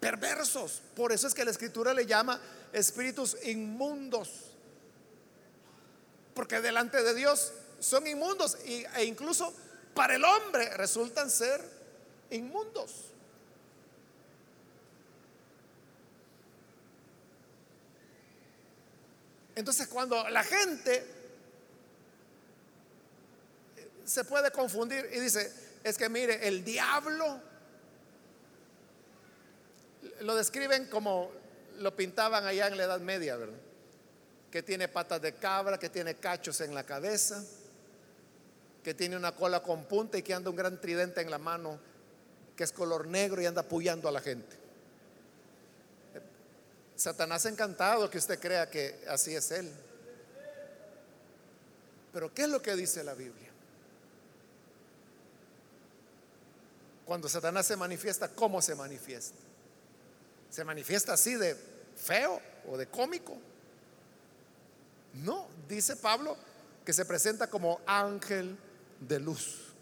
perversos. 0.00 0.82
Por 0.96 1.12
eso 1.12 1.28
es 1.28 1.34
que 1.34 1.44
la 1.44 1.52
escritura 1.52 1.94
le 1.94 2.06
llama 2.06 2.40
espíritus 2.72 3.36
inmundos. 3.44 4.50
Porque 6.34 6.60
delante 6.60 7.02
de 7.04 7.14
Dios 7.14 7.52
son 7.78 8.06
inmundos 8.08 8.58
e 8.64 9.04
incluso 9.04 9.54
para 9.94 10.16
el 10.16 10.24
hombre 10.24 10.68
resultan 10.70 11.30
ser 11.30 11.60
inmundos. 12.30 13.12
Entonces 19.54 19.86
cuando 19.86 20.28
la 20.28 20.42
gente 20.42 21.15
se 24.06 24.24
puede 24.24 24.50
confundir 24.52 25.10
y 25.12 25.18
dice, 25.18 25.52
es 25.82 25.98
que 25.98 26.08
mire, 26.08 26.46
el 26.46 26.64
diablo 26.64 27.40
lo 30.20 30.34
describen 30.36 30.86
como 30.86 31.30
lo 31.78 31.94
pintaban 31.94 32.46
allá 32.46 32.68
en 32.68 32.76
la 32.76 32.84
Edad 32.84 33.00
Media, 33.00 33.36
¿verdad? 33.36 33.58
Que 34.50 34.62
tiene 34.62 34.88
patas 34.88 35.20
de 35.20 35.34
cabra, 35.34 35.78
que 35.78 35.90
tiene 35.90 36.14
cachos 36.14 36.60
en 36.60 36.74
la 36.74 36.84
cabeza, 36.84 37.44
que 38.82 38.94
tiene 38.94 39.16
una 39.16 39.32
cola 39.32 39.62
con 39.62 39.84
punta 39.84 40.16
y 40.16 40.22
que 40.22 40.32
anda 40.32 40.50
un 40.50 40.56
gran 40.56 40.80
tridente 40.80 41.20
en 41.20 41.30
la 41.30 41.38
mano, 41.38 41.78
que 42.56 42.64
es 42.64 42.72
color 42.72 43.08
negro 43.08 43.42
y 43.42 43.46
anda 43.46 43.62
apoyando 43.62 44.08
a 44.08 44.12
la 44.12 44.20
gente. 44.20 44.56
Satanás 46.94 47.44
encantado 47.44 48.08
que 48.08 48.18
usted 48.18 48.38
crea 48.38 48.70
que 48.70 49.04
así 49.08 49.34
es 49.34 49.50
él. 49.50 49.70
Pero 52.12 52.32
¿qué 52.32 52.42
es 52.42 52.48
lo 52.48 52.62
que 52.62 52.74
dice 52.74 53.04
la 53.04 53.12
Biblia? 53.12 53.45
Cuando 57.06 57.28
Satanás 57.28 57.66
se 57.66 57.76
manifiesta, 57.76 58.28
¿cómo 58.28 58.60
se 58.60 58.74
manifiesta? 58.74 59.38
¿Se 60.50 60.64
manifiesta 60.64 61.12
así 61.12 61.36
de 61.36 61.56
feo 61.96 62.42
o 62.68 62.76
de 62.76 62.88
cómico? 62.88 63.38
No, 65.14 65.48
dice 65.68 65.96
Pablo 65.96 66.36
que 66.84 66.92
se 66.92 67.04
presenta 67.04 67.48
como 67.48 67.80
ángel 67.86 68.58
de 69.00 69.20
luz. 69.20 69.72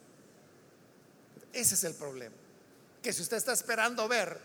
Ese 1.52 1.74
es 1.74 1.84
el 1.84 1.94
problema. 1.94 2.34
Que 3.02 3.12
si 3.12 3.22
usted 3.22 3.36
está 3.36 3.52
esperando 3.52 4.06
ver 4.08 4.38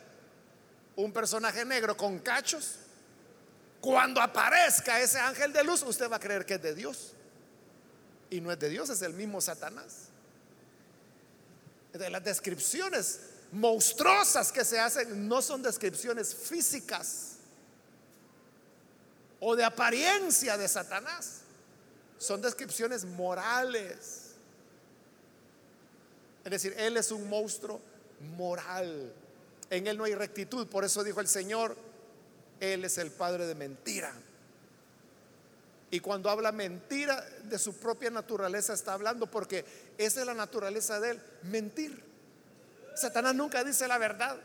un 0.95 1.11
personaje 1.13 1.63
negro 1.65 1.95
con 1.95 2.19
cachos, 2.19 2.75
cuando 3.81 4.21
aparezca 4.21 4.99
ese 4.99 5.19
ángel 5.19 5.53
de 5.53 5.63
luz, 5.63 5.83
usted 5.83 6.09
va 6.09 6.17
a 6.17 6.19
creer 6.19 6.45
que 6.45 6.55
es 6.55 6.61
de 6.61 6.75
Dios. 6.75 7.13
Y 8.29 8.41
no 8.41 8.51
es 8.51 8.59
de 8.59 8.69
Dios, 8.69 8.89
es 8.89 9.01
el 9.01 9.13
mismo 9.13 9.41
Satanás. 9.41 10.08
De 11.93 12.09
las 12.09 12.23
descripciones 12.23 13.19
monstruosas 13.51 14.51
que 14.51 14.63
se 14.63 14.79
hacen 14.79 15.27
no 15.27 15.41
son 15.41 15.63
descripciones 15.63 16.35
físicas 16.35 17.37
o 19.39 19.55
de 19.55 19.63
apariencia 19.63 20.57
de 20.57 20.67
Satanás, 20.67 21.41
son 22.17 22.41
descripciones 22.41 23.05
morales. 23.05 24.33
Es 26.43 26.51
decir, 26.51 26.73
Él 26.77 26.97
es 26.97 27.11
un 27.11 27.29
monstruo 27.29 27.79
moral. 28.37 29.13
En 29.69 29.87
Él 29.87 29.97
no 29.97 30.03
hay 30.03 30.15
rectitud. 30.15 30.67
Por 30.67 30.83
eso 30.83 31.03
dijo 31.03 31.21
el 31.21 31.27
Señor, 31.27 31.77
Él 32.59 32.83
es 32.83 32.97
el 32.97 33.11
Padre 33.11 33.45
de 33.45 33.55
mentira. 33.55 34.13
Y 35.91 35.99
cuando 35.99 36.29
habla 36.29 36.51
mentira 36.51 37.19
de 37.43 37.57
su 37.57 37.75
propia 37.77 38.11
naturaleza 38.11 38.73
está 38.73 38.93
hablando 38.93 39.25
porque 39.27 39.65
esa 39.97 40.19
es 40.19 40.25
la 40.25 40.35
naturaleza 40.35 40.99
de 40.99 41.11
Él, 41.11 41.21
mentir. 41.43 42.03
Satanás 42.95 43.33
nunca 43.33 43.63
dice 43.63 43.87
la 43.87 43.97
verdad. 43.97 44.37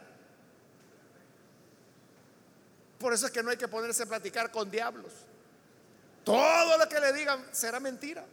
Por 2.99 3.13
eso 3.13 3.27
es 3.27 3.33
que 3.33 3.43
no 3.43 3.51
hay 3.51 3.59
que 3.59 3.69
ponerse 3.69 4.05
a 4.05 4.07
platicar 4.07 4.51
con 4.51 4.71
diablos. 4.71 5.13
Todo 6.25 6.79
lo 6.79 6.89
que 6.89 6.99
le 6.99 7.13
digan 7.13 7.47
será 7.53 7.79
mentira. 7.79 8.25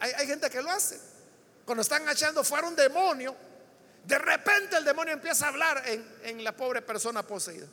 hay, 0.00 0.26
gente 0.26 0.50
que 0.50 0.60
lo 0.60 0.70
hace. 0.70 1.00
Cuando 1.64 1.82
están 1.82 2.08
echando 2.08 2.42
fuera 2.42 2.66
un 2.66 2.74
demonio, 2.74 3.36
de 4.04 4.18
repente 4.18 4.76
el 4.76 4.84
demonio 4.84 5.12
empieza 5.12 5.46
a 5.46 5.48
hablar 5.50 5.82
en, 5.86 6.04
en 6.24 6.42
la 6.42 6.56
pobre 6.56 6.82
persona 6.82 7.22
poseída. 7.22 7.68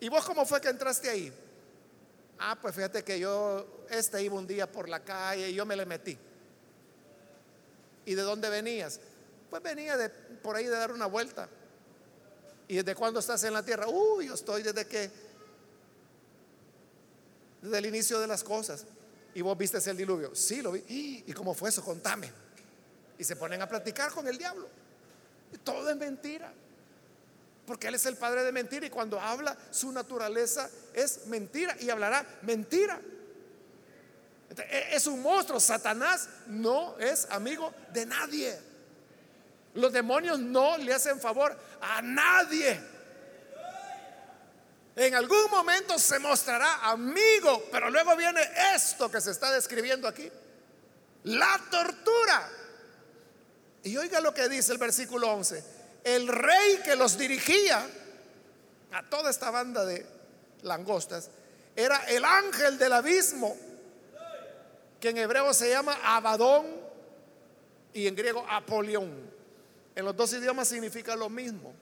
¿Y 0.00 0.08
vos 0.08 0.24
cómo 0.24 0.46
fue 0.46 0.62
que 0.62 0.68
entraste 0.68 1.10
ahí? 1.10 1.45
Ah, 2.38 2.58
pues 2.60 2.74
fíjate 2.74 3.02
que 3.02 3.18
yo, 3.18 3.84
este 3.90 4.22
iba 4.22 4.34
un 4.34 4.46
día 4.46 4.70
por 4.70 4.88
la 4.88 5.02
calle 5.02 5.50
y 5.50 5.54
yo 5.54 5.64
me 5.64 5.76
le 5.76 5.86
metí. 5.86 6.18
¿Y 8.04 8.14
de 8.14 8.22
dónde 8.22 8.48
venías? 8.50 9.00
Pues 9.50 9.62
venía 9.62 9.96
de 9.96 10.08
por 10.08 10.56
ahí 10.56 10.64
de 10.64 10.70
dar 10.70 10.92
una 10.92 11.06
vuelta. 11.06 11.48
¿Y 12.68 12.76
desde 12.76 12.94
cuándo 12.94 13.20
estás 13.20 13.42
en 13.44 13.52
la 13.52 13.62
tierra? 13.62 13.86
Uy, 13.88 14.26
yo 14.26 14.34
estoy 14.34 14.62
desde 14.62 14.86
que, 14.86 15.10
desde 17.62 17.78
el 17.78 17.86
inicio 17.86 18.20
de 18.20 18.26
las 18.26 18.44
cosas. 18.44 18.84
¿Y 19.34 19.42
vos 19.42 19.56
viste 19.56 19.78
el 19.88 19.96
diluvio? 19.96 20.34
Sí, 20.34 20.62
lo 20.62 20.72
vi. 20.72 21.24
¿Y 21.26 21.32
cómo 21.32 21.54
fue 21.54 21.68
eso? 21.68 21.84
Contame. 21.84 22.30
Y 23.18 23.24
se 23.24 23.36
ponen 23.36 23.62
a 23.62 23.68
platicar 23.68 24.12
con 24.12 24.26
el 24.26 24.36
diablo. 24.36 24.68
Todo 25.62 25.88
es 25.90 25.96
mentira. 25.96 26.52
Porque 27.66 27.88
Él 27.88 27.96
es 27.96 28.06
el 28.06 28.16
padre 28.16 28.44
de 28.44 28.52
mentira 28.52 28.86
y 28.86 28.90
cuando 28.90 29.20
habla 29.20 29.56
su 29.70 29.90
naturaleza 29.90 30.70
es 30.94 31.26
mentira 31.26 31.76
y 31.80 31.90
hablará 31.90 32.24
mentira. 32.42 33.00
E, 34.56 34.88
es 34.92 35.06
un 35.08 35.20
monstruo. 35.20 35.58
Satanás 35.58 36.28
no 36.46 36.96
es 36.98 37.26
amigo 37.30 37.74
de 37.92 38.06
nadie. 38.06 38.56
Los 39.74 39.92
demonios 39.92 40.38
no 40.38 40.78
le 40.78 40.94
hacen 40.94 41.20
favor 41.20 41.58
a 41.80 42.00
nadie. 42.00 42.80
En 44.94 45.14
algún 45.14 45.50
momento 45.50 45.98
se 45.98 46.18
mostrará 46.20 46.88
amigo, 46.88 47.64
pero 47.70 47.90
luego 47.90 48.16
viene 48.16 48.40
esto 48.74 49.10
que 49.10 49.20
se 49.20 49.32
está 49.32 49.50
describiendo 49.50 50.06
aquí. 50.06 50.30
La 51.24 51.60
tortura. 51.68 52.48
Y 53.82 53.96
oiga 53.96 54.20
lo 54.20 54.32
que 54.32 54.48
dice 54.48 54.72
el 54.72 54.78
versículo 54.78 55.32
11 55.32 55.75
el 56.06 56.28
rey 56.28 56.78
que 56.84 56.94
los 56.94 57.18
dirigía 57.18 57.84
a 58.92 59.02
toda 59.10 59.28
esta 59.28 59.50
banda 59.50 59.84
de 59.84 60.06
langostas 60.62 61.30
era 61.74 61.96
el 62.04 62.24
ángel 62.24 62.78
del 62.78 62.92
abismo, 62.92 63.56
que 65.00 65.08
en 65.08 65.18
hebreo 65.18 65.52
se 65.52 65.68
llama 65.68 65.98
Abadón 66.04 66.64
y 67.92 68.06
en 68.06 68.14
griego 68.14 68.46
Apolión. 68.48 69.10
En 69.96 70.04
los 70.04 70.16
dos 70.16 70.32
idiomas 70.32 70.68
significa 70.68 71.16
lo 71.16 71.28
mismo, 71.28 71.74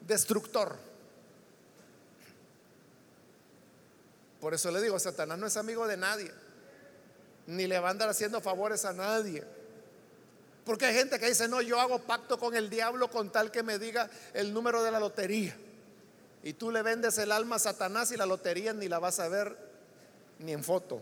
destructor. 0.00 0.74
Por 4.40 4.54
eso 4.54 4.70
le 4.70 4.80
digo, 4.80 4.98
Satanás 4.98 5.36
no 5.36 5.46
es 5.46 5.58
amigo 5.58 5.86
de 5.86 5.98
nadie, 5.98 6.32
ni 7.46 7.66
le 7.66 7.78
va 7.80 7.88
a 7.88 7.90
andar 7.90 8.08
haciendo 8.08 8.40
favores 8.40 8.86
a 8.86 8.94
nadie. 8.94 9.44
Porque 10.66 10.86
hay 10.86 10.94
gente 10.94 11.20
que 11.20 11.28
dice, 11.28 11.46
no, 11.46 11.62
yo 11.62 11.80
hago 11.80 12.00
pacto 12.00 12.38
con 12.40 12.56
el 12.56 12.68
diablo 12.68 13.08
con 13.08 13.30
tal 13.30 13.52
que 13.52 13.62
me 13.62 13.78
diga 13.78 14.10
el 14.34 14.52
número 14.52 14.82
de 14.82 14.90
la 14.90 14.98
lotería. 14.98 15.56
Y 16.42 16.54
tú 16.54 16.72
le 16.72 16.82
vendes 16.82 17.16
el 17.18 17.30
alma 17.30 17.54
a 17.54 17.60
Satanás 17.60 18.10
y 18.10 18.16
la 18.16 18.26
lotería 18.26 18.72
ni 18.72 18.88
la 18.88 18.98
vas 18.98 19.20
a 19.20 19.28
ver 19.28 19.56
ni 20.40 20.52
en 20.52 20.64
foto. 20.64 21.00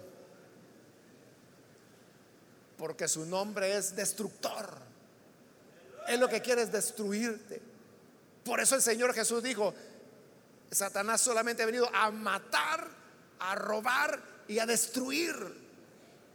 Porque 2.76 3.08
su 3.08 3.24
nombre 3.24 3.74
es 3.74 3.96
destructor. 3.96 4.68
Él 6.08 6.20
lo 6.20 6.28
que 6.28 6.42
quiere 6.42 6.60
es 6.60 6.70
destruirte. 6.70 7.62
Por 8.44 8.60
eso 8.60 8.74
el 8.74 8.82
Señor 8.82 9.14
Jesús 9.14 9.42
dijo, 9.42 9.72
Satanás 10.70 11.22
solamente 11.22 11.62
ha 11.62 11.66
venido 11.66 11.88
a 11.94 12.10
matar, 12.10 12.86
a 13.38 13.54
robar 13.54 14.20
y 14.46 14.58
a 14.58 14.66
destruir. 14.66 15.34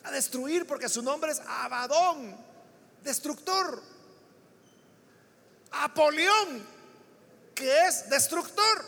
A 0.02 0.10
destruir 0.10 0.66
porque 0.66 0.90
su 0.90 1.04
nombre 1.04 1.32
es 1.32 1.42
Abadón, 1.46 2.49
destructor. 3.04 3.82
Apolión, 5.72 6.66
que 7.54 7.88
es 7.88 8.10
destructor. 8.10 8.86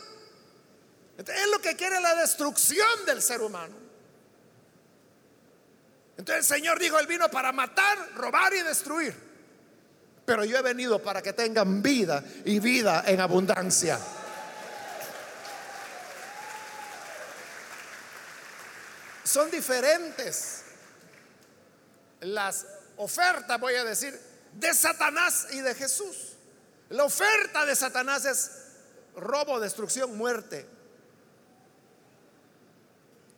Entonces, 1.16 1.44
es 1.44 1.50
lo 1.50 1.60
que 1.60 1.76
quiere 1.76 2.00
la 2.00 2.14
destrucción 2.14 3.06
del 3.06 3.22
ser 3.22 3.40
humano. 3.40 3.82
Entonces 6.16 6.48
el 6.50 6.56
Señor 6.56 6.78
dijo, 6.78 6.98
Él 6.98 7.06
vino 7.06 7.28
para 7.30 7.52
matar, 7.52 8.14
robar 8.14 8.54
y 8.54 8.62
destruir. 8.62 9.14
Pero 10.24 10.44
yo 10.44 10.56
he 10.56 10.62
venido 10.62 11.02
para 11.02 11.20
que 11.20 11.32
tengan 11.32 11.82
vida 11.82 12.22
y 12.44 12.60
vida 12.60 13.02
en 13.06 13.20
abundancia. 13.20 13.98
Son 19.24 19.50
diferentes 19.50 20.64
las 22.20 22.66
ofertas, 22.96 23.58
voy 23.60 23.74
a 23.74 23.84
decir, 23.84 24.18
de 24.54 24.74
Satanás 24.74 25.48
y 25.52 25.60
de 25.60 25.74
Jesús. 25.74 26.36
La 26.90 27.04
oferta 27.04 27.64
de 27.64 27.74
Satanás 27.74 28.24
es 28.24 28.50
robo, 29.16 29.60
destrucción, 29.60 30.16
muerte. 30.16 30.66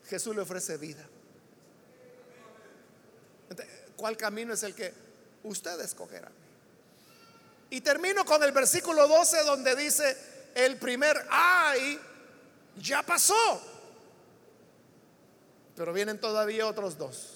Jesús 0.08 0.34
le 0.34 0.42
ofrece 0.42 0.76
vida. 0.76 1.04
¿Cuál 3.96 4.16
camino 4.16 4.54
es 4.54 4.62
el 4.64 4.74
que 4.74 4.92
usted 5.44 5.80
escogerá? 5.80 6.30
Y 7.70 7.80
termino 7.80 8.24
con 8.24 8.42
el 8.42 8.52
versículo 8.52 9.08
12 9.08 9.44
donde 9.44 9.74
dice, 9.76 10.16
el 10.54 10.76
primer 10.76 11.26
ay 11.30 11.98
ya 12.76 13.02
pasó. 13.02 13.62
Pero 15.76 15.92
vienen 15.92 16.20
todavía 16.20 16.66
otros 16.66 16.96
dos. 16.98 17.33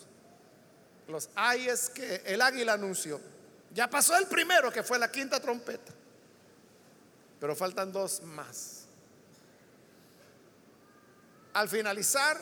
Los 1.09 1.31
ayes 1.35 1.91
que 1.91 2.23
el 2.27 2.41
águila 2.43 2.75
anunció. 2.75 3.21
Ya 3.75 3.89
pasó 3.89 4.17
el 4.17 4.27
primero, 4.27 4.71
que 4.71 4.83
fue 4.83 4.99
la 4.99 5.11
quinta 5.11 5.41
trompeta. 5.41 5.93
Pero 7.41 7.57
faltan 7.57 7.93
dos 7.93 8.23
más. 8.23 8.85
Al 11.55 11.69
finalizar, 11.69 12.41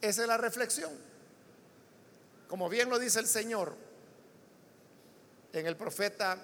esa 0.00 0.22
es 0.22 0.28
la 0.28 0.36
reflexión. 0.36 0.92
Como 2.48 2.68
bien 2.68 2.88
lo 2.88 2.98
dice 2.98 3.18
el 3.18 3.26
Señor 3.26 3.74
en 5.52 5.66
el 5.66 5.76
profeta 5.76 6.38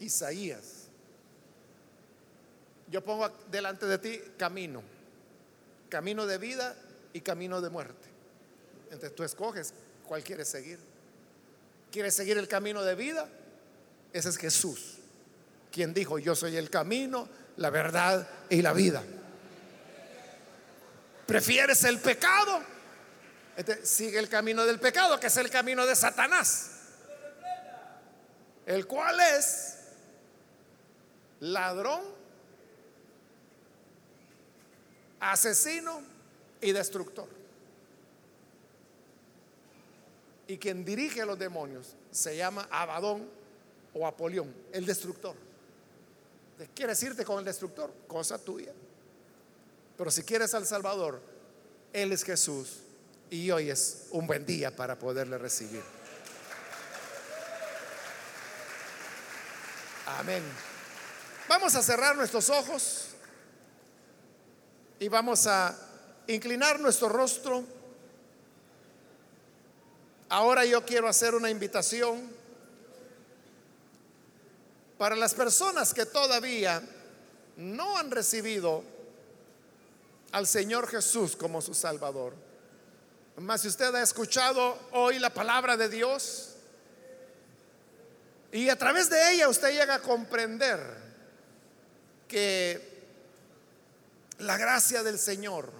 Isaías. 0.00 0.88
Yo 2.88 3.04
pongo 3.04 3.28
delante 3.50 3.86
de 3.86 3.98
ti 3.98 4.20
camino, 4.36 4.82
camino 5.88 6.26
de 6.26 6.38
vida 6.38 6.76
y 7.12 7.20
camino 7.20 7.60
de 7.60 7.70
muerte. 7.70 8.13
Entonces 8.94 9.14
tú 9.14 9.24
escoges 9.24 9.74
cuál 10.06 10.22
quieres 10.22 10.48
seguir. 10.48 10.78
¿Quieres 11.90 12.14
seguir 12.14 12.38
el 12.38 12.48
camino 12.48 12.82
de 12.82 12.94
vida? 12.94 13.28
Ese 14.12 14.28
es 14.28 14.36
Jesús, 14.36 14.98
quien 15.72 15.92
dijo, 15.92 16.18
yo 16.18 16.34
soy 16.34 16.56
el 16.56 16.70
camino, 16.70 17.28
la 17.56 17.70
verdad 17.70 18.28
y 18.48 18.62
la 18.62 18.72
vida. 18.72 19.02
¿Prefieres 21.26 21.82
el 21.84 21.98
pecado? 21.98 22.62
Este, 23.56 23.84
sigue 23.84 24.18
el 24.18 24.28
camino 24.28 24.64
del 24.64 24.78
pecado, 24.78 25.18
que 25.18 25.26
es 25.26 25.36
el 25.36 25.50
camino 25.50 25.86
de 25.86 25.96
Satanás, 25.96 26.70
el 28.66 28.86
cual 28.86 29.18
es 29.20 29.78
ladrón, 31.40 32.02
asesino 35.20 36.02
y 36.60 36.72
destructor. 36.72 37.43
Y 40.46 40.58
quien 40.58 40.84
dirige 40.84 41.22
a 41.22 41.26
los 41.26 41.38
demonios 41.38 41.94
se 42.10 42.36
llama 42.36 42.68
Abadón 42.70 43.28
o 43.94 44.06
Apolión, 44.06 44.54
el 44.72 44.84
destructor. 44.84 45.34
¿Quieres 46.74 47.02
irte 47.02 47.24
con 47.24 47.38
el 47.38 47.44
destructor? 47.44 47.92
Cosa 48.06 48.38
tuya. 48.38 48.72
Pero 49.96 50.10
si 50.10 50.22
quieres 50.22 50.54
al 50.54 50.66
Salvador, 50.66 51.20
Él 51.92 52.12
es 52.12 52.24
Jesús 52.24 52.80
y 53.30 53.50
hoy 53.50 53.70
es 53.70 54.08
un 54.10 54.26
buen 54.26 54.44
día 54.44 54.74
para 54.74 54.98
poderle 54.98 55.38
recibir. 55.38 55.82
Amén. 60.06 60.42
Vamos 61.48 61.74
a 61.74 61.82
cerrar 61.82 62.16
nuestros 62.16 62.50
ojos 62.50 63.08
y 64.98 65.08
vamos 65.08 65.46
a 65.46 65.76
inclinar 66.26 66.80
nuestro 66.80 67.08
rostro. 67.08 67.64
Ahora 70.34 70.64
yo 70.64 70.84
quiero 70.84 71.06
hacer 71.06 71.32
una 71.36 71.48
invitación 71.48 72.28
para 74.98 75.14
las 75.14 75.32
personas 75.32 75.94
que 75.94 76.06
todavía 76.06 76.82
no 77.56 77.96
han 77.96 78.10
recibido 78.10 78.82
al 80.32 80.48
Señor 80.48 80.88
Jesús 80.88 81.36
como 81.36 81.62
su 81.62 81.72
Salvador. 81.72 82.34
Mas 83.36 83.60
si 83.60 83.68
usted 83.68 83.94
ha 83.94 84.02
escuchado 84.02 84.76
hoy 84.90 85.20
la 85.20 85.30
palabra 85.30 85.76
de 85.76 85.88
Dios 85.88 86.56
y 88.50 88.68
a 88.70 88.76
través 88.76 89.08
de 89.08 89.34
ella 89.34 89.48
usted 89.48 89.70
llega 89.70 89.94
a 89.94 90.02
comprender 90.02 90.80
que 92.26 93.04
la 94.38 94.56
gracia 94.56 95.04
del 95.04 95.20
Señor 95.20 95.70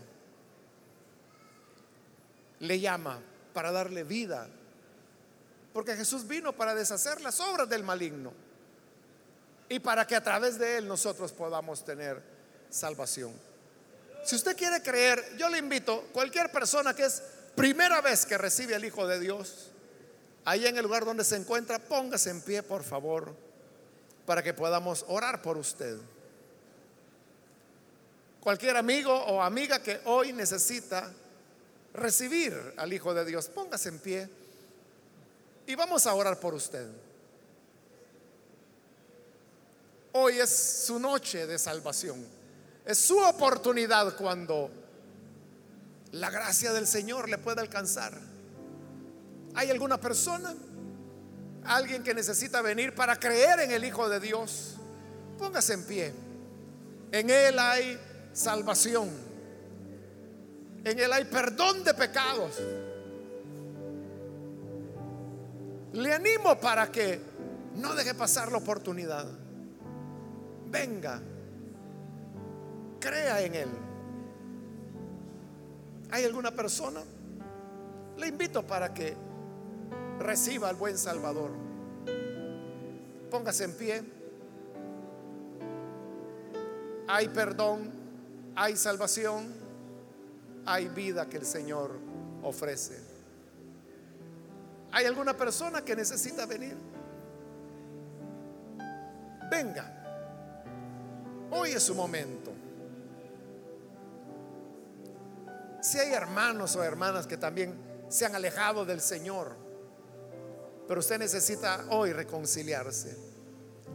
le 2.60 2.78
llama 2.78 3.20
para 3.54 3.72
darle 3.72 4.04
vida. 4.04 4.46
Porque 5.72 5.96
Jesús 5.96 6.26
vino 6.26 6.52
para 6.52 6.74
deshacer 6.74 7.20
las 7.22 7.40
obras 7.40 7.68
del 7.68 7.82
maligno 7.82 8.32
y 9.68 9.78
para 9.78 10.06
que 10.06 10.14
a 10.14 10.22
través 10.22 10.58
de 10.58 10.76
él 10.76 10.86
nosotros 10.86 11.32
podamos 11.32 11.84
tener 11.84 12.22
salvación. 12.68 13.32
Si 14.24 14.36
usted 14.36 14.56
quiere 14.56 14.82
creer, 14.82 15.36
yo 15.38 15.48
le 15.48 15.58
invito, 15.58 16.08
cualquier 16.12 16.50
persona 16.52 16.94
que 16.94 17.04
es 17.04 17.22
primera 17.54 18.00
vez 18.00 18.26
que 18.26 18.38
recibe 18.38 18.74
al 18.74 18.84
Hijo 18.84 19.06
de 19.06 19.20
Dios, 19.20 19.70
ahí 20.44 20.66
en 20.66 20.76
el 20.76 20.84
lugar 20.84 21.04
donde 21.04 21.24
se 21.24 21.36
encuentra, 21.36 21.78
póngase 21.78 22.30
en 22.30 22.40
pie, 22.40 22.62
por 22.62 22.82
favor, 22.82 23.34
para 24.26 24.42
que 24.42 24.54
podamos 24.54 25.04
orar 25.08 25.42
por 25.42 25.56
usted. 25.56 25.98
Cualquier 28.40 28.76
amigo 28.76 29.12
o 29.12 29.42
amiga 29.42 29.82
que 29.82 30.00
hoy 30.04 30.32
necesita 30.32 31.12
recibir 31.94 32.74
al 32.76 32.92
Hijo 32.92 33.14
de 33.14 33.24
Dios, 33.24 33.48
póngase 33.48 33.88
en 33.88 33.98
pie 34.00 34.28
y 35.66 35.74
vamos 35.74 36.06
a 36.06 36.14
orar 36.14 36.38
por 36.38 36.52
usted. 36.52 36.86
Hoy 40.12 40.38
es 40.38 40.50
su 40.86 40.98
noche 40.98 41.46
de 41.46 41.58
salvación. 41.58 42.24
Es 42.84 42.98
su 42.98 43.18
oportunidad 43.18 44.16
cuando 44.16 44.70
la 46.12 46.30
gracia 46.30 46.72
del 46.72 46.86
Señor 46.86 47.28
le 47.28 47.38
puede 47.38 47.60
alcanzar. 47.60 48.12
¿Hay 49.54 49.70
alguna 49.70 49.98
persona? 50.00 50.54
Alguien 51.64 52.02
que 52.02 52.12
necesita 52.12 52.60
venir 52.60 52.94
para 52.94 53.18
creer 53.18 53.60
en 53.60 53.70
el 53.70 53.84
Hijo 53.84 54.08
de 54.08 54.20
Dios. 54.20 54.74
Póngase 55.38 55.72
en 55.72 55.84
pie. 55.84 56.12
En 57.10 57.30
Él 57.30 57.58
hay 57.58 57.98
salvación. 58.32 59.10
En 60.84 60.98
Él 60.98 61.12
hay 61.12 61.24
perdón 61.24 61.82
de 61.82 61.94
pecados. 61.94 62.60
Le 65.94 66.12
animo 66.12 66.58
para 66.60 66.90
que 66.90 67.20
no 67.76 67.94
deje 67.94 68.14
pasar 68.14 68.52
la 68.52 68.58
oportunidad. 68.58 69.26
Venga. 70.66 71.20
Crea 73.00 73.40
en 73.42 73.54
Él. 73.54 73.68
¿Hay 76.10 76.24
alguna 76.24 76.50
persona? 76.50 77.00
Le 78.18 78.26
invito 78.28 78.62
para 78.66 78.92
que 78.92 79.16
reciba 80.18 80.68
al 80.68 80.76
buen 80.76 80.98
Salvador. 80.98 81.50
Póngase 83.30 83.64
en 83.64 83.72
pie. 83.72 84.02
Hay 87.08 87.28
perdón, 87.28 87.90
hay 88.56 88.76
salvación, 88.76 89.63
hay 90.66 90.88
vida 90.88 91.26
que 91.28 91.38
el 91.38 91.46
Señor 91.46 91.92
ofrece. 92.42 92.98
¿Hay 94.92 95.06
alguna 95.06 95.36
persona 95.36 95.84
que 95.84 95.96
necesita 95.96 96.46
venir? 96.46 96.76
Venga. 99.50 99.90
Hoy 101.50 101.70
es 101.70 101.82
su 101.82 101.94
momento. 101.94 102.52
Si 105.80 105.98
hay 105.98 106.12
hermanos 106.12 106.74
o 106.76 106.82
hermanas 106.82 107.26
que 107.26 107.36
también 107.36 107.74
se 108.08 108.24
han 108.24 108.34
alejado 108.34 108.84
del 108.84 109.00
Señor, 109.00 109.56
pero 110.88 111.00
usted 111.00 111.18
necesita 111.18 111.84
hoy 111.90 112.12
reconciliarse, 112.12 113.16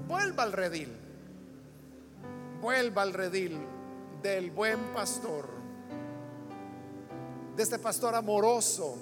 vuelva 0.08 0.44
al 0.44 0.52
redil, 0.52 0.96
vuelva 2.62 3.02
al 3.02 3.14
redil 3.14 3.60
del 4.22 4.52
buen 4.52 4.94
pastor 4.94 5.59
de 7.60 7.64
este 7.64 7.78
pastor 7.78 8.16
amoroso 8.16 8.96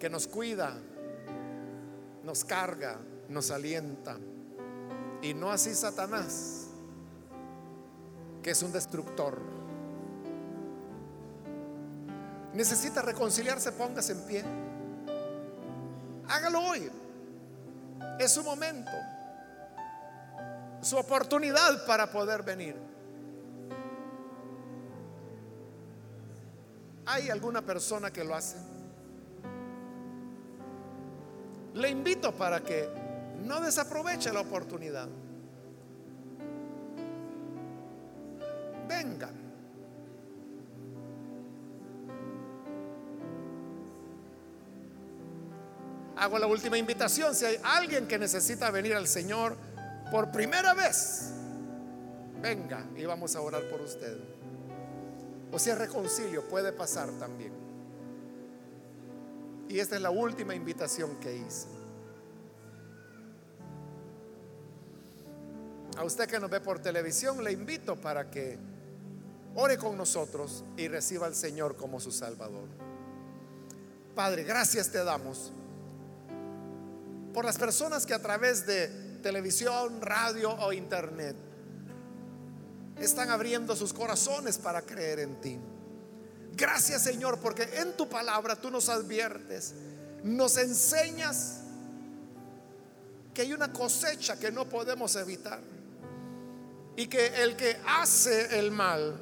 que 0.00 0.08
nos 0.08 0.26
cuida, 0.26 0.72
nos 2.24 2.46
carga, 2.46 2.96
nos 3.28 3.50
alienta. 3.50 4.16
Y 5.20 5.34
no 5.34 5.50
así 5.50 5.74
Satanás, 5.74 6.68
que 8.42 8.52
es 8.52 8.62
un 8.62 8.72
destructor. 8.72 9.38
Necesita 12.54 13.02
reconciliarse, 13.02 13.70
póngase 13.72 14.12
en 14.12 14.20
pie. 14.22 14.44
Hágalo 16.26 16.60
hoy. 16.70 16.90
Es 18.18 18.32
su 18.32 18.42
momento. 18.42 18.92
Su 20.80 20.96
oportunidad 20.96 21.84
para 21.84 22.10
poder 22.10 22.42
venir. 22.42 22.76
¿Hay 27.10 27.30
alguna 27.30 27.62
persona 27.62 28.12
que 28.12 28.22
lo 28.22 28.34
hace? 28.34 28.58
Le 31.72 31.88
invito 31.88 32.32
para 32.32 32.60
que 32.60 32.86
no 33.46 33.60
desaproveche 33.62 34.30
la 34.30 34.40
oportunidad. 34.40 35.08
Venga. 38.86 39.30
Hago 46.16 46.38
la 46.38 46.46
última 46.46 46.76
invitación. 46.76 47.34
Si 47.34 47.46
hay 47.46 47.58
alguien 47.64 48.06
que 48.06 48.18
necesita 48.18 48.70
venir 48.70 48.94
al 48.94 49.08
Señor 49.08 49.56
por 50.10 50.30
primera 50.30 50.74
vez, 50.74 51.32
venga 52.42 52.84
y 52.96 53.06
vamos 53.06 53.34
a 53.34 53.40
orar 53.40 53.62
por 53.70 53.80
usted. 53.80 54.37
O 55.52 55.58
si 55.58 55.70
es 55.70 55.78
reconcilio, 55.78 56.46
puede 56.46 56.72
pasar 56.72 57.10
también. 57.18 57.52
Y 59.68 59.78
esta 59.78 59.96
es 59.96 60.02
la 60.02 60.10
última 60.10 60.54
invitación 60.54 61.16
que 61.16 61.36
hice. 61.36 61.68
A 65.96 66.04
usted 66.04 66.28
que 66.28 66.38
nos 66.38 66.50
ve 66.50 66.60
por 66.60 66.78
televisión, 66.78 67.42
le 67.42 67.52
invito 67.52 67.96
para 67.96 68.30
que 68.30 68.58
ore 69.54 69.76
con 69.76 69.96
nosotros 69.96 70.64
y 70.76 70.88
reciba 70.88 71.26
al 71.26 71.34
Señor 71.34 71.76
como 71.76 71.98
su 71.98 72.12
Salvador. 72.12 72.68
Padre, 74.14 74.44
gracias 74.44 74.90
te 74.90 75.02
damos 75.02 75.52
por 77.32 77.44
las 77.44 77.58
personas 77.58 78.06
que 78.06 78.14
a 78.14 78.22
través 78.22 78.66
de 78.66 78.88
televisión, 79.22 80.00
radio 80.00 80.50
o 80.50 80.72
internet 80.72 81.36
están 83.00 83.30
abriendo 83.30 83.74
sus 83.76 83.92
corazones 83.92 84.58
para 84.58 84.82
creer 84.82 85.20
en 85.20 85.40
ti. 85.40 85.58
Gracias 86.54 87.02
Señor, 87.02 87.38
porque 87.38 87.62
en 87.74 87.96
tu 87.96 88.08
palabra 88.08 88.56
tú 88.56 88.70
nos 88.70 88.88
adviertes, 88.88 89.74
nos 90.24 90.56
enseñas 90.56 91.60
que 93.32 93.42
hay 93.42 93.52
una 93.52 93.72
cosecha 93.72 94.38
que 94.38 94.50
no 94.50 94.68
podemos 94.68 95.14
evitar 95.16 95.60
y 96.96 97.06
que 97.06 97.42
el 97.42 97.56
que 97.56 97.80
hace 97.86 98.58
el 98.58 98.72
mal 98.72 99.20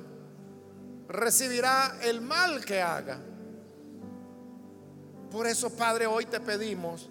recibirá 1.08 1.98
el 2.02 2.20
mal 2.20 2.64
que 2.64 2.80
haga. 2.80 3.18
Por 5.30 5.46
eso, 5.46 5.70
Padre, 5.70 6.06
hoy 6.06 6.24
te 6.24 6.40
pedimos 6.40 7.10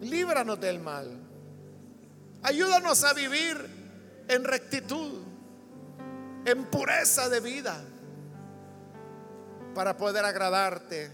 líbranos 0.00 0.60
del 0.60 0.80
mal. 0.80 1.10
Ayúdanos 2.42 3.04
a 3.04 3.12
vivir 3.12 3.77
en 4.28 4.44
rectitud, 4.44 5.22
en 6.44 6.64
pureza 6.66 7.28
de 7.28 7.40
vida, 7.40 7.82
para 9.74 9.96
poder 9.96 10.24
agradarte 10.24 11.10